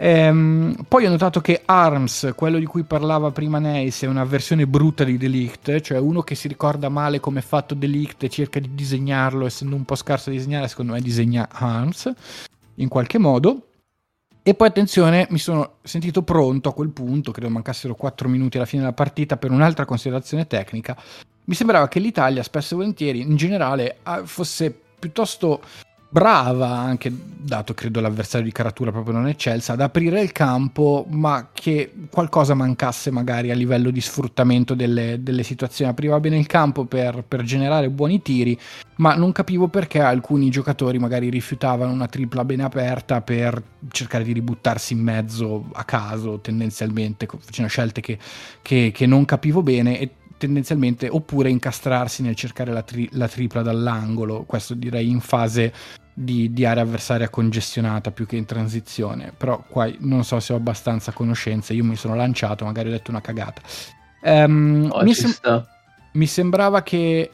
[0.00, 4.64] Ehm, poi ho notato che Arms, quello di cui parlava prima Neis, è una versione
[4.64, 8.60] brutta di Delict, cioè uno che si ricorda male come è fatto Delict e cerca
[8.60, 12.12] di disegnarlo, essendo un po' scarso a disegnare, secondo me disegna Arms
[12.76, 13.62] in qualche modo.
[14.40, 18.66] E poi attenzione, mi sono sentito pronto a quel punto, credo mancassero 4 minuti alla
[18.66, 20.96] fine della partita per un'altra considerazione tecnica.
[21.44, 25.60] Mi sembrava che l'Italia spesso e volentieri in generale ah, fosse piuttosto
[26.10, 31.50] brava, anche dato credo l'avversario di caratura proprio non eccelsa, ad aprire il campo, ma
[31.52, 35.90] che qualcosa mancasse magari a livello di sfruttamento delle, delle situazioni.
[35.90, 38.58] Apriva bene il campo per, per, generare buoni tiri,
[38.96, 44.32] ma non capivo perché alcuni giocatori magari rifiutavano una tripla bene aperta per cercare di
[44.32, 48.18] ributtarsi in mezzo a caso, tendenzialmente, facendo scelte che,
[48.62, 53.60] che, che non capivo bene e tendenzialmente oppure incastrarsi nel cercare la, tri- la tripla
[53.60, 55.72] dall'angolo, questo direi in fase
[56.14, 60.56] di, di, area avversaria congestionata più che in transizione, però qua non so se ho
[60.56, 63.60] abbastanza conoscenze, io mi sono lanciato, magari ho detto una cagata.
[64.22, 65.66] Um, oh, mi, sem-
[66.12, 67.30] mi sembrava che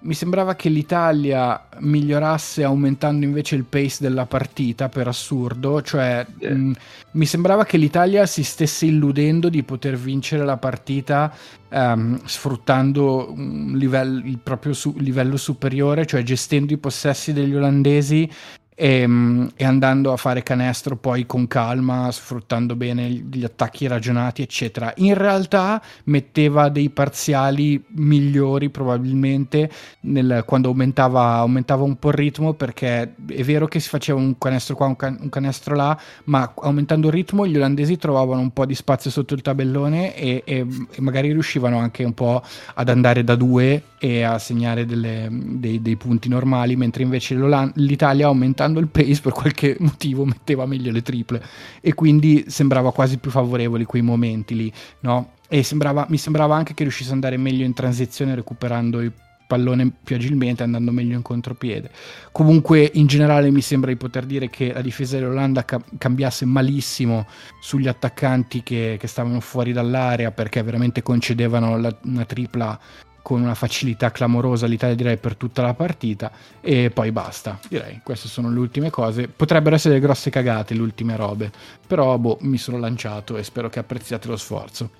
[0.00, 6.54] mi sembrava che l'Italia migliorasse aumentando invece il pace della partita per assurdo, cioè yeah.
[6.54, 6.74] mh,
[7.12, 11.32] mi sembrava che l'Italia si stesse illudendo di poter vincere la partita
[11.70, 18.30] um, sfruttando livello, il proprio su- livello superiore, cioè gestendo i possessi degli olandesi
[18.78, 24.42] e, ehm, e, andando a fare canestro poi con calma, sfruttando bene gli attacchi ragionati,
[24.42, 24.92] eccetera.
[24.98, 29.68] In realtà metteva dei parziali migliori probabilmente
[30.02, 34.38] nel, quando aumentava, aumentava, un po' il ritmo, perché è vero che si faceva un
[34.38, 38.52] canestro qua, un, can, un, canestro là, ma aumentando il ritmo gli olandesi trovavano un
[38.52, 42.42] po' di spazio sotto il tabellone e, e, e magari riuscivano anche un po'
[42.74, 47.36] ad andare da due e a segnare delle, dei, dei punti normali, mentre invece
[47.74, 51.42] l'Italia aumentando il pace per qualche motivo metteva meglio le triple
[51.80, 55.32] e quindi sembrava quasi più favorevoli quei momenti lì, no?
[55.48, 59.12] E sembrava, mi sembrava anche che riuscisse ad andare meglio in transizione recuperando il
[59.48, 61.90] pallone più agilmente andando meglio in contropiede.
[62.30, 67.26] Comunque in generale mi sembra di poter dire che la difesa dell'Olanda ca- cambiasse malissimo
[67.60, 72.78] sugli attaccanti che, che, stavano fuori dall'area perché veramente concedevano la, una tripla
[73.22, 76.30] con una facilità clamorosa l'Italia direi per tutta la partita
[76.60, 78.00] e poi basta direi.
[78.02, 79.28] Queste sono le ultime cose.
[79.28, 81.50] Potrebbero essere delle grosse cagate le ultime robe
[81.86, 84.90] però boh mi sono lanciato e spero che apprezziate lo sforzo.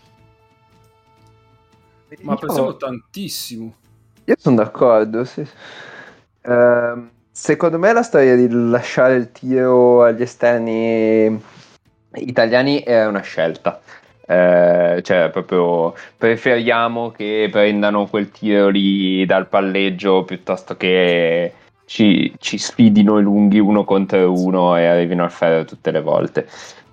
[2.22, 3.74] Ma apprezziamo tantissimo.
[4.24, 5.46] io sono d'accordo sì.
[6.42, 11.40] uh, secondo me la storia di lasciare il tiro agli esterni
[12.12, 13.80] italiani è una scelta
[14.30, 21.54] eh, cioè proprio preferiamo che prendano quel tiro lì dal palleggio piuttosto che
[21.86, 26.46] ci, ci sfidino i lunghi uno contro uno e arrivino al ferro tutte le volte.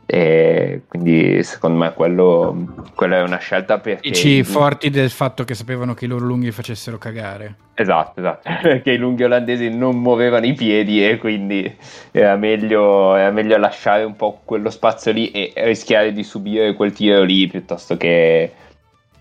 [0.08, 5.56] E quindi secondo me quello, quello è una scelta perché dici forti del fatto che
[5.56, 7.56] sapevano che i loro lunghi facessero cagare.
[7.74, 8.50] Esatto esatto.
[8.62, 11.76] Perché i lunghi olandesi non muovevano i piedi e quindi
[12.12, 16.94] era meglio, era meglio lasciare un po' quello spazio lì e rischiare di subire quel
[16.94, 18.54] tiro lì piuttosto che,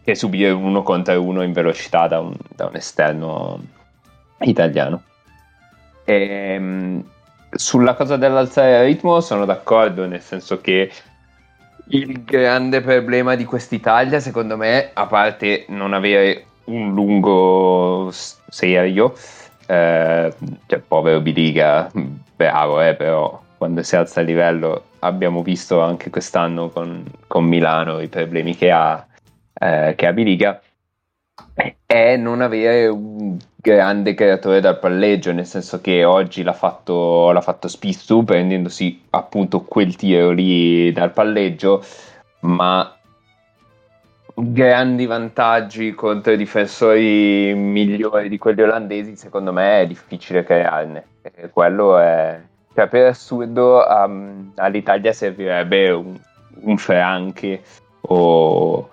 [0.04, 3.60] che subire uno contro uno in velocità da un, da un esterno
[4.40, 5.02] italiano.
[6.04, 7.04] E, ehm,
[7.54, 10.90] sulla cosa dell'alzare il ritmo sono d'accordo, nel senso che
[11.88, 19.14] il grande problema di quest'Italia, secondo me, a parte non avere un lungo serio,
[19.66, 20.32] eh,
[20.66, 21.90] cioè povero Biliga,
[22.36, 28.00] bravo, eh, però quando si alza il livello abbiamo visto anche quest'anno con, con Milano
[28.00, 29.04] i problemi che ha,
[29.52, 30.60] eh, che ha Biliga,
[31.86, 37.40] è non avere un grande creatore dal palleggio, nel senso che oggi l'ha fatto, l'ha
[37.40, 41.84] fatto Spissu prendendosi appunto quel tiro lì dal palleggio,
[42.40, 42.94] ma
[44.34, 51.06] grandi vantaggi contro i difensori migliori di quelli olandesi, secondo me è difficile crearne.
[51.52, 52.40] Quello è,
[52.74, 56.18] cioè per assurdo um, all'Italia servirebbe un,
[56.62, 57.62] un Franche
[58.00, 58.88] o,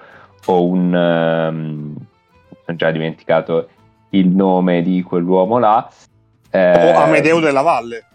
[0.45, 0.93] o un...
[0.93, 2.09] Um,
[2.71, 3.69] sono già dimenticato
[4.09, 5.89] il nome di quell'uomo là.
[6.49, 8.05] Eh, o Amedeo della Valle.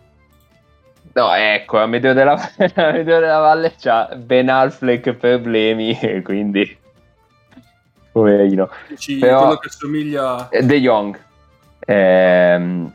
[1.12, 2.32] No, ecco, Amedeo della,
[2.74, 6.84] Amedeo della Valle c'ha Ben Affleck problemi e quindi...
[8.12, 8.70] Poverino.
[8.88, 10.48] Dici Però, quello che somiglia...
[10.50, 11.18] De Jong.
[11.80, 12.92] Ehm,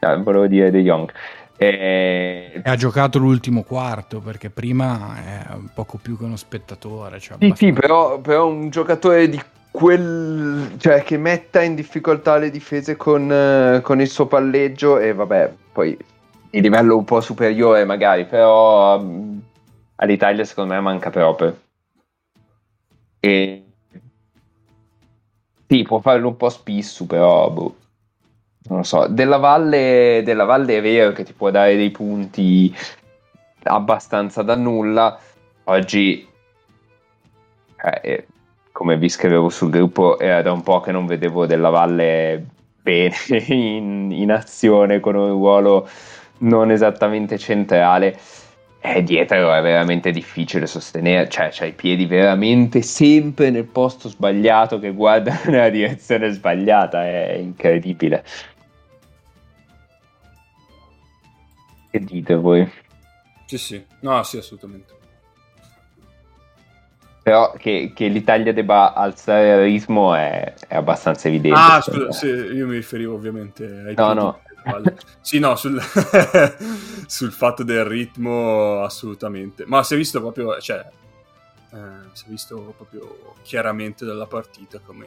[0.00, 1.10] no, volevo dire De Jong.
[1.56, 2.60] E...
[2.64, 7.18] ha giocato l'ultimo quarto perché prima è un poco più che uno spettatore.
[7.18, 7.66] Cioè sì, abbastanza...
[7.66, 13.30] sì però, però, un giocatore di quel, cioè, che metta in difficoltà le difese con,
[13.30, 15.96] eh, con, il suo palleggio e vabbè, poi
[16.50, 19.40] di livello un po' superiore magari, però um,
[19.96, 21.58] all'Italia secondo me manca proprio.
[23.20, 23.64] E
[25.68, 27.76] sì, può farlo un po' spisso, però boh,
[28.68, 29.06] non lo so.
[29.06, 32.74] Della valle, della valle è vero che ti può dare dei punti
[33.62, 35.16] abbastanza da nulla.
[35.64, 36.26] Oggi,
[38.02, 38.26] eh,
[38.72, 42.44] come vi scrivevo sul gruppo, era da un po' che non vedevo Della Valle
[42.82, 43.14] bene
[43.48, 45.88] in, in azione con un ruolo
[46.38, 48.18] non esattamente centrale.
[48.82, 54.78] E dietro è veramente difficile sostenere, cioè c'hai i piedi veramente sempre nel posto sbagliato
[54.78, 58.24] che guarda nella direzione sbagliata, è incredibile.
[61.90, 62.70] Che dite voi?
[63.44, 64.99] Sì, sì, no, sì, assolutamente.
[67.30, 71.60] Però che, che l'Italia debba alzare il ritmo è, è abbastanza evidente.
[71.60, 74.40] Ah, scusa, sì, io mi riferivo ovviamente ai No, no.
[75.20, 75.80] Sì, no, sul,
[77.06, 79.64] sul, fatto del ritmo assolutamente.
[79.64, 80.84] Ma si è visto proprio, cioè,
[81.72, 81.78] eh,
[82.14, 85.06] si è visto proprio chiaramente dalla partita come,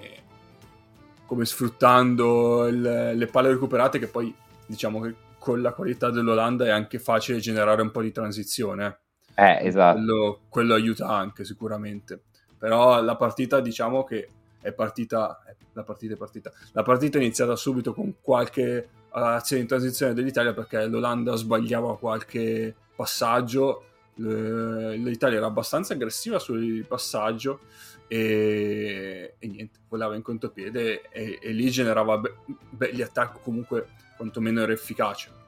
[1.25, 4.33] come sfruttando il, le palle recuperate che poi
[4.65, 8.99] diciamo che con la qualità dell'Olanda è anche facile generare un po' di transizione.
[9.35, 9.97] Eh, esatto.
[9.97, 12.21] Quello, quello aiuta anche sicuramente.
[12.57, 14.29] Però la partita diciamo che
[14.61, 15.43] è partita,
[15.73, 16.51] la partita è partita.
[16.71, 22.73] La partita è iniziata subito con qualche azione di transizione dell'Italia perché l'Olanda sbagliava qualche
[22.95, 23.85] passaggio,
[24.15, 27.61] l'Italia era abbastanza aggressiva sul passaggio
[28.07, 32.35] e, e niente, volava in contropiede e, e lì generava be-
[32.69, 35.41] begli attacchi comunque quantomeno era efficace.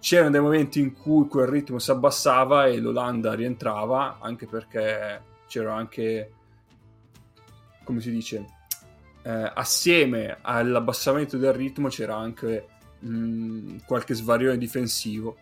[0.00, 5.74] C'erano dei momenti in cui quel ritmo si abbassava e l'Olanda rientrava, anche perché c'era
[5.74, 6.32] anche,
[7.84, 8.46] come si dice,
[9.22, 12.66] eh, assieme all'abbassamento del ritmo c'era anche
[13.00, 15.36] mh, mm, qualche svarione difensivo.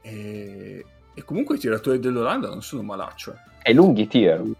[0.00, 0.84] E,
[1.14, 3.32] e, comunque i tiratori dell'Olanda non sono malaccio.
[3.32, 3.70] Eh.
[3.70, 4.54] E i lunghi tirano.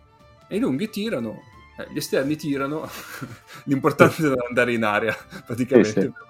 [0.48, 1.43] E i lunghi tirano,
[1.78, 2.89] eh, gli esterni tirano,
[3.65, 5.16] l'importante è andare in aria
[5.47, 6.01] praticamente.
[6.01, 6.27] Sì, sì.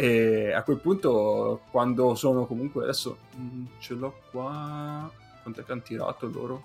[0.00, 5.10] E a quel punto, quando sono comunque adesso mh, mm, ce l'ho qua.
[5.42, 6.62] Quanto è che hanno tirato loro?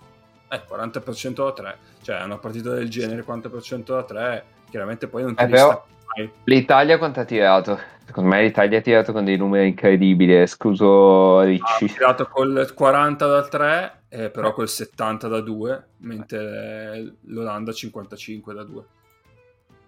[0.50, 1.78] Eh, 40% da 3.
[2.04, 4.46] Cioè, una partita del genere, 40% da 3.
[4.70, 5.84] Chiaramente poi non ti eh, però,
[6.16, 6.32] mai.
[6.44, 7.80] L'Italia quanto ha tirato?
[8.06, 11.86] Secondo me l'Italia ha tirato con dei numeri incredibili, escluso Ricci.
[11.86, 18.54] Ha tirato col 40 da 3, eh, però col 70 da 2, mentre l'Olanda 55
[18.54, 18.84] da 2.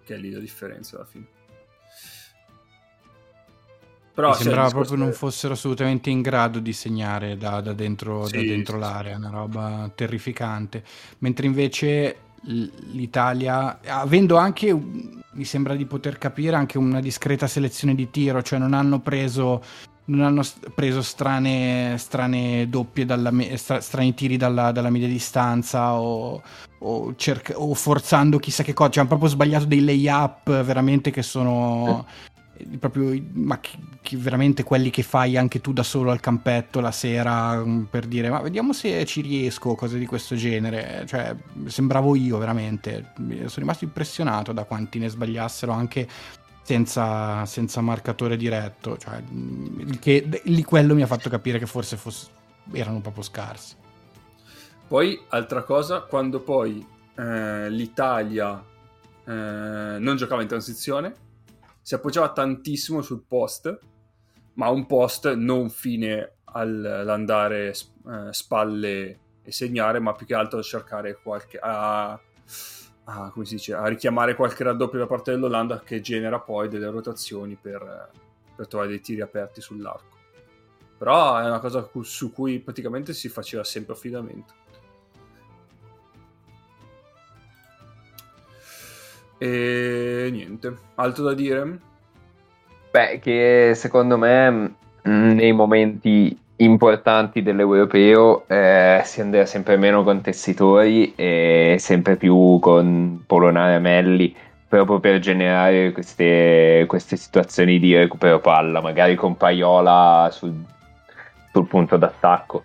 [0.04, 1.35] Che è lì la differenza alla fine.
[4.16, 8.38] Però, Mi sembrava proprio non fossero assolutamente in grado di segnare da, da dentro, sì,
[8.38, 10.82] da dentro sì, l'area, una roba terrificante.
[11.18, 18.10] Mentre invece l'Italia, avendo anche, mi sembra di poter capire, anche una discreta selezione di
[18.10, 19.62] tiro, cioè non hanno preso,
[20.06, 20.44] non hanno
[20.74, 26.42] preso strane, strane doppie, dalla, strani tiri dalla, dalla media distanza o,
[26.80, 31.22] o, cerca, o, forzando chissà che cosa, cioè hanno proprio sbagliato dei lay-up veramente che
[31.22, 32.06] sono...
[32.08, 32.34] Eh
[32.80, 33.78] proprio ma che
[34.14, 38.30] veramente quelli che fai anche tu da solo al campetto la sera mm, per dire
[38.30, 41.06] ma vediamo se ci riesco cose di questo genere.
[41.08, 43.14] Cioè sembravo io veramente.
[43.16, 46.08] Sono rimasto impressionato da quanti ne sbagliassero anche
[46.62, 48.98] senza, senza marcatore diretto.
[48.98, 52.28] Cioè, mm, che, lì quello mi ha fatto capire che forse fosse,
[52.72, 53.76] erano proprio scarsi.
[54.88, 58.64] Poi altra cosa quando poi eh, l'Italia
[59.26, 61.24] eh, non giocava in transizione
[61.86, 63.78] si appoggiava tantissimo sul post,
[64.56, 67.74] ma un post non fine all'andare eh,
[68.32, 71.58] spalle e segnare, ma più che altro a cercare qualche...
[71.60, 72.20] A,
[73.08, 76.90] a, come si dice, a richiamare qualche raddoppio da parte dell'Olanda che genera poi delle
[76.90, 78.10] rotazioni per,
[78.56, 80.14] per trovare dei tiri aperti sull'arco.
[80.98, 84.54] Però è una cosa su cui praticamente si faceva sempre affidamento.
[89.38, 91.94] E niente, altro da dire?
[92.96, 100.22] Beh, che secondo me mm, nei momenti importanti dell'europeo eh, si andrà sempre meno con
[100.22, 104.34] tessitori e sempre più con Polonare Melli
[104.70, 110.54] proprio per generare queste, queste, situazioni di recupero palla, magari con Paiola sul,
[111.52, 112.64] sul punto d'attacco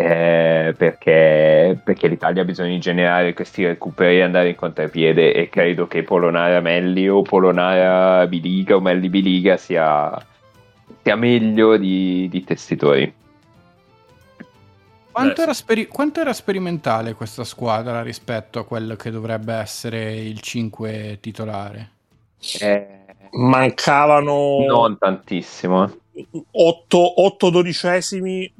[0.00, 5.48] eh, perché, perché, l'Italia ha bisogno di generare questi recuperi e andare in contropiede e
[5.48, 10.16] credo che Polonara Melli o Polonara Biliga o Melli Biliga sia,
[11.02, 13.12] sia meglio di, di testitori.
[15.10, 20.40] Quanto era, speri- quanto era, sperimentale questa squadra rispetto a quello che dovrebbe essere il
[20.40, 21.90] 5 titolare?
[22.60, 22.86] Eh,
[23.32, 25.92] Mancavano non tantissimo
[26.52, 28.52] 8, 8 dodicesimi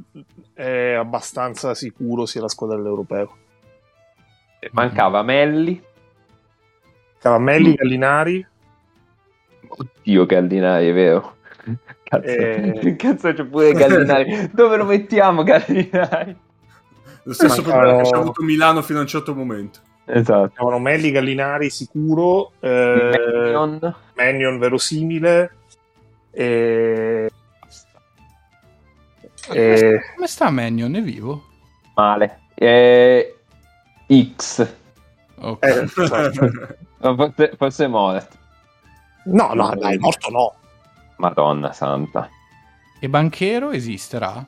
[0.59, 3.37] è abbastanza sicuro sia la squadra dell'europeo.
[4.73, 5.81] Mancava Melli.
[7.13, 8.45] Mancava Melli, Gallinari.
[9.69, 11.37] Oddio, Gallinari, è vero.
[12.03, 12.97] Cazzo, Eh.
[12.97, 14.51] cazzo c'è pure Gallinari.
[14.53, 16.37] Dove lo mettiamo Gallinari?
[17.23, 19.79] Lo stesso Ma problema che c'ha avuto Milano fino a un certo momento.
[20.07, 20.55] Esatto.
[20.57, 23.95] Avevano Melli, Gallinari sicuro, eh, Mannion.
[24.17, 25.55] Mannion verosimile.
[26.33, 27.31] E...
[29.53, 30.95] e- Come sta Mannion?
[30.95, 31.45] È vivo?
[31.95, 32.41] Male.
[32.55, 33.37] Eh,
[34.37, 34.67] X.
[35.41, 35.65] Ok.
[35.65, 38.37] eh, Forse, forse è morto.
[39.25, 40.55] No, no, dai, morto no.
[41.17, 42.29] Madonna santa.
[43.01, 44.45] E Banchero esisterà?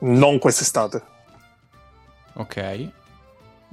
[0.00, 1.02] Non quest'estate.
[2.34, 2.88] Ok.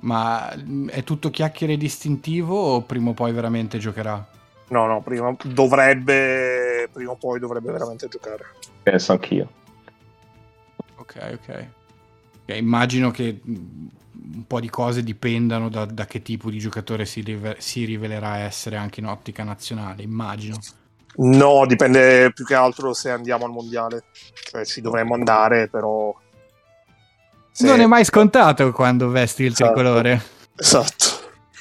[0.01, 4.25] Ma mm, è tutto chiacchiere distintivo o prima o poi veramente giocherà?
[4.69, 8.45] No, no, prima dovrebbe, prima o poi dovrebbe veramente giocare.
[8.83, 9.49] Penso anch'io.
[11.09, 11.65] Ok, ok.
[12.45, 13.55] Ok, immagino che mm,
[14.35, 18.39] un po' di cose dipendano da, da che tipo di giocatore si, rive- si rivelerà
[18.39, 20.57] essere anche in ottica nazionale, immagino.
[21.15, 24.03] No, dipende più che altro se andiamo al mondiale.
[24.49, 26.15] Cioè, ci dovremmo andare, però.
[27.51, 29.73] se- Non è mai scontato quando vesti il Esatto.
[29.73, 30.21] tricolore.
[30.55, 31.05] Esatto.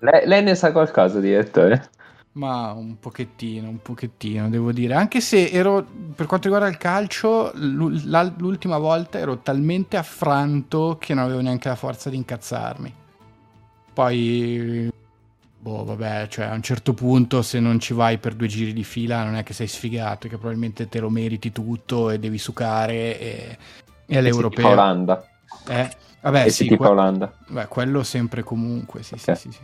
[0.00, 1.90] Lei, lei ne sa qualcosa, direttore?
[2.32, 4.94] Ma un pochettino, un pochettino, devo dire.
[4.94, 5.84] Anche se ero,
[6.14, 11.74] per quanto riguarda il calcio, l'ultima volta ero talmente affranto che non avevo neanche la
[11.74, 12.94] forza di incazzarmi.
[13.92, 14.88] Poi,
[15.58, 18.84] boh, vabbè, cioè a un certo punto se non ci vai per due giri di
[18.84, 23.18] fila non è che sei sfigato, che probabilmente te lo meriti tutto e devi sucare
[23.18, 23.58] e,
[24.06, 24.68] e all'europeo.
[24.68, 25.26] Olanda.
[25.68, 25.90] Eh,
[26.20, 27.34] vabbè, Eh sì, tipo que- Olanda.
[27.48, 29.36] Beh, quello sempre e comunque, sì, sì, Ok.
[29.36, 29.60] sì, sì.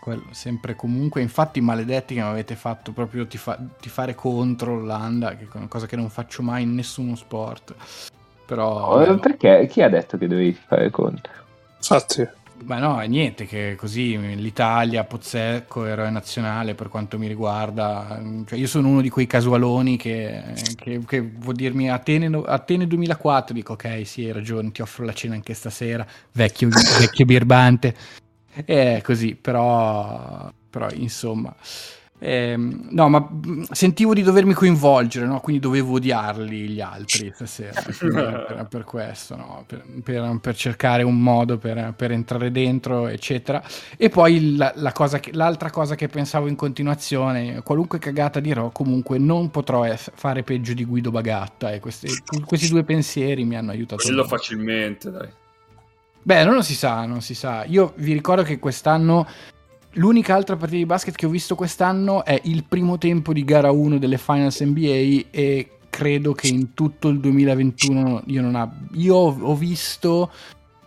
[0.00, 1.20] Quello sempre e comunque.
[1.22, 5.86] Infatti, maledetti che mi avete fatto proprio tifa- tifare contro l'Olanda, che è una cosa
[5.86, 7.74] che non faccio mai in nessuno sport.
[8.46, 9.66] Però, Oh, beh, perché?
[9.70, 11.32] Chi ha detto che dovevi fare contro?
[11.76, 12.26] Infatti.
[12.62, 18.22] beh, no, è niente, che così l'Italia, Pozzecco, eroe nazionale per quanto mi riguarda.
[18.46, 20.42] Cioè, io sono uno di quei casualoni che,
[20.76, 25.04] che, che vuol dirmi Atene, no- Atene 2004, dico ok, sì, hai ragione, ti offro
[25.04, 27.94] la cena anche stasera, vecchio, vecchio birbante.
[28.64, 31.54] È così, però, però insomma.
[32.18, 35.40] Ehm, no, ma mh, sentivo di dovermi coinvolgere, no?
[35.40, 37.82] quindi dovevo odiarli gli altri stasera.
[38.48, 39.64] era per questo, no?
[39.66, 43.62] per, per- per cercare un modo per, per entrare dentro, eccetera.
[43.98, 48.70] E poi la- la cosa che- l'altra cosa che pensavo in continuazione, qualunque cagata dirò,
[48.70, 51.70] comunque non potrò es- fare peggio di Guido Bagatta.
[51.70, 52.08] E questi,
[52.46, 54.02] questi due pensieri mi hanno aiutato.
[54.02, 55.28] Quello facilmente, dai.
[56.26, 57.64] Beh, non si sa, non si sa.
[57.66, 59.28] Io vi ricordo che quest'anno
[59.92, 63.70] l'unica altra partita di basket che ho visto quest'anno è il primo tempo di gara
[63.70, 68.88] 1 delle Finals NBA e credo che in tutto il 2021 io non abbia...
[68.94, 70.32] Io ho visto,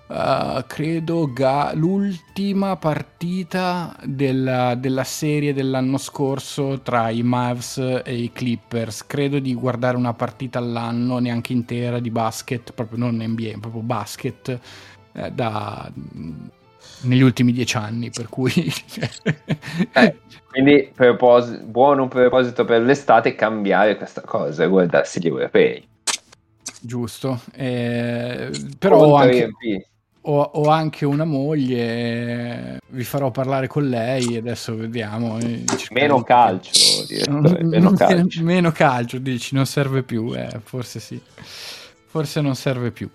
[0.10, 8.30] eh, credo, ga- l'ultima partita della, della serie dell'anno scorso tra i Mavs e i
[8.34, 9.06] Clippers.
[9.08, 14.60] Credo di guardare una partita all'anno, neanche intera, di basket, proprio non NBA, proprio basket
[15.14, 15.92] eh, da,
[17.02, 18.52] negli ultimi dieci anni, per cui...
[19.94, 20.16] Eh,
[20.50, 25.88] quindi propos- buono proposito per l'estate cambiare questa cosa e guardarsi gli europei.
[26.82, 29.50] Giusto, eh, però ho anche,
[30.22, 35.38] ho, ho anche una moglie, vi farò parlare con lei e adesso vediamo.
[35.40, 38.44] eh, Meno calcio, direttore, meno calcio.
[38.44, 41.22] Meno calcio, dici, non serve più, eh, forse sì,
[42.06, 43.10] forse non serve più.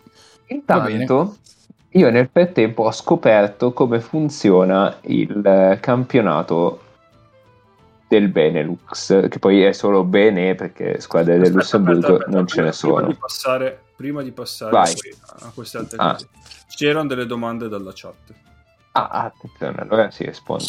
[0.47, 1.37] Intanto,
[1.97, 6.81] io nel frattempo ho scoperto come funziona il eh, campionato
[8.09, 12.73] del Benelux, che poi è solo Bene perché squadre del Lussemburgo non ce prima- ne
[12.73, 12.95] sono.
[12.95, 16.13] Prima di passare, prima di passare a queste altre Ah.
[16.13, 16.29] cose,
[16.69, 18.35] c'erano delle domande dalla chat.
[18.93, 20.65] Ah, attenzione, allora si risponde.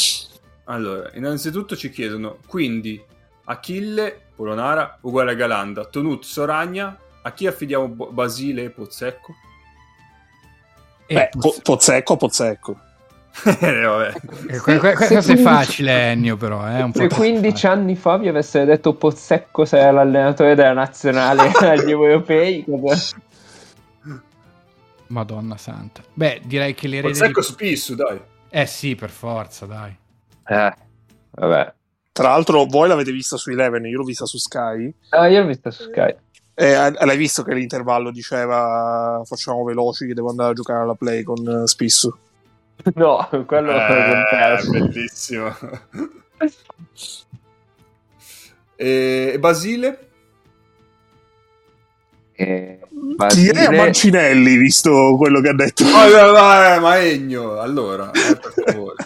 [0.66, 3.04] Allora, innanzitutto ci chiedono, quindi
[3.46, 9.34] Achille, Polonara, uguale a Galanda, Tonut, Soragna, a chi affidiamo Basile e Pozzecco?
[11.08, 12.80] E Beh, pos- po- Pozzecco, Pozzecco.
[13.60, 14.14] Eh, vabbè.
[14.48, 16.66] eh, que- que- questo è facile, Ennio, però.
[16.68, 17.74] Eh, Se troppo 15 facile.
[17.74, 23.18] anni fa vi avessero detto Pozzecco sarà l'allenatore della nazionale agli europei, cosa-
[25.08, 26.02] Madonna santa.
[26.14, 27.46] Beh, direi che l'erede Pozzecco di...
[27.46, 28.20] Spissu, dai.
[28.50, 29.96] Eh sì, per forza, dai.
[30.48, 30.74] Eh,
[31.32, 31.74] vabbè.
[32.12, 34.92] Tra l'altro, voi l'avete vista su Eleven, io l'ho vista su Sky.
[35.10, 36.16] Ah, io l'ho vista su Sky.
[36.58, 41.22] Eh, l'hai visto che l'intervallo diceva facciamo veloci che devo andare a giocare alla play
[41.24, 42.14] con eh, Spissu.
[42.96, 45.54] No, quello Eh, bellissimo.
[48.76, 50.00] e Basile?
[52.38, 55.84] Eh, Direi a Basile- Mancinelli, visto quello che ha detto.
[55.86, 59.06] Oh, vai, vai, ma Ennio, allora, eh, per favore.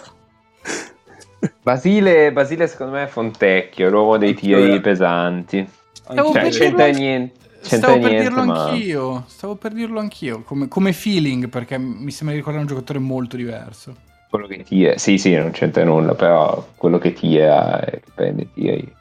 [1.62, 5.70] Basile, Basile secondo me è Fontecchio, l'uomo dei tiri Anche- pesanti.
[6.12, 7.38] Stavo Cioè, per c'entra dirlo- niente.
[7.62, 8.64] C'entra Stavo per niente, dirlo ma...
[8.64, 9.24] anch'io.
[9.28, 10.42] Stavo per dirlo anch'io.
[10.44, 13.94] Come, come feeling, perché mi sembra di ricordare un giocatore molto diverso.
[14.30, 18.42] quello che tira, sì, sì, non c'entra nulla, però quello che tira e che prende
[18.42, 18.94] i tiri.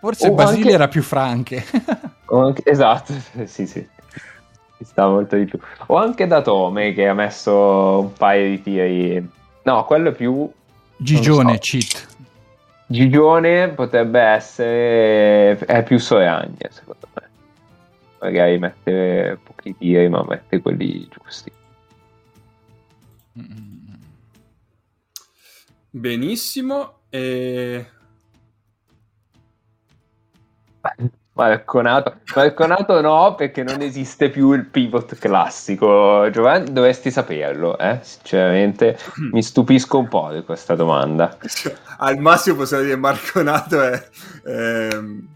[0.00, 1.64] Forse O Basile anche- era più franche.
[2.30, 3.14] Anche- esatto,
[3.46, 3.86] sì, sì.
[4.76, 5.58] Ci sta molto di più.
[5.86, 9.28] O anche da Tome che ha messo un paio di tiri.
[9.62, 10.48] No, quello è più
[10.98, 11.58] Gigione, so.
[11.60, 12.06] cheat.
[12.90, 17.28] Gigione potrebbe essere è più Soragna, secondo me.
[18.18, 21.52] Magari mette pochi tiri, ma mette quelli giusti.
[25.90, 27.00] Benissimo.
[27.10, 27.86] E...
[31.38, 32.16] Marconato.
[32.34, 36.28] Marconato no, perché non esiste più il pivot classico.
[36.30, 38.00] Giovanni, dovresti saperlo, eh?
[38.02, 38.98] Sinceramente,
[39.30, 41.38] mi stupisco un po' di questa domanda.
[41.98, 44.08] Al massimo possiamo dire Marconato è
[44.44, 45.26] ehm,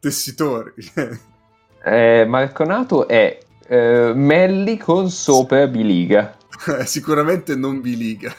[0.00, 0.72] tessitori.
[1.86, 6.34] Eh, Marconato è eh, Melli con sopra biliga.
[6.86, 8.34] Sicuramente non biliga.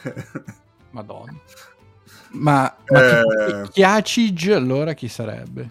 [0.90, 1.32] Madonna.
[2.30, 3.62] Ma, ma Eh.
[3.62, 5.70] chi- Chiacic allora chi sarebbe?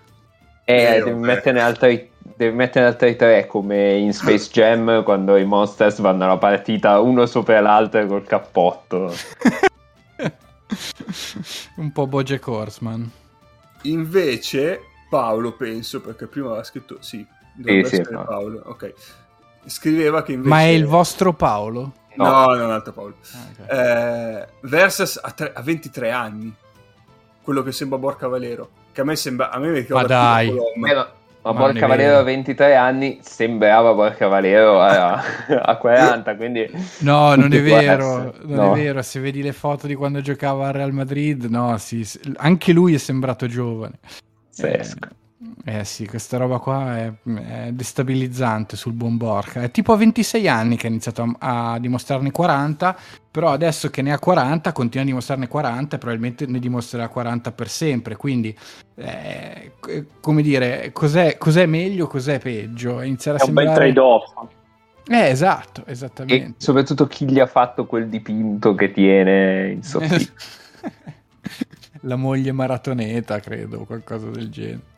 [0.65, 1.25] Eh, devi vabbè.
[1.25, 2.11] metterne altri.
[2.37, 7.25] Devi metterne altri tre come in Space Jam quando i Monsters vanno alla partita uno
[7.27, 9.13] sopra l'altro col cappotto.
[11.77, 13.09] un po' Bojack Horseman.
[13.83, 18.23] Invece Paolo, penso, perché prima aveva scritto sì, dovrebbe sì, essere no.
[18.25, 18.61] Paolo.
[18.65, 18.93] Ok.
[19.67, 21.93] Scriveva che invece Ma è il vostro Paolo?
[22.15, 22.53] No, No.
[22.55, 23.15] no, un altro Paolo.
[23.33, 23.71] Ah, ok.
[23.71, 26.53] Eh, Versus a, tre- a 23 anni.
[27.41, 28.69] Quello che sembra Borca Valero.
[28.95, 30.47] Che a me sembra a me mi ricorda Ma dai.
[30.47, 35.21] Eh, ma, Borca Valero a 23 anni sembrava Borca Valero a,
[35.63, 36.71] a 40, quindi...
[36.99, 38.73] No, non è vero, non No.
[38.73, 39.01] è vero.
[39.01, 42.93] Se vedi le foto di quando giocava al Real Madrid, no, sì, sì, anche lui
[42.93, 43.99] è sembrato giovane.
[44.49, 44.97] Pazzesco.
[45.03, 45.24] Eh,
[45.65, 49.63] eh sì, questa roba qua è, è destabilizzante sul buon Borca.
[49.63, 52.97] È tipo a 26 anni che ha iniziato a, a dimostrarne 40,
[53.31, 57.51] però adesso che ne ha 40 continua a dimostrarne 40 e probabilmente ne dimostrerà 40
[57.51, 58.15] per sempre.
[58.15, 58.55] Quindi,
[58.95, 63.01] eh, c- come dire, cos'è, cos'è meglio, cos'è peggio?
[63.01, 63.91] Iniziare a È un bel sembrare...
[63.91, 64.33] trade-off.
[65.07, 66.55] Eh, esatto, E esattamente.
[66.57, 70.43] soprattutto chi gli ha fatto quel dipinto che tiene in soffitto.
[72.01, 74.93] La moglie maratoneta, credo, o qualcosa del genere.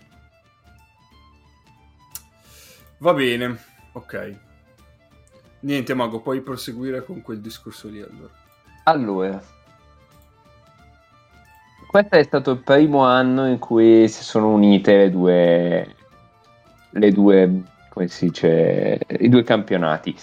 [2.99, 3.57] Va bene,
[3.93, 4.35] ok.
[5.61, 8.33] Niente, Mago, puoi proseguire con quel discorso lì allora.
[8.83, 9.41] Allora,
[11.87, 15.95] questo è stato il primo anno in cui si sono unite le due,
[16.89, 20.15] le due, come si dice, i due campionati.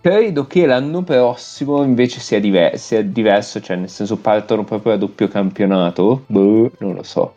[0.00, 4.96] Credo che l'anno prossimo invece sia, diver- sia diverso, cioè nel senso partono proprio a
[4.96, 6.24] doppio campionato.
[6.26, 7.34] Boh, non lo so.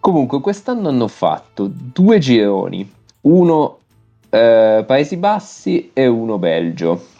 [0.00, 2.92] Comunque, quest'anno hanno fatto due gironi,
[3.26, 3.78] uno
[4.30, 7.14] eh, Paesi Bassi e uno Belgio.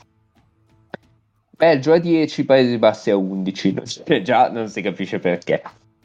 [1.51, 5.62] Belgio a 10, Paesi Bassi a 11, non si- già non si capisce perché.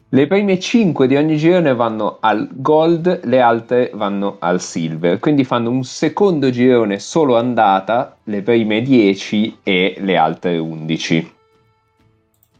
[0.08, 5.42] Le prime 5 di ogni girone vanno al gold, le altre vanno al silver, quindi
[5.42, 11.32] fanno un secondo girone solo andata, le prime 10 e le altre 11.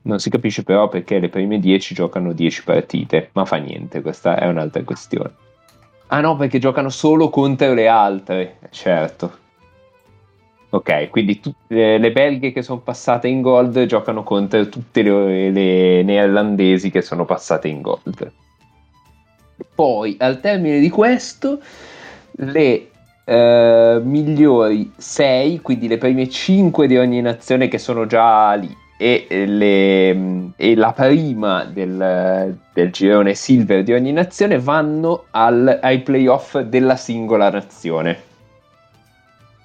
[0.04, 4.38] Non si capisce però perché le prime 10 giocano 10 partite, ma fa niente, questa
[4.38, 5.41] è un'altra questione.
[6.12, 9.38] Ah no, perché giocano solo contro le altre, certo.
[10.68, 16.02] Ok, quindi tutte le belghe che sono passate in gold giocano contro tutte le, le
[16.02, 18.30] neerlandesi che sono passate in gold.
[19.74, 21.60] Poi, al termine di questo,
[22.32, 22.90] le
[23.24, 28.74] eh, migliori 6, quindi le prime 5 di ogni nazione che sono già lì,
[29.28, 36.00] e, le- e la prima del, del girone silver di ogni nazione vanno al- ai
[36.00, 38.30] playoff della singola nazione.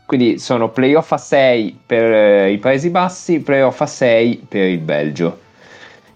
[0.06, 4.80] Quindi sono playoff a 6 per eh, i Paesi Bassi, playoff a 6 per il
[4.80, 5.40] Belgio.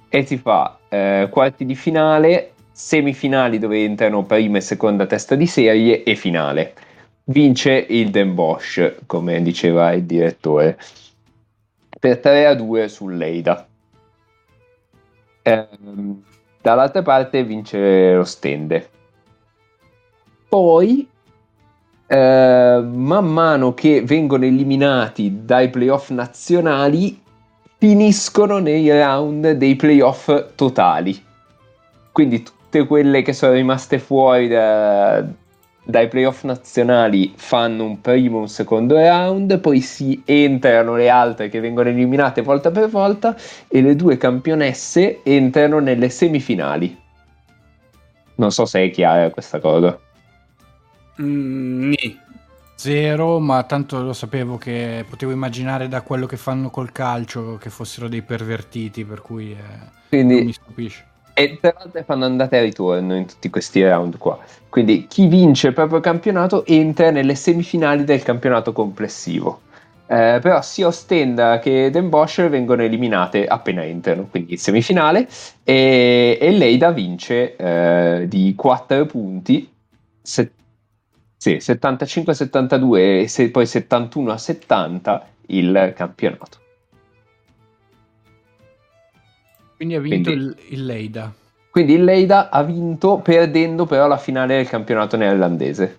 [0.09, 5.45] E si fa eh, quarti di finale, semifinali dove entrano prima e seconda testa di
[5.45, 6.73] serie e finale.
[7.25, 10.77] Vince il Den Bosch, come diceva il direttore,
[12.01, 13.67] per 3 a 2 sull'Eida.
[15.43, 16.23] Ehm,
[16.59, 18.89] dall'altra parte vince lo Stende.
[20.49, 21.07] Poi
[22.07, 27.21] eh, man mano che vengono eliminati dai playoff nazionali,
[27.77, 31.23] finiscono nei round dei playoff totali.
[32.11, 35.23] Quindi tutte quelle che sono rimaste fuori da-
[35.83, 41.49] dai playoff nazionali fanno un primo e un secondo round, poi si entrano le altre
[41.49, 43.35] che vengono eliminate volta per volta
[43.67, 46.97] e le due campionesse entrano nelle semifinali.
[48.35, 49.99] Non so se è chiara questa cosa.
[51.21, 51.93] Mm.
[52.75, 57.69] Zero, ma tanto lo sapevo che potevo immaginare da quello che fanno col calcio che
[57.69, 61.10] fossero dei pervertiti, per cui eh, Quindi non mi stupisce.
[61.33, 64.37] E tra l'altro fanno andate e ritorno in tutti questi round qua.
[64.69, 69.61] Quindi chi vince il proprio campionato entra nelle semifinali del campionato complessivo.
[70.05, 75.27] Eh, però sia Ostenda che Den Bosch vengono eliminate appena entrano, quindi in semifinale.
[75.63, 79.71] E, e Leida vince eh, di 4 punti,
[80.21, 80.51] se-
[81.37, 86.59] sì, 75-72 e se- poi 71-70 il campionato.
[89.81, 91.33] Quindi ha vinto Quindi- il, il Leida.
[91.71, 95.97] Quindi il Leida ha vinto perdendo però la finale del campionato neerlandese.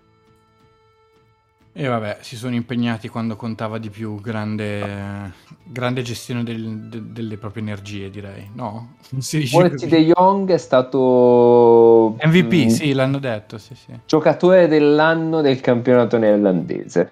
[1.72, 5.32] E vabbè, si sono impegnati quando contava di più, grande,
[5.64, 8.48] grande gestione del- de- delle proprie energie, direi.
[8.54, 8.94] No?
[9.10, 9.88] Così.
[9.88, 13.92] De Jong è stato MVP, mm, sì, l'hanno detto, sì, sì.
[14.06, 17.10] giocatore dell'anno del campionato neerlandese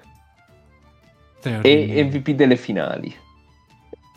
[1.41, 1.95] Straordinario.
[1.95, 3.13] e MVP delle finali.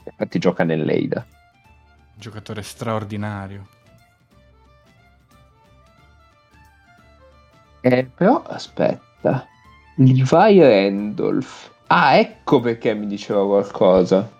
[0.05, 1.25] Infatti gioca nell'Eida.
[2.23, 3.67] Giocatore straordinario.
[7.81, 9.45] Eh, però aspetta,
[9.95, 10.23] Levi
[10.61, 11.69] Randolph.
[11.87, 14.31] Ah, ecco perché mi diceva qualcosa.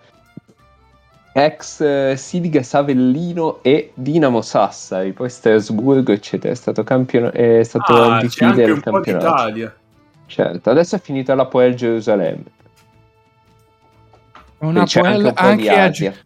[1.34, 6.52] Ex eh, Sidiga Savellino e Dinamo Sassari, poi Strasburgo, eccetera.
[6.52, 9.26] È stato, campione, è stato Ah, c'è anche un po' campionato.
[9.26, 9.76] d'Italia.
[10.24, 12.44] Certo, adesso è finita la Poel Gerusalemme.
[14.58, 16.10] Una C'è anche Poel un po' di anche a, Asia.
[16.12, 16.24] Ge-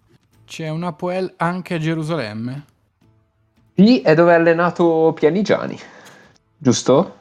[0.48, 2.64] c'è una Poel anche a Gerusalemme?
[3.74, 5.78] Sì, è dove è allenato Pianigiani,
[6.56, 7.16] giusto?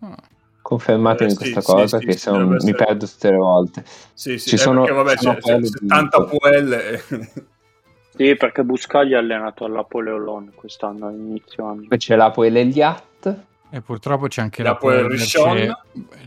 [0.00, 0.14] Ah.
[0.62, 2.84] Confermatemi Eh, sì, questa sì, cosa sì, che sì, se no dovrebbe mi essere.
[2.84, 3.84] perdo tutte le volte.
[4.14, 6.38] Sì, sì, Ci eh, sono- perché vabbè, sono c'è, c'è Poel 70 ovunque.
[6.38, 6.72] Puel.
[6.72, 7.02] e-
[8.16, 11.86] Sì, perché Buscagli è allenato all'Apoleon quest'anno, all'inizio anno.
[11.88, 13.36] Poi c'è la Poel Eliat.
[13.70, 15.74] E purtroppo c'è anche La la, Poel Poel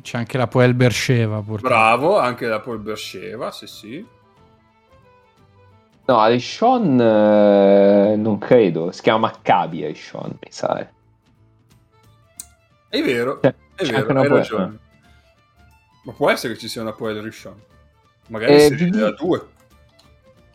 [0.01, 1.73] C'è anche la Poel Bersheva, purtroppo.
[1.73, 4.05] Bravo, anche la Puel Bersheva, sì sì.
[6.07, 10.79] No, Rishon eh, non credo, si chiama Maccabi Rishon, mi sa.
[10.79, 10.87] eh.
[12.89, 14.29] È vero, C'è- è vero, hai Poel.
[14.29, 14.77] ragione.
[16.03, 17.61] Ma può essere che ci sia una Puel Rishon.
[18.27, 19.45] Magari Eh, si vi vede da due.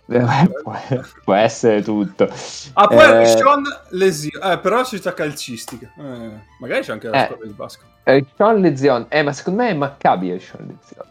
[0.07, 0.74] Eh, può,
[1.24, 2.31] può essere tutto.
[2.73, 4.41] Ah, Puel Eh, Rishon Lesio.
[4.41, 5.93] Eh, però società calcistica.
[5.99, 6.31] Eh,
[6.61, 7.24] magari c'è anche la Eh.
[7.27, 7.87] squadra di basket.
[8.05, 9.05] Rishon Lezion.
[9.11, 11.07] Eh, ma secondo me è Maccabi Rishon Lezion.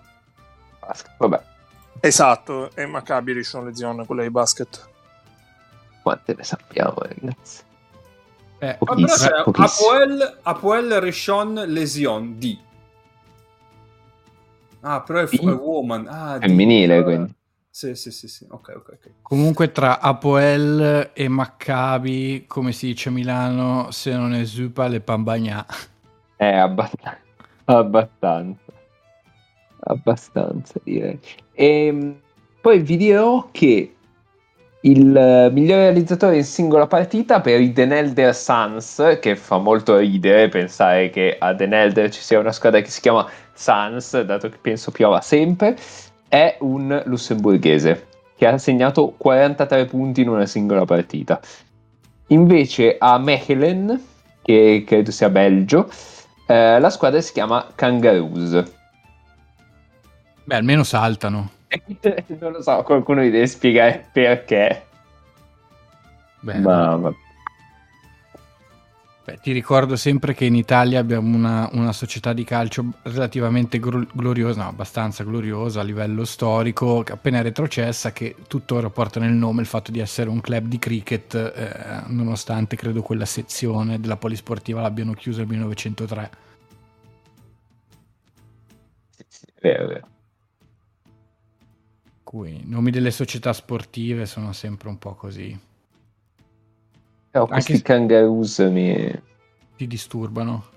[0.80, 1.42] Basket, Vabbè,
[2.04, 4.90] Esatto, e Maccabi Rishon Lezione, quella di basket.
[6.02, 7.62] quante ne sappiamo, ragazzi.
[8.58, 9.90] Eh, Ah, però Pochissimo, c'è pochissimo.
[9.92, 12.58] Apoel, Apoel Rishon Lesion D.
[14.82, 15.50] Ah, però è, fu- D?
[15.50, 16.08] è woman.
[16.10, 16.42] Ah, D.
[16.42, 17.34] Femminile, Ah, quindi.
[17.70, 18.48] Sì, sì, sì, sì.
[18.50, 19.12] Ok, ok, ok.
[19.22, 25.02] Comunque tra Apoel e Maccabi, come si dice a Milano, se non è Zupa le
[25.02, 25.64] Pambagna.
[26.36, 27.20] Eh, abbastanza.
[27.66, 28.61] Abbastanza.
[29.84, 31.20] Abbastanza, direi.
[31.54, 32.16] E
[32.62, 33.96] poi vi dirò che
[34.82, 39.98] il eh, miglior realizzatore in singola partita per i Den Elder Suns, che fa molto
[39.98, 44.50] ridere pensare che a Den Elder ci sia una squadra che si chiama Suns, dato
[44.50, 45.78] che penso piova sempre,
[46.28, 51.40] è un lussemburghese che ha segnato 43 punti in una singola partita.
[52.28, 54.02] Invece a Mechelen,
[54.42, 55.90] che credo sia Belgio,
[56.48, 58.80] eh, la squadra si chiama Kangaroos.
[60.52, 61.50] Beh, almeno saltano.
[62.42, 64.86] non lo so, qualcuno mi deve spiegare perché.
[66.42, 66.98] Beh, Ma,
[69.24, 74.06] Beh, ti ricordo sempre che in Italia abbiamo una, una società di calcio relativamente gro-
[74.12, 79.62] gloriosa, no, abbastanza gloriosa a livello storico, che appena retrocessa, che tuttora porta nel nome
[79.62, 84.82] il fatto di essere un club di cricket, eh, nonostante credo quella sezione della polisportiva
[84.82, 86.30] l'abbiano chiusa nel 1903.
[89.12, 90.11] sì, sì, è vero, è vero.
[92.32, 95.60] Cui i nomi delle società sportive sono sempre un po' così,
[97.50, 99.22] Anche questi se- Kangaroos mi...
[99.76, 100.70] ti disturbano.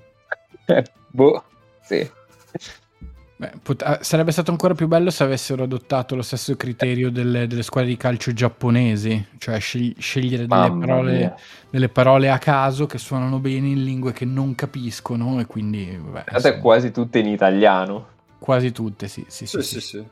[0.67, 0.83] Eh,
[1.13, 1.43] boh,
[1.83, 2.11] sì.
[3.37, 7.47] Beh, pot- ah, sarebbe stato ancora più bello se avessero adottato lo stesso criterio delle,
[7.49, 11.35] delle squadre di calcio giapponesi, cioè scegli- scegliere delle parole,
[11.69, 16.27] delle parole a caso che suonano bene in lingue che non capiscono e quindi vabbè,
[16.33, 18.13] insomma, quasi tutte in italiano.
[18.39, 20.11] quasi tutte, sì, sì, sì, Sì, sì, sì, sì.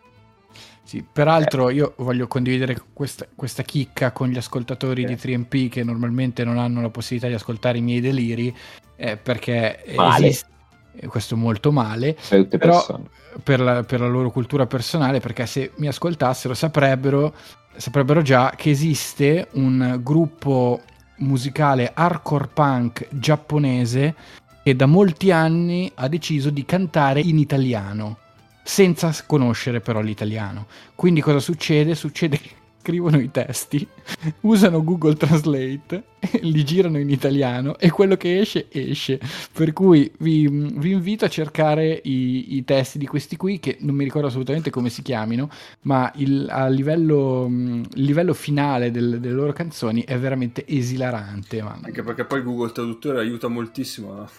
[0.85, 1.05] Sì.
[1.11, 6.59] Peraltro io voglio condividere questa, questa chicca con gli ascoltatori di 3MP che normalmente non
[6.59, 8.55] hanno la possibilità di ascoltare i miei deliri,
[8.97, 10.27] eh, perché Male.
[10.27, 10.47] esiste,
[10.95, 12.17] e questo molto male,
[12.59, 13.11] Per
[13.43, 17.35] per la, per la loro cultura personale, perché se mi ascoltassero saprebbero,
[17.75, 20.81] saprebbero già che esiste un gruppo
[21.17, 24.15] musicale hardcore punk giapponese
[24.63, 28.19] che da molti anni ha deciso di cantare in italiano,
[28.63, 30.67] senza conoscere però l'italiano.
[30.95, 31.95] Quindi cosa succede?
[31.95, 32.51] Succede che
[32.83, 33.87] scrivono i testi,
[34.43, 36.03] usano Google Translate,
[36.43, 39.21] li girano in italiano e quello che esce esce.
[39.53, 43.95] Per cui vi, vi invito a cercare i, i testi di questi qui, che non
[43.95, 45.49] mi ricordo assolutamente come si chiamino,
[45.83, 51.63] ma il, a livello, mh, il livello finale del- delle loro canzoni è veramente esilarante.
[51.63, 51.87] mamma.
[51.87, 54.23] Anche perché poi Google Traduttore aiuta moltissimo.
[54.23, 54.31] a-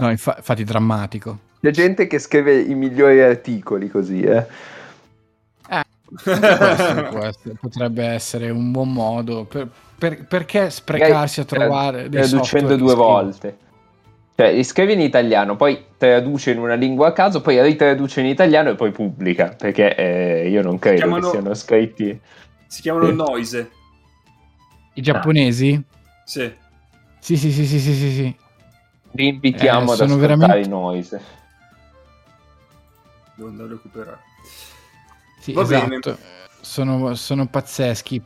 [0.00, 1.38] No, infa- infatti drammatico.
[1.64, 4.46] C'è gente che scrive i migliori articoli così, eh.
[5.68, 5.86] Anche
[6.22, 9.68] questo essere- potrebbe essere un buon modo per-
[9.98, 13.56] per- perché sprecarsi a trovare dei traducendo due volte.
[14.36, 18.26] Cioè, li scrive in italiano, poi traduce in una lingua a caso, poi ritraduce in
[18.26, 19.54] italiano e poi pubblica.
[19.56, 22.20] Perché eh, io non credo chiamano- che siano scritti.
[22.66, 23.14] si chiamano Sì.
[23.14, 23.70] Noise.
[24.94, 25.80] i giapponesi
[26.24, 26.52] Sì.
[27.20, 28.36] sì sì sì sì sì sì, sì.
[29.12, 31.20] Vi invitiamo Eh, ad sono ascoltare veramente- i noise.
[33.34, 34.18] Devo andare a recuperare.
[35.40, 36.18] Sì, Va esatto.
[36.60, 38.22] Sono, sono pazzeschi.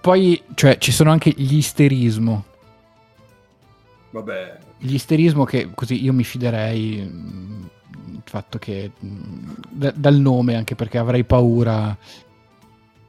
[0.00, 2.44] Poi cioè ci sono anche gli isterismo.
[4.10, 4.58] Vabbè.
[4.78, 7.68] gli isterismo che così io mi fiderei mh,
[8.12, 11.96] il fatto che mh, da- dal nome anche perché avrei paura.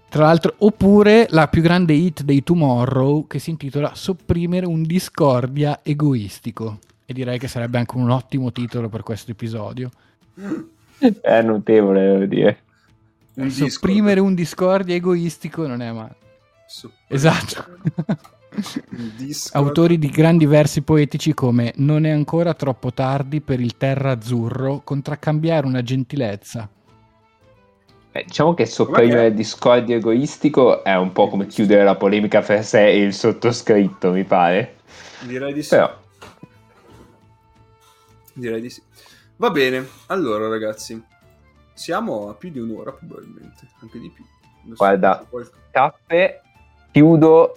[0.09, 5.79] Tra l'altro oppure la più grande hit dei Tomorrow che si intitola sopprimere un discordia
[5.83, 6.79] egoistico.
[7.05, 9.89] E direi che sarebbe anche un ottimo titolo per questo episodio
[11.21, 12.59] È notevole, devo dire.
[13.35, 16.15] Un sopprimere un discordia egoistico non è male
[16.67, 17.65] Su- esatto.
[19.53, 24.81] Autori di grandi versi poetici come Non è ancora troppo tardi per il terra azzurro
[24.83, 26.67] contraccambiare una gentilezza.
[28.11, 32.61] Eh, diciamo che sopprimere il discordio egoistico è un po' come chiudere la polemica fra
[32.63, 34.77] sé e il sottoscritto, mi pare.
[35.21, 35.69] Direi di sì.
[35.69, 35.95] Però,
[38.33, 38.81] Direi di sì.
[39.39, 39.87] Va bene.
[40.07, 41.01] Allora, ragazzi.
[41.73, 43.67] Siamo a più di un'ora, probabilmente.
[43.81, 44.23] Anche di più.
[44.67, 45.25] So, Guarda.
[45.71, 46.41] tappe,
[46.91, 47.55] chiudo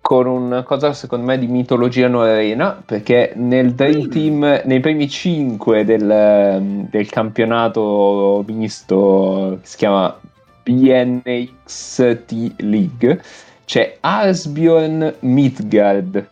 [0.00, 4.10] con una cosa secondo me di mitologia norrena perché nel Dream Mm.
[4.10, 10.18] Team nei primi 5 del, del campionato misto che si chiama
[10.62, 13.22] BNXT League
[13.66, 16.28] c'è Asbjorn Midgard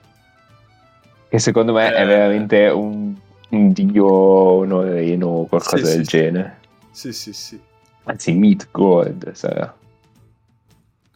[1.28, 2.04] che secondo me è Eh.
[2.06, 3.14] veramente un,
[3.48, 6.60] un dio norreno o qualcosa Sì, del sì, genere
[6.90, 7.60] Sì, sì, sì.
[8.04, 9.74] anzi Midgard sarà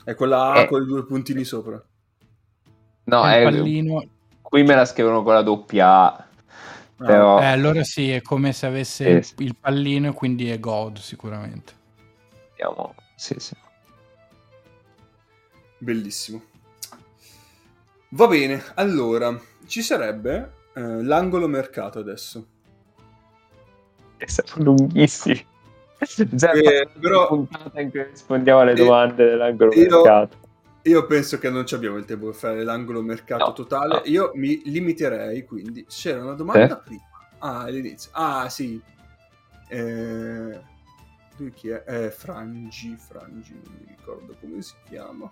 [0.05, 0.67] È quella A Eh.
[0.67, 1.83] con i due puntini sopra.
[3.05, 4.05] no È pallino.
[4.43, 6.25] Qui me la scrivono con la doppia A,
[6.97, 9.35] Ah, però Eh, allora sì, è come se avesse Eh, sì.
[9.39, 11.73] il pallino e quindi è God sicuramente.
[12.51, 12.95] vediamo.
[13.15, 13.55] Sì, sì.
[15.79, 16.43] Bellissimo.
[18.11, 22.47] Va bene, allora, ci sarebbe eh, l'angolo mercato adesso.
[24.27, 25.47] Sono lunghissimi.
[26.31, 30.37] Già Eh, però- puntata in cui rispondiamo alle Eh, domande dell'angolo io- mercato.
[30.85, 33.95] Io penso che non ci abbiamo il tempo per fare l'angolo mercato No, totale.
[33.97, 34.03] no.
[34.07, 36.83] Io mi limiterei, quindi, c'era una domanda Eh?
[36.83, 37.03] prima.
[37.39, 38.11] Ah, all'inizio.
[38.15, 38.81] Ah, sì.
[39.69, 40.61] Eh,
[41.37, 41.85] lui chi è?
[41.87, 45.31] Eh, Frangi, Frangi, non mi ricordo come si chiama.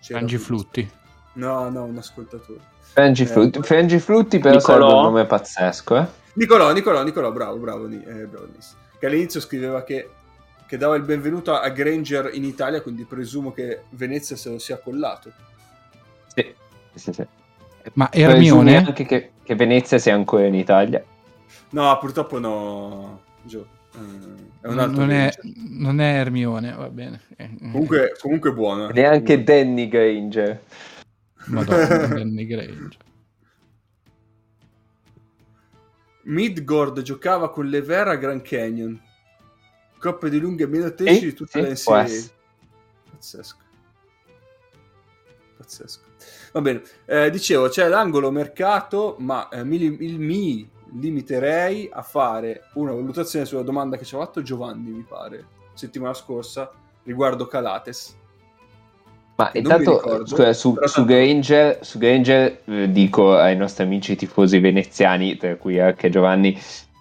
[0.00, 0.90] C'era Frangi Flutti.
[1.36, 2.60] No, no, un ascoltatore.
[2.80, 4.78] Frangifrutti, Eh, Frangifrutti però Nicolò?
[4.78, 6.06] sarebbe un nome pazzesco, eh?
[6.34, 8.48] Nicolò, Nicolò, Nicolò, bravo, bravo, eh, bravo.
[8.98, 10.08] Che all'inizio scriveva che,
[10.66, 14.78] che dava il benvenuto a Granger in Italia, quindi presumo che Venezia se lo sia
[14.78, 15.30] collato.
[16.34, 16.54] Sì,
[16.94, 17.26] sì, sì.
[17.92, 18.76] Ma Ermione?
[18.78, 21.04] anche che, che Venezia sia ancora in Italia.
[21.70, 23.66] No, purtroppo no, Gio.
[23.94, 23.98] Eh,
[24.62, 25.30] è un altro non, è,
[25.68, 27.20] non è Ermione, va bene.
[27.60, 28.88] Comunque, comunque buono.
[28.88, 30.60] Neanche Danny Granger.
[31.46, 32.96] Madonna, Danny Grange.
[36.24, 39.00] Midgord giocava con le Vera a Grand Canyon.
[39.98, 42.06] Coppe di lunghe meno tesi Sì, di la può NCAA.
[43.10, 43.58] Pazzesco.
[45.56, 46.04] Pazzesco.
[46.52, 50.68] Va bene, eh, dicevo, c'è l'angolo mercato, ma eh, mi, il- mi
[50.98, 56.14] limiterei a fare una valutazione sulla domanda che ci ha fatto Giovanni, mi pare, settimana
[56.14, 56.70] scorsa,
[57.04, 58.16] riguardo Calates.
[59.36, 64.16] Ma intanto ricordo, scusa, su, però su Granger, su Granger, eh, dico ai nostri amici
[64.16, 66.58] tifosi veneziani, tra cui anche Giovanni,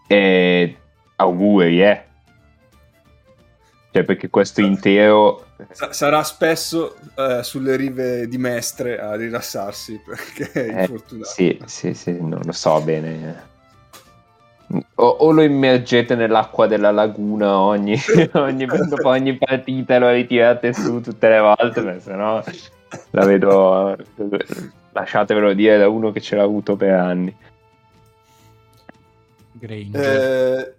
[0.08, 0.76] eh,
[1.16, 2.04] auguri, eh.
[3.92, 10.52] Cioè, perché questo intero Sa- sarà spesso eh, sulle rive di Mestre a rilassarsi perché
[10.52, 11.30] è Eh, infortunato.
[11.30, 13.54] Sì, sì, sì, non lo so bene.
[14.96, 17.98] O, o lo immergete nell'acqua della laguna ogni,
[18.34, 22.44] ogni, dopo ogni partita lo ritirate su tutte le volte, perché sennò
[23.12, 23.98] la vedo,
[24.92, 27.36] lasciatevelo dire da uno che ce l'ha avuto per anni.
[29.52, 30.60] Granger.
[30.60, 30.76] Eh,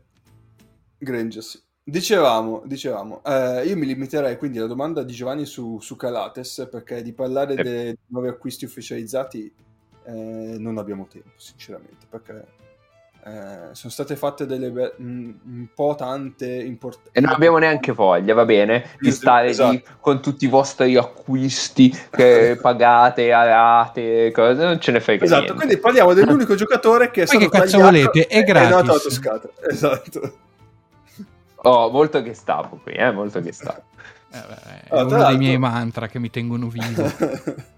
[0.98, 1.60] Granger, sì.
[1.88, 7.00] Dicevamo, dicevamo eh, io mi limiterei quindi alla domanda di Giovanni su, su Calates, perché
[7.02, 7.62] di parlare Sì.
[7.62, 9.52] dei nuovi acquisti ufficializzati
[10.04, 12.44] eh, non abbiamo tempo, sinceramente, perché
[13.26, 17.10] eh, sono state fatte delle be- un, un po' tante importanti.
[17.10, 19.72] E non abbiamo neanche voglia, va bene, di stare Esatto.
[19.72, 25.24] lì con tutti i vostri acquisti che pagate a rate, cose, non ce ne frega
[25.24, 25.58] Esatto, niente.
[25.58, 28.26] quindi parliamo dell'unico giocatore che è Poi stato che cazzo tagliato volete?
[28.28, 29.02] È e gratis.
[29.02, 29.40] Toscana.
[29.68, 30.38] Esatto.
[31.56, 33.82] Oh, molto che stavo qui, eh, molto che stavo.
[34.30, 37.10] Eh, beh, è tra uno dei miei mantra che mi tengono vivo.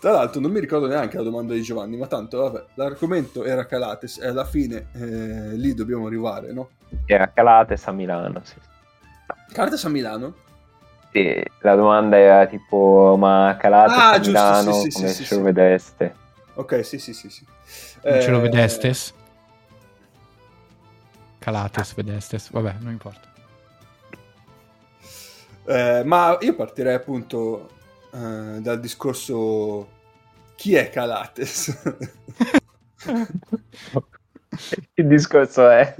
[0.00, 3.66] Tra l'altro non mi ricordo neanche la domanda di Giovanni, ma tanto vabbè, l'argomento era
[3.66, 6.70] Calates e alla fine eh, lì dobbiamo arrivare, no?
[7.06, 8.60] Era Calates a Milano, sì.
[9.52, 10.34] Calates a Milano?
[11.10, 15.24] Sì, la domanda era tipo, ma Calates Ah, a giusto, Milano, sì, sì, come sì,
[15.24, 16.20] ce sì, lo vedeste?
[16.54, 17.46] Ok, sì, sì, sì, sì.
[18.08, 19.14] Non ce lo Eh, vedestes?
[21.40, 23.28] Calates, vedestes, vabbè, non importa.
[25.66, 27.77] eh, ma io partirei appunto
[28.12, 29.88] eh, dal discorso
[30.56, 31.76] chi è Calates?
[34.94, 35.94] Il discorso è...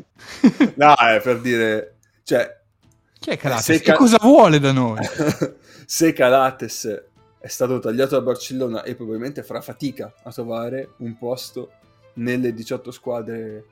[0.77, 2.59] no, è per dire, cioè,
[3.19, 3.69] Chi è Calates?
[3.69, 4.99] E Cal- cosa vuole da noi?
[5.87, 7.05] se Calates
[7.39, 11.71] è stato tagliato da Barcellona e probabilmente farà fatica a trovare un posto
[12.15, 13.65] nelle 18 squadre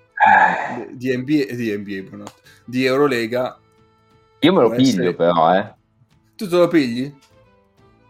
[0.93, 2.25] di NBA, di NBA
[2.65, 3.59] di Eurolega,
[4.41, 5.75] Io me lo piglio essere- però, eh.
[6.37, 7.15] tu te lo pigli?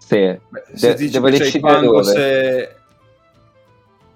[0.06, 0.38] Sì.
[0.48, 2.60] Beh, se De- dici devo che decidere Pangos dove.
[2.62, 2.74] e...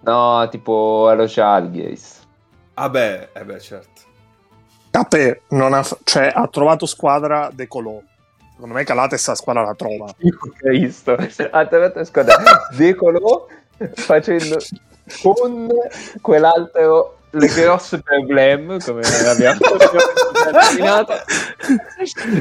[0.02, 2.26] No, tipo allo Jalgates.
[2.74, 4.00] Ah beh, eh beh, certo.
[4.90, 8.00] Cape non ha, cioè, ha trovato squadra De Colò.
[8.54, 10.06] Secondo me Calates la squadra la trova.
[10.58, 11.16] Cristo.
[11.50, 12.36] Ha trovato squadra
[12.76, 13.46] Decolò
[13.94, 14.58] facendo
[15.22, 15.68] con
[16.20, 19.59] quell'altro le grosse problem come abbiamo
[20.32, 21.15] terminato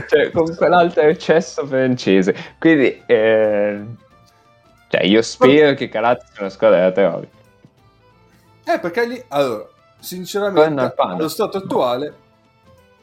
[0.07, 3.85] cioè con quell'altro eccesso francese quindi eh,
[4.89, 7.27] cioè io spero che Calate sia una squadra da trovi
[8.65, 9.67] Eh, perché lì, allora,
[9.99, 12.13] sinceramente, allo stato attuale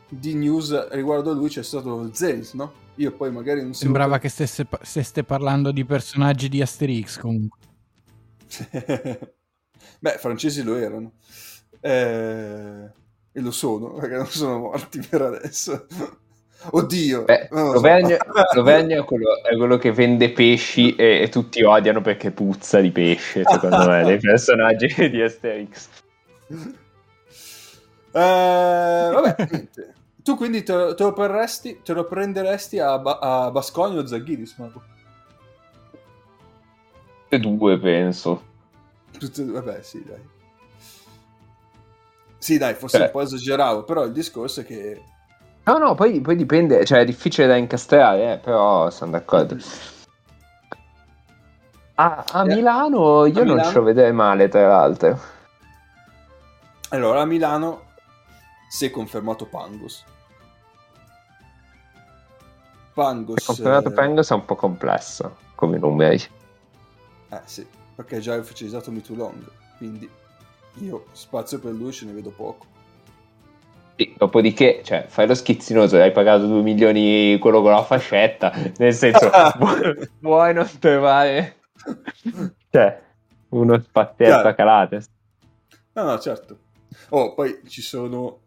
[0.08, 2.84] di news riguardo a lui c'è stato Zenith, no?
[2.96, 7.58] Io poi magari non Sembrava che stesse, stesse parlando di personaggi di Asterix comunque.
[9.98, 11.12] Beh, francesi lo erano.
[11.80, 12.90] Eh,
[13.32, 15.86] E lo sono, perché non sono morti per adesso.
[16.70, 17.24] Oddio.
[17.24, 17.80] Beh, so.
[18.64, 23.44] È, quello, è quello che vende pesci e, e tutti odiano perché puzza di pesce,
[23.44, 25.88] secondo me, dei personaggi di Asterix.
[28.12, 29.94] Eh, vabbè, niente.
[30.22, 34.54] Tu quindi te, te lo prenderesti, te lo prenderesti a, a Bascogna o Zaghiris?
[34.56, 34.96] Tutte
[37.36, 38.42] e due, penso.
[39.18, 40.22] Tutte e due, vabbè, sì, dai.
[42.46, 43.06] Sì, dai, forse Cioè.
[43.06, 45.02] un po' esageravo, però il discorso è che...
[45.64, 49.56] No, no, poi, poi dipende, cioè è difficile da incastrare, eh, però sono d'accordo.
[51.96, 53.68] A, a Eh, Milano io a non Milano?
[53.68, 55.18] ce lo vedrei male, tra l'altro.
[56.90, 57.82] Allora, a Milano
[58.68, 60.04] si è confermato Pangos.
[62.94, 63.40] Pangos...
[63.40, 66.22] Il campionato eh, Pengos è un po' complesso come numeri.
[67.30, 69.44] Eh sì, perché è già ufficializzato Mitulong,
[69.78, 70.08] quindi
[70.80, 72.74] io spazio per lui ce ne vedo poco.
[73.96, 78.92] Sì, dopodiché, cioè, fai lo schizzinoso, hai pagato 2 milioni quello con la fascetta, nel
[78.92, 79.30] senso,
[80.20, 81.56] vuoi, non trovare
[82.70, 83.02] cioè,
[83.50, 84.48] uno spazietto Chiaro.
[84.48, 85.10] a Calates?
[85.92, 86.58] No, no, certo.
[87.10, 88.40] Oh, poi ci sono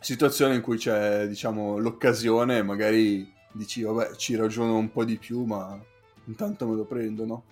[0.00, 5.44] situazioni in cui c'è, diciamo, l'occasione, magari dici, vabbè, ci ragiono un po' di più,
[5.44, 5.78] ma
[6.26, 7.44] intanto me lo prendo, no?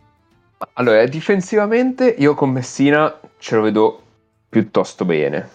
[0.75, 4.03] Allora, difensivamente io con Messina ce lo vedo
[4.49, 5.49] piuttosto bene.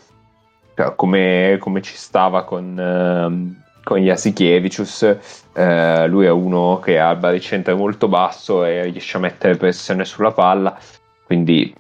[0.75, 5.17] Cioè, come, come ci stava con, ehm, con Jasikevicius,
[5.53, 10.05] eh, lui è uno che ha il baricentro molto basso e riesce a mettere pressione
[10.05, 10.77] sulla palla,
[11.25, 11.73] quindi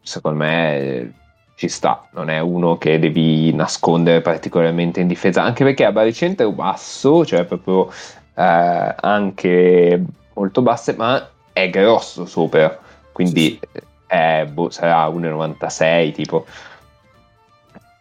[0.00, 1.12] secondo me
[1.56, 6.52] ci sta, non è uno che devi nascondere particolarmente in difesa, anche perché ha baricentro
[6.52, 7.90] basso, cioè proprio
[8.34, 10.02] eh, anche
[10.34, 11.28] molto basse, ma
[11.62, 12.78] è grosso sopra,
[13.10, 13.58] quindi
[14.06, 16.46] è, boh, sarà 1,96 tipo.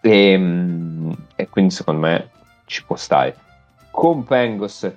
[0.01, 2.29] E, mm, e quindi secondo me
[2.65, 3.35] ci può stare.
[3.89, 4.89] Con Pengos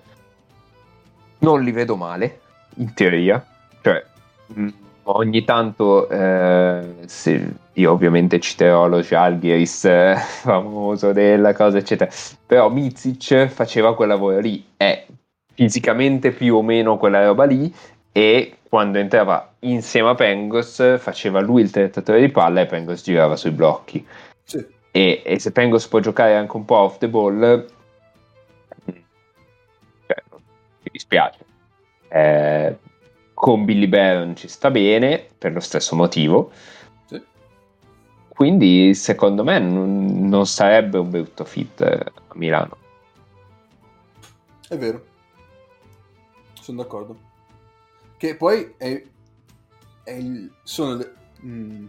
[1.39, 2.41] non li vedo male,
[2.77, 3.43] in teoria,
[3.81, 4.05] cioè
[4.59, 4.69] mm,
[5.05, 12.11] ogni tanto eh, se- io ovviamente citerò lo Jalgiris eh, famoso della cosa eccetera.
[12.45, 14.63] Però Mizic faceva quel lavoro lì.
[14.77, 15.07] È
[15.55, 17.75] fisicamente più o meno quella roba lì
[18.13, 23.37] e quando entrava insieme a Pengos faceva lui il trattatore di palla e Pengos girava
[23.37, 24.07] sui blocchi
[24.45, 24.65] Sì.
[24.91, 27.67] e, e se Pengos può giocare anche un po' off the ball
[30.07, 31.45] cioè, mi dispiace
[32.09, 32.77] Eh,
[33.35, 36.51] con Billy Baron ci sta bene per lo stesso motivo
[37.07, 37.23] Sì.
[38.29, 42.77] quindi secondo me non, non sarebbe un brutto fit a Milano
[44.69, 45.05] È vero.
[46.61, 47.17] Sono d'accordo.
[48.21, 49.03] Che poi è,
[50.05, 51.89] è il, sono le, mm, il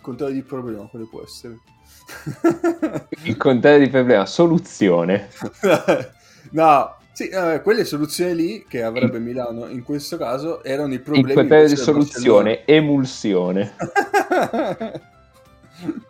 [0.00, 1.58] contrario di problema, quale può essere?
[3.24, 5.28] il contrario di problema soluzione.
[6.52, 11.02] No, sì, eh, quelle soluzioni lì che avrebbe Milano in questo caso erano i il
[11.02, 13.74] problemi contrario di invece del soluzione emulsione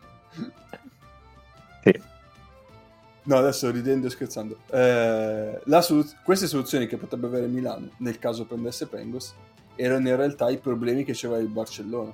[3.30, 4.58] No, adesso ridendo e scherzando.
[4.72, 9.32] Eh, la solu- queste soluzioni che potrebbe avere Milano nel caso prendesse Pengos
[9.76, 12.12] erano in realtà i problemi che c'era il Barcellona.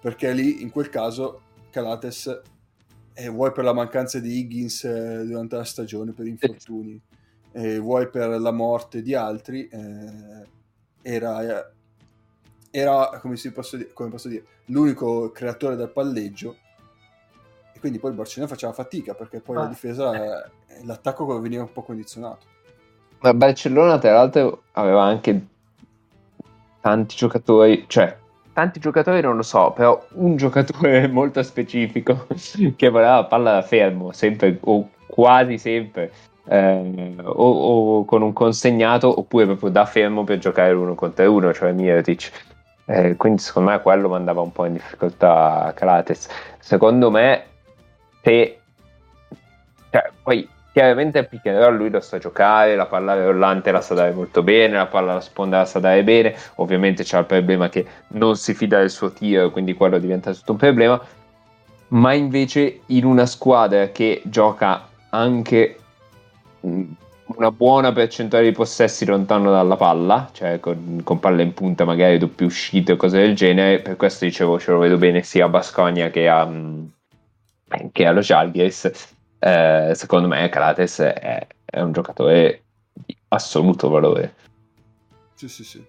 [0.00, 1.40] Perché lì, in quel caso,
[1.70, 2.42] Calates,
[3.12, 7.02] eh, vuoi per la mancanza di Higgins eh, durante la stagione, per infortuni,
[7.80, 10.46] vuoi per la morte di altri, eh,
[11.02, 11.72] era,
[12.70, 16.56] era come, si posso dire, come posso dire, l'unico creatore del palleggio
[17.78, 20.50] e quindi poi il Barcellona faceva fatica perché poi la Ma- difesa, eh,
[20.84, 22.46] l'attacco veniva un po' condizionato.
[23.20, 25.46] Ma Barcellona, tra l'altro, aveva anche
[26.80, 28.16] tanti giocatori, cioè
[28.52, 32.26] tanti giocatori non lo so, però un giocatore molto specifico
[32.74, 36.12] che voleva la palla da fermo, sempre o quasi sempre,
[36.48, 41.52] eh, o, o con un consegnato oppure proprio da fermo per giocare uno contro uno,
[41.52, 42.30] cioè Mirotic.
[42.86, 46.28] Eh, quindi secondo me quello mandava un po' in difficoltà Calates.
[46.58, 47.47] Secondo me,
[48.28, 48.58] se
[49.90, 53.80] cioè, poi chiaramente il pick and roll lui lo sa giocare, la palla rollante la
[53.80, 57.24] sa dare molto bene, la palla alla sponda la sa dare bene, ovviamente c'ha il
[57.24, 61.00] problema che non si fida del suo tiro, quindi quello diventa tutto un problema,
[61.88, 65.78] ma invece in una squadra che gioca anche
[66.60, 72.18] una buona percentuale di possessi lontano dalla palla, cioè con, con palla in punta magari
[72.18, 75.48] doppie uscite o cose del genere, per questo dicevo ce lo vedo bene sia a
[75.48, 76.90] Basconia che, a, mh,
[77.92, 82.62] che allo Žalgiris, eh, secondo me Calates è, è un giocatore
[82.92, 84.34] di assoluto valore.
[85.34, 85.84] Sì, sì, sì.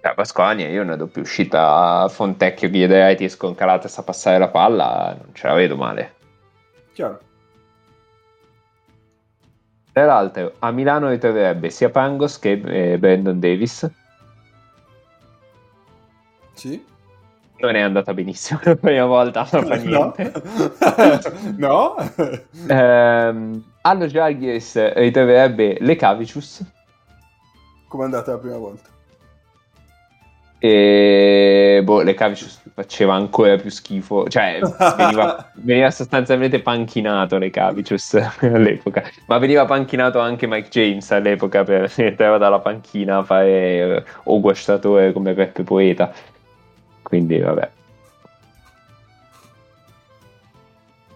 [0.00, 5.16] A Basconia io una doppia uscita a Fontecchio Ghiederaitis con Calates a passare la palla
[5.20, 6.14] non ce la vedo male.
[6.92, 7.20] Chiaro.
[9.92, 13.90] Tra l'altro a Milano ritroverebbe sia Pangos che eh, Brandon Davis.
[16.52, 16.84] Sì?
[17.60, 20.14] Non è andata benissimo la prima volta, non fa No?
[20.16, 20.42] niente.
[21.56, 21.96] no?
[22.68, 26.62] Ehm, allo Žalgiris ritroverebbe Lekavicius
[27.88, 28.96] Come è andata la prima volta?
[30.60, 34.58] e boh, Lekavicius faceva ancora più schifo, cioè
[34.96, 42.38] veniva, veniva sostanzialmente panchinato Lekavicius all'epoca, ma veniva panchinato anche Mike James all'epoca per entrare
[42.38, 46.12] dalla panchina a fare eh, o guastatore come Peppe Poeta.
[47.08, 47.72] Quindi vabbè.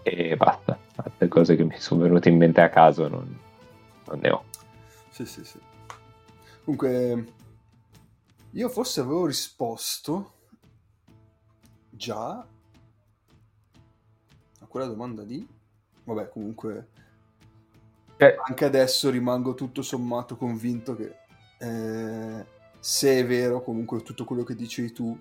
[0.01, 3.39] E basta, altre cose che mi sono venute in mente a caso non,
[4.07, 4.43] non ne ho.
[5.11, 5.59] Sì, sì, sì.
[6.63, 7.33] Comunque,
[8.49, 10.31] io forse avevo risposto
[11.91, 12.47] già a
[14.67, 15.47] quella domanda lì.
[16.05, 16.87] Vabbè, comunque,
[18.17, 21.17] Cioè, anche adesso rimango tutto sommato convinto che
[21.59, 22.45] eh,
[22.79, 25.15] se è vero comunque tutto quello che dicevi tu,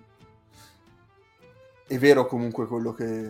[1.93, 3.28] è vero comunque quello che,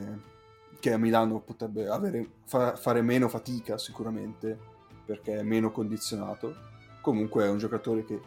[0.78, 4.56] che a Milano potrebbe avere, fa- fare meno fatica sicuramente
[5.04, 6.54] perché è meno condizionato.
[7.00, 8.20] Comunque è un giocatore che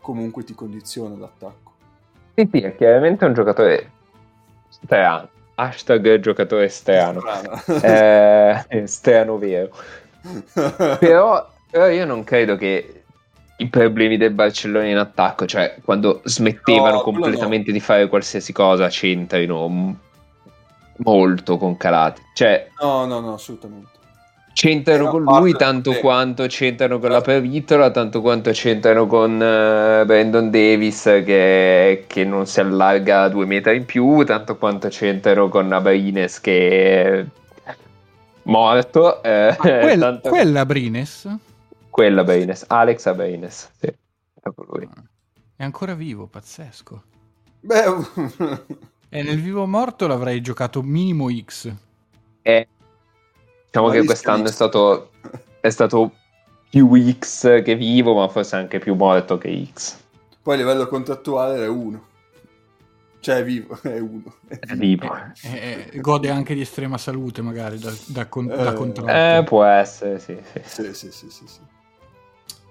[0.00, 1.74] comunque ti condiziona l'attacco.
[2.34, 3.90] Sì, sì, è chiaramente un giocatore
[4.68, 5.28] strano.
[5.54, 7.22] Hashtag giocatore strano.
[7.80, 9.70] eh, strano vero.
[10.98, 13.04] Però, però io non credo che
[13.58, 18.88] i problemi del Barcellona in attacco, cioè quando smettevano No, completamente di fare qualsiasi cosa,
[18.88, 19.96] c'entrino m-
[20.98, 22.22] molto con Calate.
[22.34, 23.88] Cioè, no, no, no, assolutamente.
[24.52, 26.00] c'entrano Era con parte lui tanto problema.
[26.00, 32.46] quanto c'entrano con la Pervitola, tanto quanto c'entrano con eh, Brandon Davis che, che non
[32.46, 37.24] si allarga due metri in più, tanto quanto c'entrano con Abrines che è
[38.44, 39.22] morto.
[39.22, 41.28] eh, Quel- tanto- quella Brines?
[41.96, 43.90] Quella Abrines, Alex Abrines, sì,
[44.68, 44.86] lui.
[45.56, 47.02] È ancora vivo, pazzesco.
[47.60, 47.84] Beh,
[49.08, 51.72] E nel vivo morto l'avrei giocato minimo X.
[52.42, 52.68] E
[53.64, 55.12] diciamo Ma che quest'anno è stato,
[55.58, 56.12] è stato
[56.68, 56.86] più
[57.18, 59.96] X che vivo, ma forse anche più morto che X.
[60.42, 62.08] poi a livello contrattuale è uno.
[63.20, 64.34] Cioè è vivo, è uno.
[64.46, 65.16] È È vivo.
[65.40, 69.10] E e gode anche di estrema salute, magari, da, da, con- Eh, da contratto.
[69.38, 70.60] Eh, può essere, sì, sì.
[70.62, 71.74] Sì, sì, sì, sì, sì.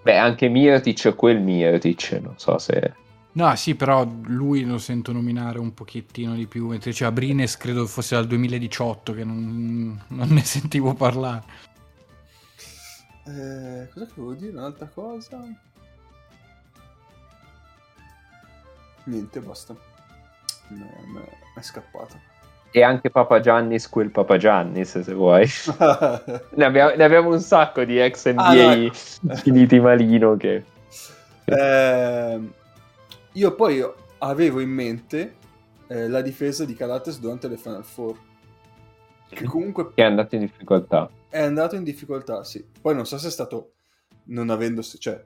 [0.05, 2.93] Beh, anche Mirotic è quel Mirotic, non so se...
[3.31, 7.87] No, sì, però lui lo sento nominare un pochettino di più, mentre cioè, Brines credo
[7.87, 11.43] fosse dal 2018 che non, non ne sentivo parlare.
[13.25, 14.51] Eh, cosa che volevo dire?
[14.51, 15.43] Un'altra cosa?
[19.05, 19.75] Niente, basta.
[20.67, 22.34] Me- me- è scappato.
[22.77, 25.47] E anche Papa Giannis quel Papa Giannis, se vuoi.
[26.55, 29.35] ne, abbiamo, ne abbiamo un sacco di ex NBA Ah, no, ecco.
[29.35, 30.65] finiti malino che...
[31.45, 32.39] Eh,
[33.31, 33.81] io poi
[34.17, 35.35] avevo in mente
[35.87, 38.17] eh, la difesa di Calates durante le Final Four.
[39.29, 41.09] Che comunque che è andato in difficoltà.
[41.29, 42.61] è andato in difficoltà, sì.
[42.81, 43.71] Poi non so se è stato
[44.25, 45.23] non avendo, cioè,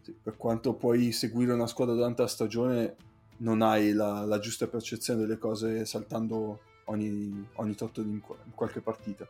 [0.00, 2.96] sì, per quanto puoi seguire una squadra durante la stagione,
[3.40, 8.80] non hai la, la giusta percezione delle cose saltando ogni, ogni tot in, in qualche
[8.80, 9.26] partita.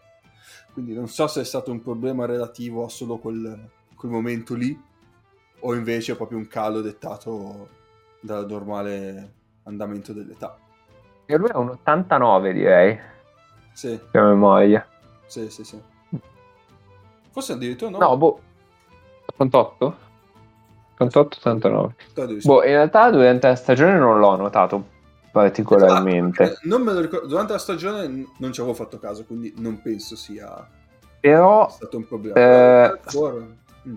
[0.73, 4.79] Quindi non so se è stato un problema relativo a solo quel, quel momento lì,
[5.61, 7.69] o invece è proprio un calo dettato
[8.21, 9.33] dal normale
[9.65, 10.57] andamento dell'età.
[11.25, 12.99] E lui è un 89, direi,
[13.73, 14.87] Sì, per memoria.
[15.27, 15.81] sì, sì, sì.
[17.31, 17.99] Forse addirittura no.
[17.99, 18.41] No, boh.
[19.27, 19.97] 88?
[20.95, 21.95] 88, 89.
[22.15, 24.95] Dove Boh, in realtà durante la stagione non l'ho notato
[25.37, 26.43] particolarmente.
[26.43, 27.27] Esatto, non me lo ricordo.
[27.27, 30.67] Durante la stagione non ci avevo fatto caso, quindi non penso sia
[31.21, 32.39] Però, stato un problema.
[32.39, 33.01] Eh,
[33.87, 33.97] mm,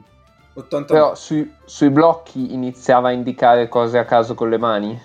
[0.54, 5.02] 80 però sui, sui blocchi iniziava a indicare cose a caso con le mani.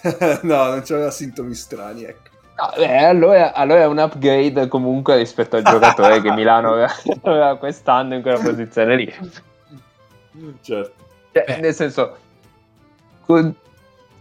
[0.42, 2.30] no, non c'aveva sintomi strani, ecco.
[2.56, 6.90] No, beh, allora, allora è un upgrade comunque rispetto al giocatore che Milano aveva,
[7.22, 9.14] aveva quest'anno in quella posizione lì.
[10.62, 11.02] Certo.
[11.32, 12.16] Cioè, nel senso,
[13.26, 13.54] con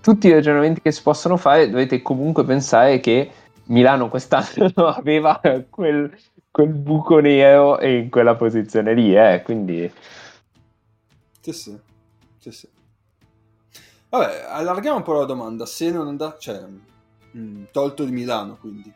[0.03, 3.31] tutti i ragionamenti che si possono fare, dovete comunque pensare che
[3.67, 5.39] Milano quest'anno aveva
[5.69, 6.13] quel,
[6.51, 9.89] quel buco nero in quella posizione lì, eh, quindi
[11.39, 11.79] Sì, sì.
[12.37, 12.67] Sì, sì.
[14.09, 15.65] Vabbè, allarghiamo un po' la domanda.
[15.65, 16.61] Se non andate, cioè,
[17.37, 18.91] mm, tolto di Milano, quindi,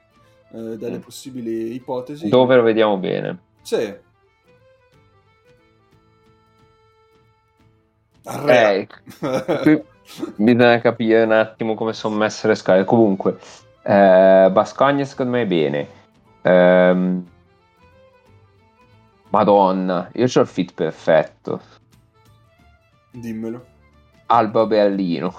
[0.51, 1.01] eh, dalle Mm.
[1.01, 2.27] possibili ipotesi.
[2.27, 3.39] dove lo vediamo bene.
[3.61, 3.95] Sì.
[8.25, 8.75] Al Real.
[8.81, 8.88] Eh,
[9.61, 9.81] qui
[10.35, 12.84] bisogna capire un attimo come sono messe le scale.
[12.85, 13.38] Comunque,
[13.84, 15.88] eh, Bascogna secondo me è bene.
[16.41, 17.25] Ehm,
[19.29, 21.61] Madonna, io ho il fit perfetto.
[23.11, 23.65] Dimmelo.
[24.27, 25.34] Alba Berlino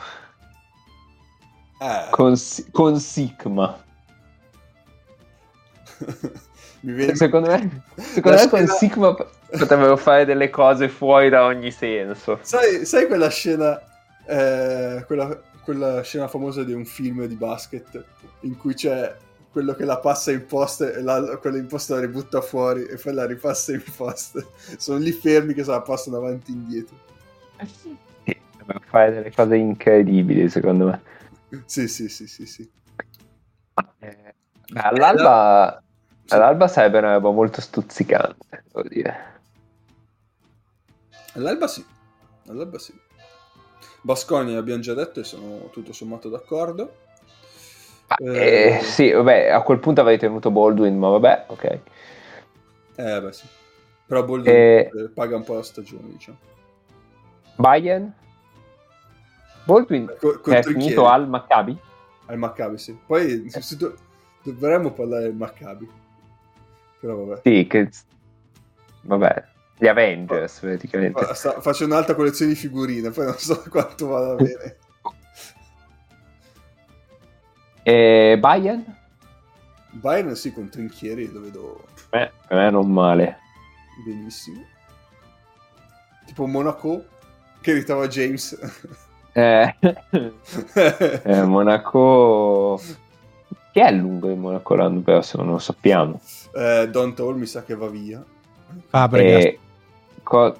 [1.80, 2.34] Eh, con,
[2.72, 3.76] con Sigma.
[6.80, 7.14] mi viene...
[7.16, 9.26] Secondo me, secondo me con scena- Sigma p-
[9.58, 12.38] potrebbero fare delle cose fuori da ogni senso.
[12.42, 13.80] sai, sai quella scena,
[14.28, 18.04] eh, quella, quella scena famosa di un film di basket
[18.40, 19.16] in cui c'è
[19.50, 22.96] quello che la passa in post e la, quello in post la ributta fuori e
[22.96, 24.46] poi la ripassa in post.
[24.76, 26.96] Sono lì fermi che se la passano avanti e indietro.
[27.64, 27.96] Sì,
[28.50, 31.02] potrebbero fare delle cose incredibili, secondo me.
[31.64, 32.70] Sì, sì, sì, sì, sì.
[34.00, 34.34] Eh,
[34.70, 35.82] beh, all'alba,
[36.24, 36.34] Sì.
[36.34, 39.40] all'alba sarebbe una roba molto stuzzicante, devo dire.
[41.32, 41.84] All'alba sì.
[42.48, 42.92] All'alba sì.
[44.00, 46.92] Bascogna abbiamo già detto e sono tutto sommato d'accordo.
[48.18, 51.64] Eh, Eh, sì, vabbè, a quel punto avrei tenuto Baldwin, ma vabbè, ok.
[52.96, 53.46] Eh, beh, sì.
[54.06, 56.38] Però Bolden Eh, eh, paga un po' la stagione, diciamo.
[57.56, 58.12] Bayern?
[59.64, 61.78] Baldwin Co- con è finito al Maccabi?
[62.26, 62.98] Al Maccabi, sì.
[63.06, 63.46] Poi
[63.76, 63.96] do-
[64.42, 65.90] dovremmo parlare del Maccabi.
[67.00, 67.40] Però vabbè.
[67.44, 67.90] Sì, che...
[69.02, 69.44] Vabbè,
[69.78, 71.24] gli Avengers, praticamente.
[71.34, 74.76] Faccio un'altra collezione di figurine, poi non so quanto vada bene.
[77.82, 78.84] E Bayern?
[79.90, 83.38] Bayern sì, con Trinchieri lo vedo Eh, per me non male.
[84.04, 84.62] benissimo.
[86.26, 87.04] Tipo Monaco,
[87.60, 88.58] che ritrova James.
[89.32, 89.74] Eh,
[91.22, 92.80] eh, Monaco...
[93.72, 95.42] Chi è il lungo in Monaco l'anno prossimo?
[95.44, 96.20] Non lo sappiamo.
[96.54, 98.22] eh, Don Toll mi sa che va via.
[98.88, 99.44] Fabregas.
[99.44, 99.58] E...
[100.28, 100.54] Co...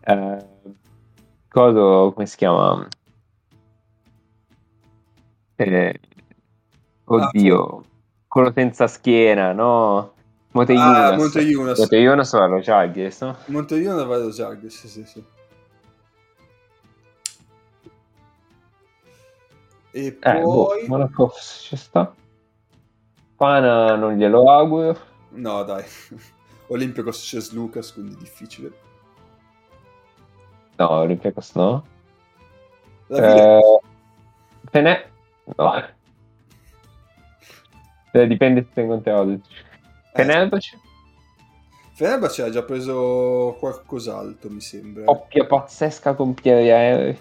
[0.00, 0.46] Eh,
[1.50, 2.88] Coso, come si chiama?
[5.56, 6.00] Eh,
[7.04, 7.84] oddio,
[8.26, 10.14] quello senza schiena, no?
[10.52, 11.12] Monteiunas.
[11.12, 11.78] Ah, Monteiunas.
[11.78, 13.36] Monteiunas va allo Jalgiris, no?
[13.48, 15.24] Monteiunas va allo Zagres, sì, sì, sì.
[19.90, 20.88] E Eh, boh, poi...
[20.88, 22.14] Monaco ci sta.
[23.36, 25.12] Pana non glielo auguro.
[25.34, 25.84] No, dai.
[26.68, 28.72] Olympiacos c'è Lucas, quindi difficile.
[30.76, 31.86] No, Olympiacos no.
[33.08, 33.80] La Eh,
[34.70, 35.10] Fene...
[35.56, 35.92] No.
[38.12, 39.44] Eh, dipende se tengo Teodosic.
[39.46, 40.22] Eh.
[40.22, 40.78] Fenerbahce?
[41.92, 45.04] Fenerbahce ha già preso qualcos'altro, mi sembra.
[45.04, 47.20] Coppia pazzesca con Pieri Aerei.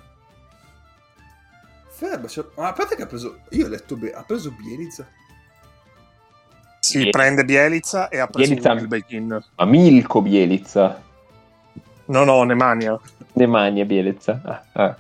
[1.90, 2.49] Fenerbahce...
[2.56, 3.41] Ma a parte che ha preso...
[3.49, 5.07] Io ho letto bene, ha preso Bielizza.
[6.84, 7.18] Si Bielizza.
[7.18, 8.74] prende Bielizza e ha preso Bielizza.
[8.74, 9.44] Wilbekin.
[9.56, 11.02] Ma Milko Bielizza.
[12.08, 13.00] No, no, Nemanja.
[13.34, 14.42] Nemanja Bielizza.
[14.44, 14.96] Ah, ah.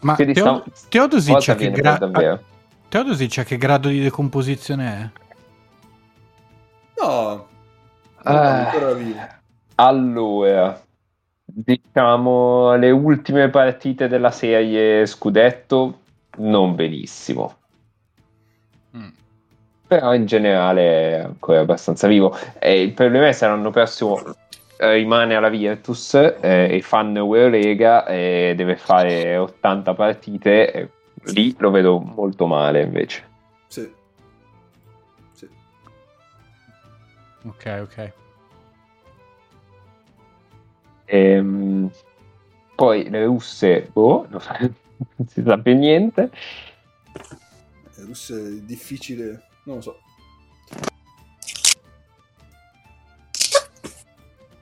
[0.00, 2.42] Ma Quindi Teo- Teodosic, a che gra- davvero.
[2.88, 7.04] Teodosic a che grado di decomposizione è?
[7.04, 7.46] No,
[8.22, 8.72] Ah.
[9.74, 10.80] Allora,
[11.44, 16.00] diciamo le ultime partite della serie Scudetto
[16.38, 17.54] non benissimo.
[18.96, 19.08] Mm.
[19.86, 22.36] Però in generale è ancora abbastanza vivo.
[22.58, 24.20] E il problema è se l'anno prossimo
[24.78, 30.90] eh, rimane alla Virtus eh, e fanno Eurolega e deve fare 80 partite,
[31.24, 33.24] lì lo vedo molto male invece.
[33.68, 33.90] Sì.
[35.32, 35.48] Sì.
[37.44, 38.12] Ok, ok.
[41.06, 41.90] Ehm,
[42.74, 44.40] poi le russe, boh, non
[45.26, 46.30] si sa più niente.
[47.96, 50.00] Eh, Russo è difficile, non lo so.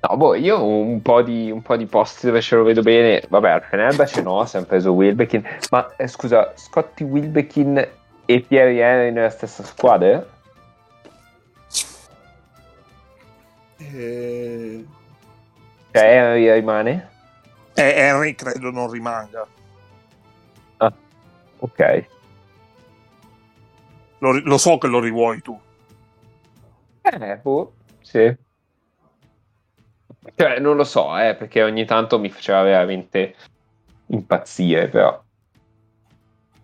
[0.06, 3.22] No, boh, io un po' di, un po' di posti dove ce lo vedo bene.
[3.26, 5.43] Vabbè, al Fenerbahce no, si hanno preso Wilbekin.
[5.70, 7.89] Ma eh, scusa, Scotty Wilbekin
[8.26, 10.26] e Pierre Henry nella stessa squadra?
[13.78, 14.85] Eh,
[15.90, 17.10] Cioè Henry rimane?
[17.72, 19.47] E Henry credo non rimanga.
[20.76, 20.93] Ah,
[21.60, 22.06] ok.
[24.25, 25.61] Lo, lo so che lo rivuoi tu.
[27.03, 28.35] Eh, boh, sì.
[30.35, 33.35] Cioè, non lo so, eh, perché ogni tanto mi faceva veramente
[34.07, 35.23] impazzire, però.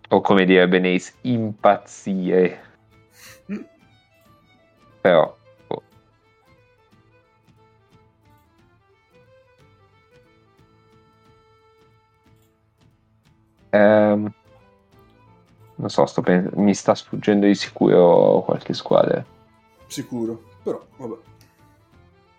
[0.09, 2.63] O come dire Benes, impazzire.
[3.51, 3.61] Mm.
[5.01, 5.37] Però.
[13.69, 14.33] Ehm,
[15.81, 19.25] non so, sto pens- mi sta sfuggendo di sicuro qualche squadra.
[19.87, 21.15] sicuro, però vabbè.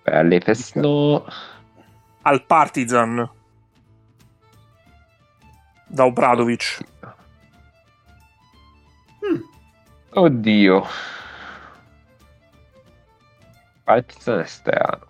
[0.05, 1.25] Beh, all'Efes no.
[2.23, 3.29] Al Partizan.
[5.89, 6.79] Da Obradovic.
[9.27, 9.41] Mm,
[10.15, 10.87] Oddio.
[13.85, 15.07] Partizan è strano.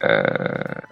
[0.00, 0.06] Eh.
[0.08, 0.82] Eh,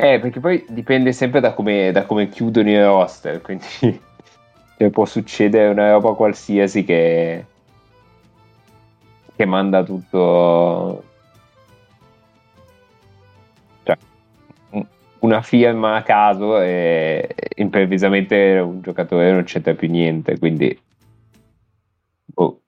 [0.00, 3.64] eh, perché poi dipende sempre da come, da come chiudono i roster, quindi
[4.78, 7.44] cioè, può succedere una roba qualsiasi che,
[9.36, 11.04] che manda tutto...
[13.82, 13.96] Cioè,
[14.70, 14.86] un-
[15.20, 20.78] una firma a caso e improvvisamente un giocatore non c'entra più niente, quindi...
[22.34, 22.60] boh.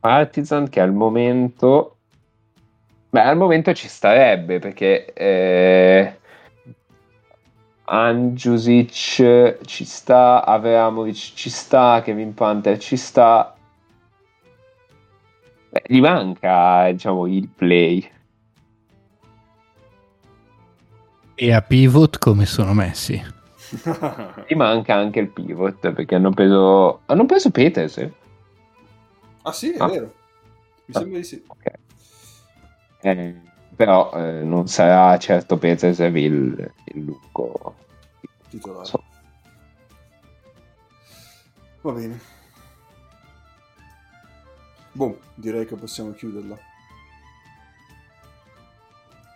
[0.00, 1.99] Partizan che al momento...
[3.10, 6.18] Beh, al momento ci starebbe perché eh,
[7.84, 13.56] Andjusic ci sta, Avramovic ci sta, Kevin Panther ci sta.
[15.70, 18.08] Beh, gli manca, diciamo, il play.
[21.34, 23.20] E a pivot come sono messi?
[24.46, 27.98] Gli manca anche il pivot perché hanno preso, hanno preso Peters.
[27.98, 28.12] eh?
[29.42, 29.86] ah sì, è Ah.
[29.86, 30.14] vero.
[30.86, 30.98] Mi Ah.
[30.98, 31.42] sembra di sì.
[31.46, 31.72] Ok.
[33.00, 33.34] Eh,
[33.74, 37.74] però eh, non sarà certo Peters il, il lungo.
[38.48, 38.84] Titolare.
[38.84, 39.02] So.
[41.82, 42.20] Va bene.
[44.92, 46.58] Boh, direi che possiamo chiuderla.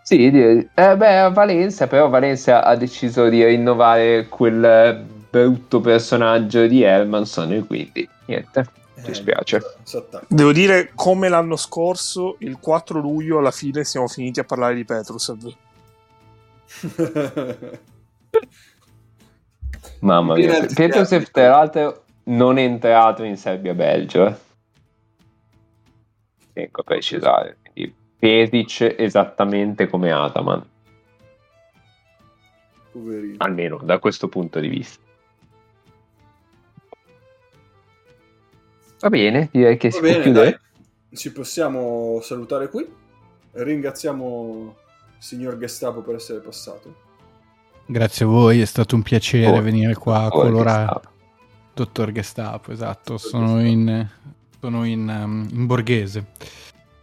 [0.02, 6.82] Sì, eh, beh, a Valencia, però Valencia ha deciso di rinnovare quel brutto personaggio di
[6.82, 8.66] Hermanson e quindi niente,
[9.10, 9.60] Eh, spiace.
[10.28, 14.84] Devo dire, come l'anno scorso, il 4 luglio alla fine siamo finiti a parlare di
[14.84, 15.54] Petrusev.
[20.00, 24.38] Mamma mia, Petrosev tra l'altro non è entrato in Serbia-Belgio.
[26.54, 26.68] eh.
[26.70, 30.64] A precisare, quindi Pesic esattamente come Ataman,
[32.92, 33.36] Poverino.
[33.38, 35.02] almeno da questo punto di vista.
[39.04, 40.60] Va bene, direi che Va si può bene, chiudere.
[41.10, 41.16] dai.
[41.18, 42.88] Ci possiamo salutare qui.
[43.52, 44.74] Ringraziamo
[45.18, 46.94] il signor Gestapo per essere passato.
[47.84, 51.00] Grazie a voi, è stato un piacere Oh, venire qua a oh, colorare.
[51.74, 53.66] Dottor Gestapo, esatto, Dottor sono Gestapo.
[53.68, 54.08] in,
[54.58, 56.26] sono in, um, in borghese.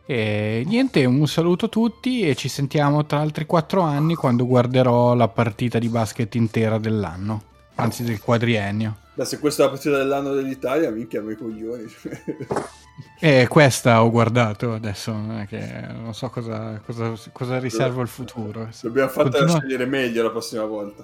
[0.08, 5.14] E niente, un saluto a tutti e ci sentiamo tra altri quattro anni quando guarderò
[5.14, 7.44] la partita di basket intera dell'anno,
[7.76, 8.98] anzi del quadriennio.
[9.22, 11.84] Beh, se questa è la partita dell'anno dell'Italia, minchia, i coglioni.
[13.24, 15.60] E questa ho guardato adesso, non che
[15.94, 18.68] non so cosa, cosa, cosa riserva il futuro.
[18.82, 21.04] Dobbiamo farla Continua- scegliere meglio la prossima volta.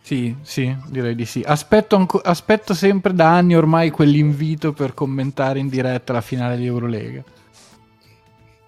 [0.00, 1.42] Sì, sì, direi di sì.
[1.44, 6.66] Aspetto, anco- aspetto sempre da anni ormai quell'invito per commentare in diretta la finale di
[6.66, 7.24] Eurolega.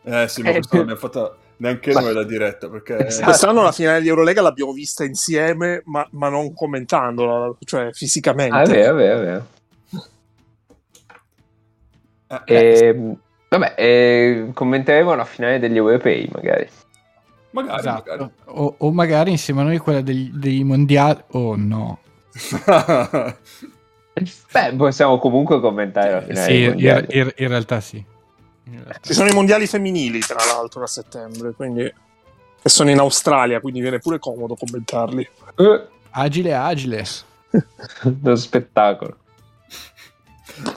[0.02, 0.76] Eh sì, ma Eh, questa sì.
[0.76, 3.06] non abbiamo fatta neanche Ma- noi la diretta, perché...
[3.06, 3.24] Esatto.
[3.26, 8.54] Quest'anno la finale di Eurolega l'abbiamo vista insieme, ma, ma non commentandola, cioè fisicamente.
[8.56, 9.46] Ah, è vero, è vero, è vero.
[12.46, 13.16] Eh, Ehm,
[13.48, 16.68] vabbè, eh, commenteremo la finale degli europei, magari.
[17.50, 18.30] magari, Esatto.
[18.46, 21.20] O, o magari insieme a noi quella degli- dei mondiali.
[21.32, 21.98] Oh no.
[22.66, 23.34] magari.
[24.52, 28.04] Beh, possiamo comunque commentare la finale Sì, dei in, in- in realtà sì.
[29.00, 31.82] Ci sono i mondiali femminili, tra l'altro, a settembre, quindi...
[32.62, 35.28] che sono in Australia, quindi viene pure comodo commentarli.
[35.56, 37.04] Eh, Agile, agile.
[38.04, 39.16] Uno spettacolo.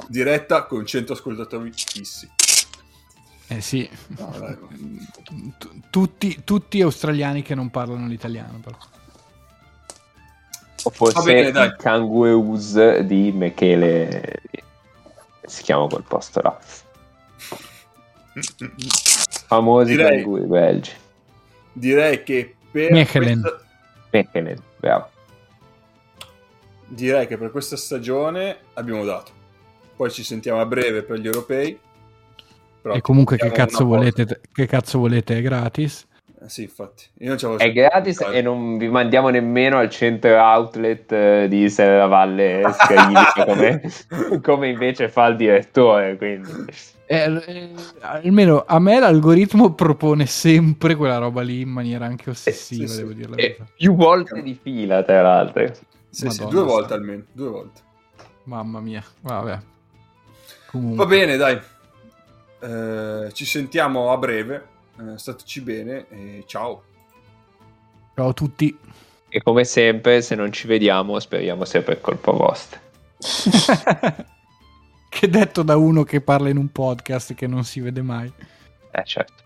[0.07, 2.27] Diretta con 100 ascoltatori fissi.
[3.47, 3.88] Eh sì.
[4.07, 4.34] No,
[5.91, 8.77] tutti, tutti australiani che non parlano l'italiano, però.
[10.84, 11.76] O forse Va bene, dai.
[11.77, 14.41] Kangaroos di Michele.
[15.45, 16.59] Si chiama quel posto là.
[19.47, 20.91] Famosi Direi- canguri belgi.
[21.73, 23.41] Direi che per Mechelen.
[23.41, 23.61] questa...
[24.11, 25.09] Mechelen, bravo.
[26.88, 29.31] direi che per questa stagione abbiamo dato.
[29.95, 31.77] Poi ci sentiamo a breve per gli europei.
[32.81, 35.38] Però E comunque che abbiamo cazzo, volete, che cazzo volete?
[35.38, 36.05] È gratis.
[36.39, 37.05] Eh, sì, infatti.
[37.18, 43.81] È gratis e non vi mandiamo nemmeno al centro outlet eh, di Serravalle Scaglifica come,
[44.41, 46.15] come invece fa il direttore.
[46.15, 46.65] Quindi.
[47.09, 47.71] Eh, eh,
[48.01, 52.93] almeno a me l'algoritmo propone sempre quella roba lì in maniera anche ossessiva, Eh, sì,
[52.93, 52.99] sì.
[52.99, 53.65] devo dire la E verità.
[53.77, 55.73] più volte di fila, tra l'altro.
[56.09, 56.93] Sì, sì, Madonna, due volte sì.
[56.93, 57.23] almeno.
[57.31, 57.81] Due volte.
[58.43, 59.59] Mamma mia, vabbè.
[60.69, 60.97] Comunque.
[60.97, 61.59] Va bene, dai.
[62.59, 64.67] Eh, ci sentiamo a breve.
[64.99, 66.84] Eh, stateci bene e ciao.
[68.15, 68.77] Ciao a tutti.
[69.29, 72.79] E come sempre, se non ci vediamo, speriamo sia per colpa vostra.
[75.18, 78.31] che detto da uno che parla in un podcast che non si vede mai.
[78.91, 79.44] Eh, certo.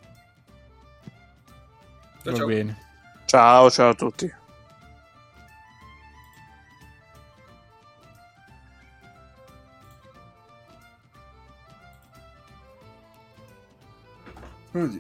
[2.23, 2.45] Ciao, Va ciao.
[2.45, 2.77] bene.
[3.25, 4.33] Ciao, ciao a tutti.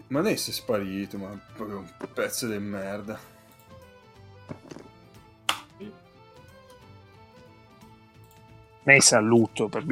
[0.07, 3.19] Ma Ness è sparito, ma è proprio un pezzo di merda.
[8.83, 9.83] Messi a lutto per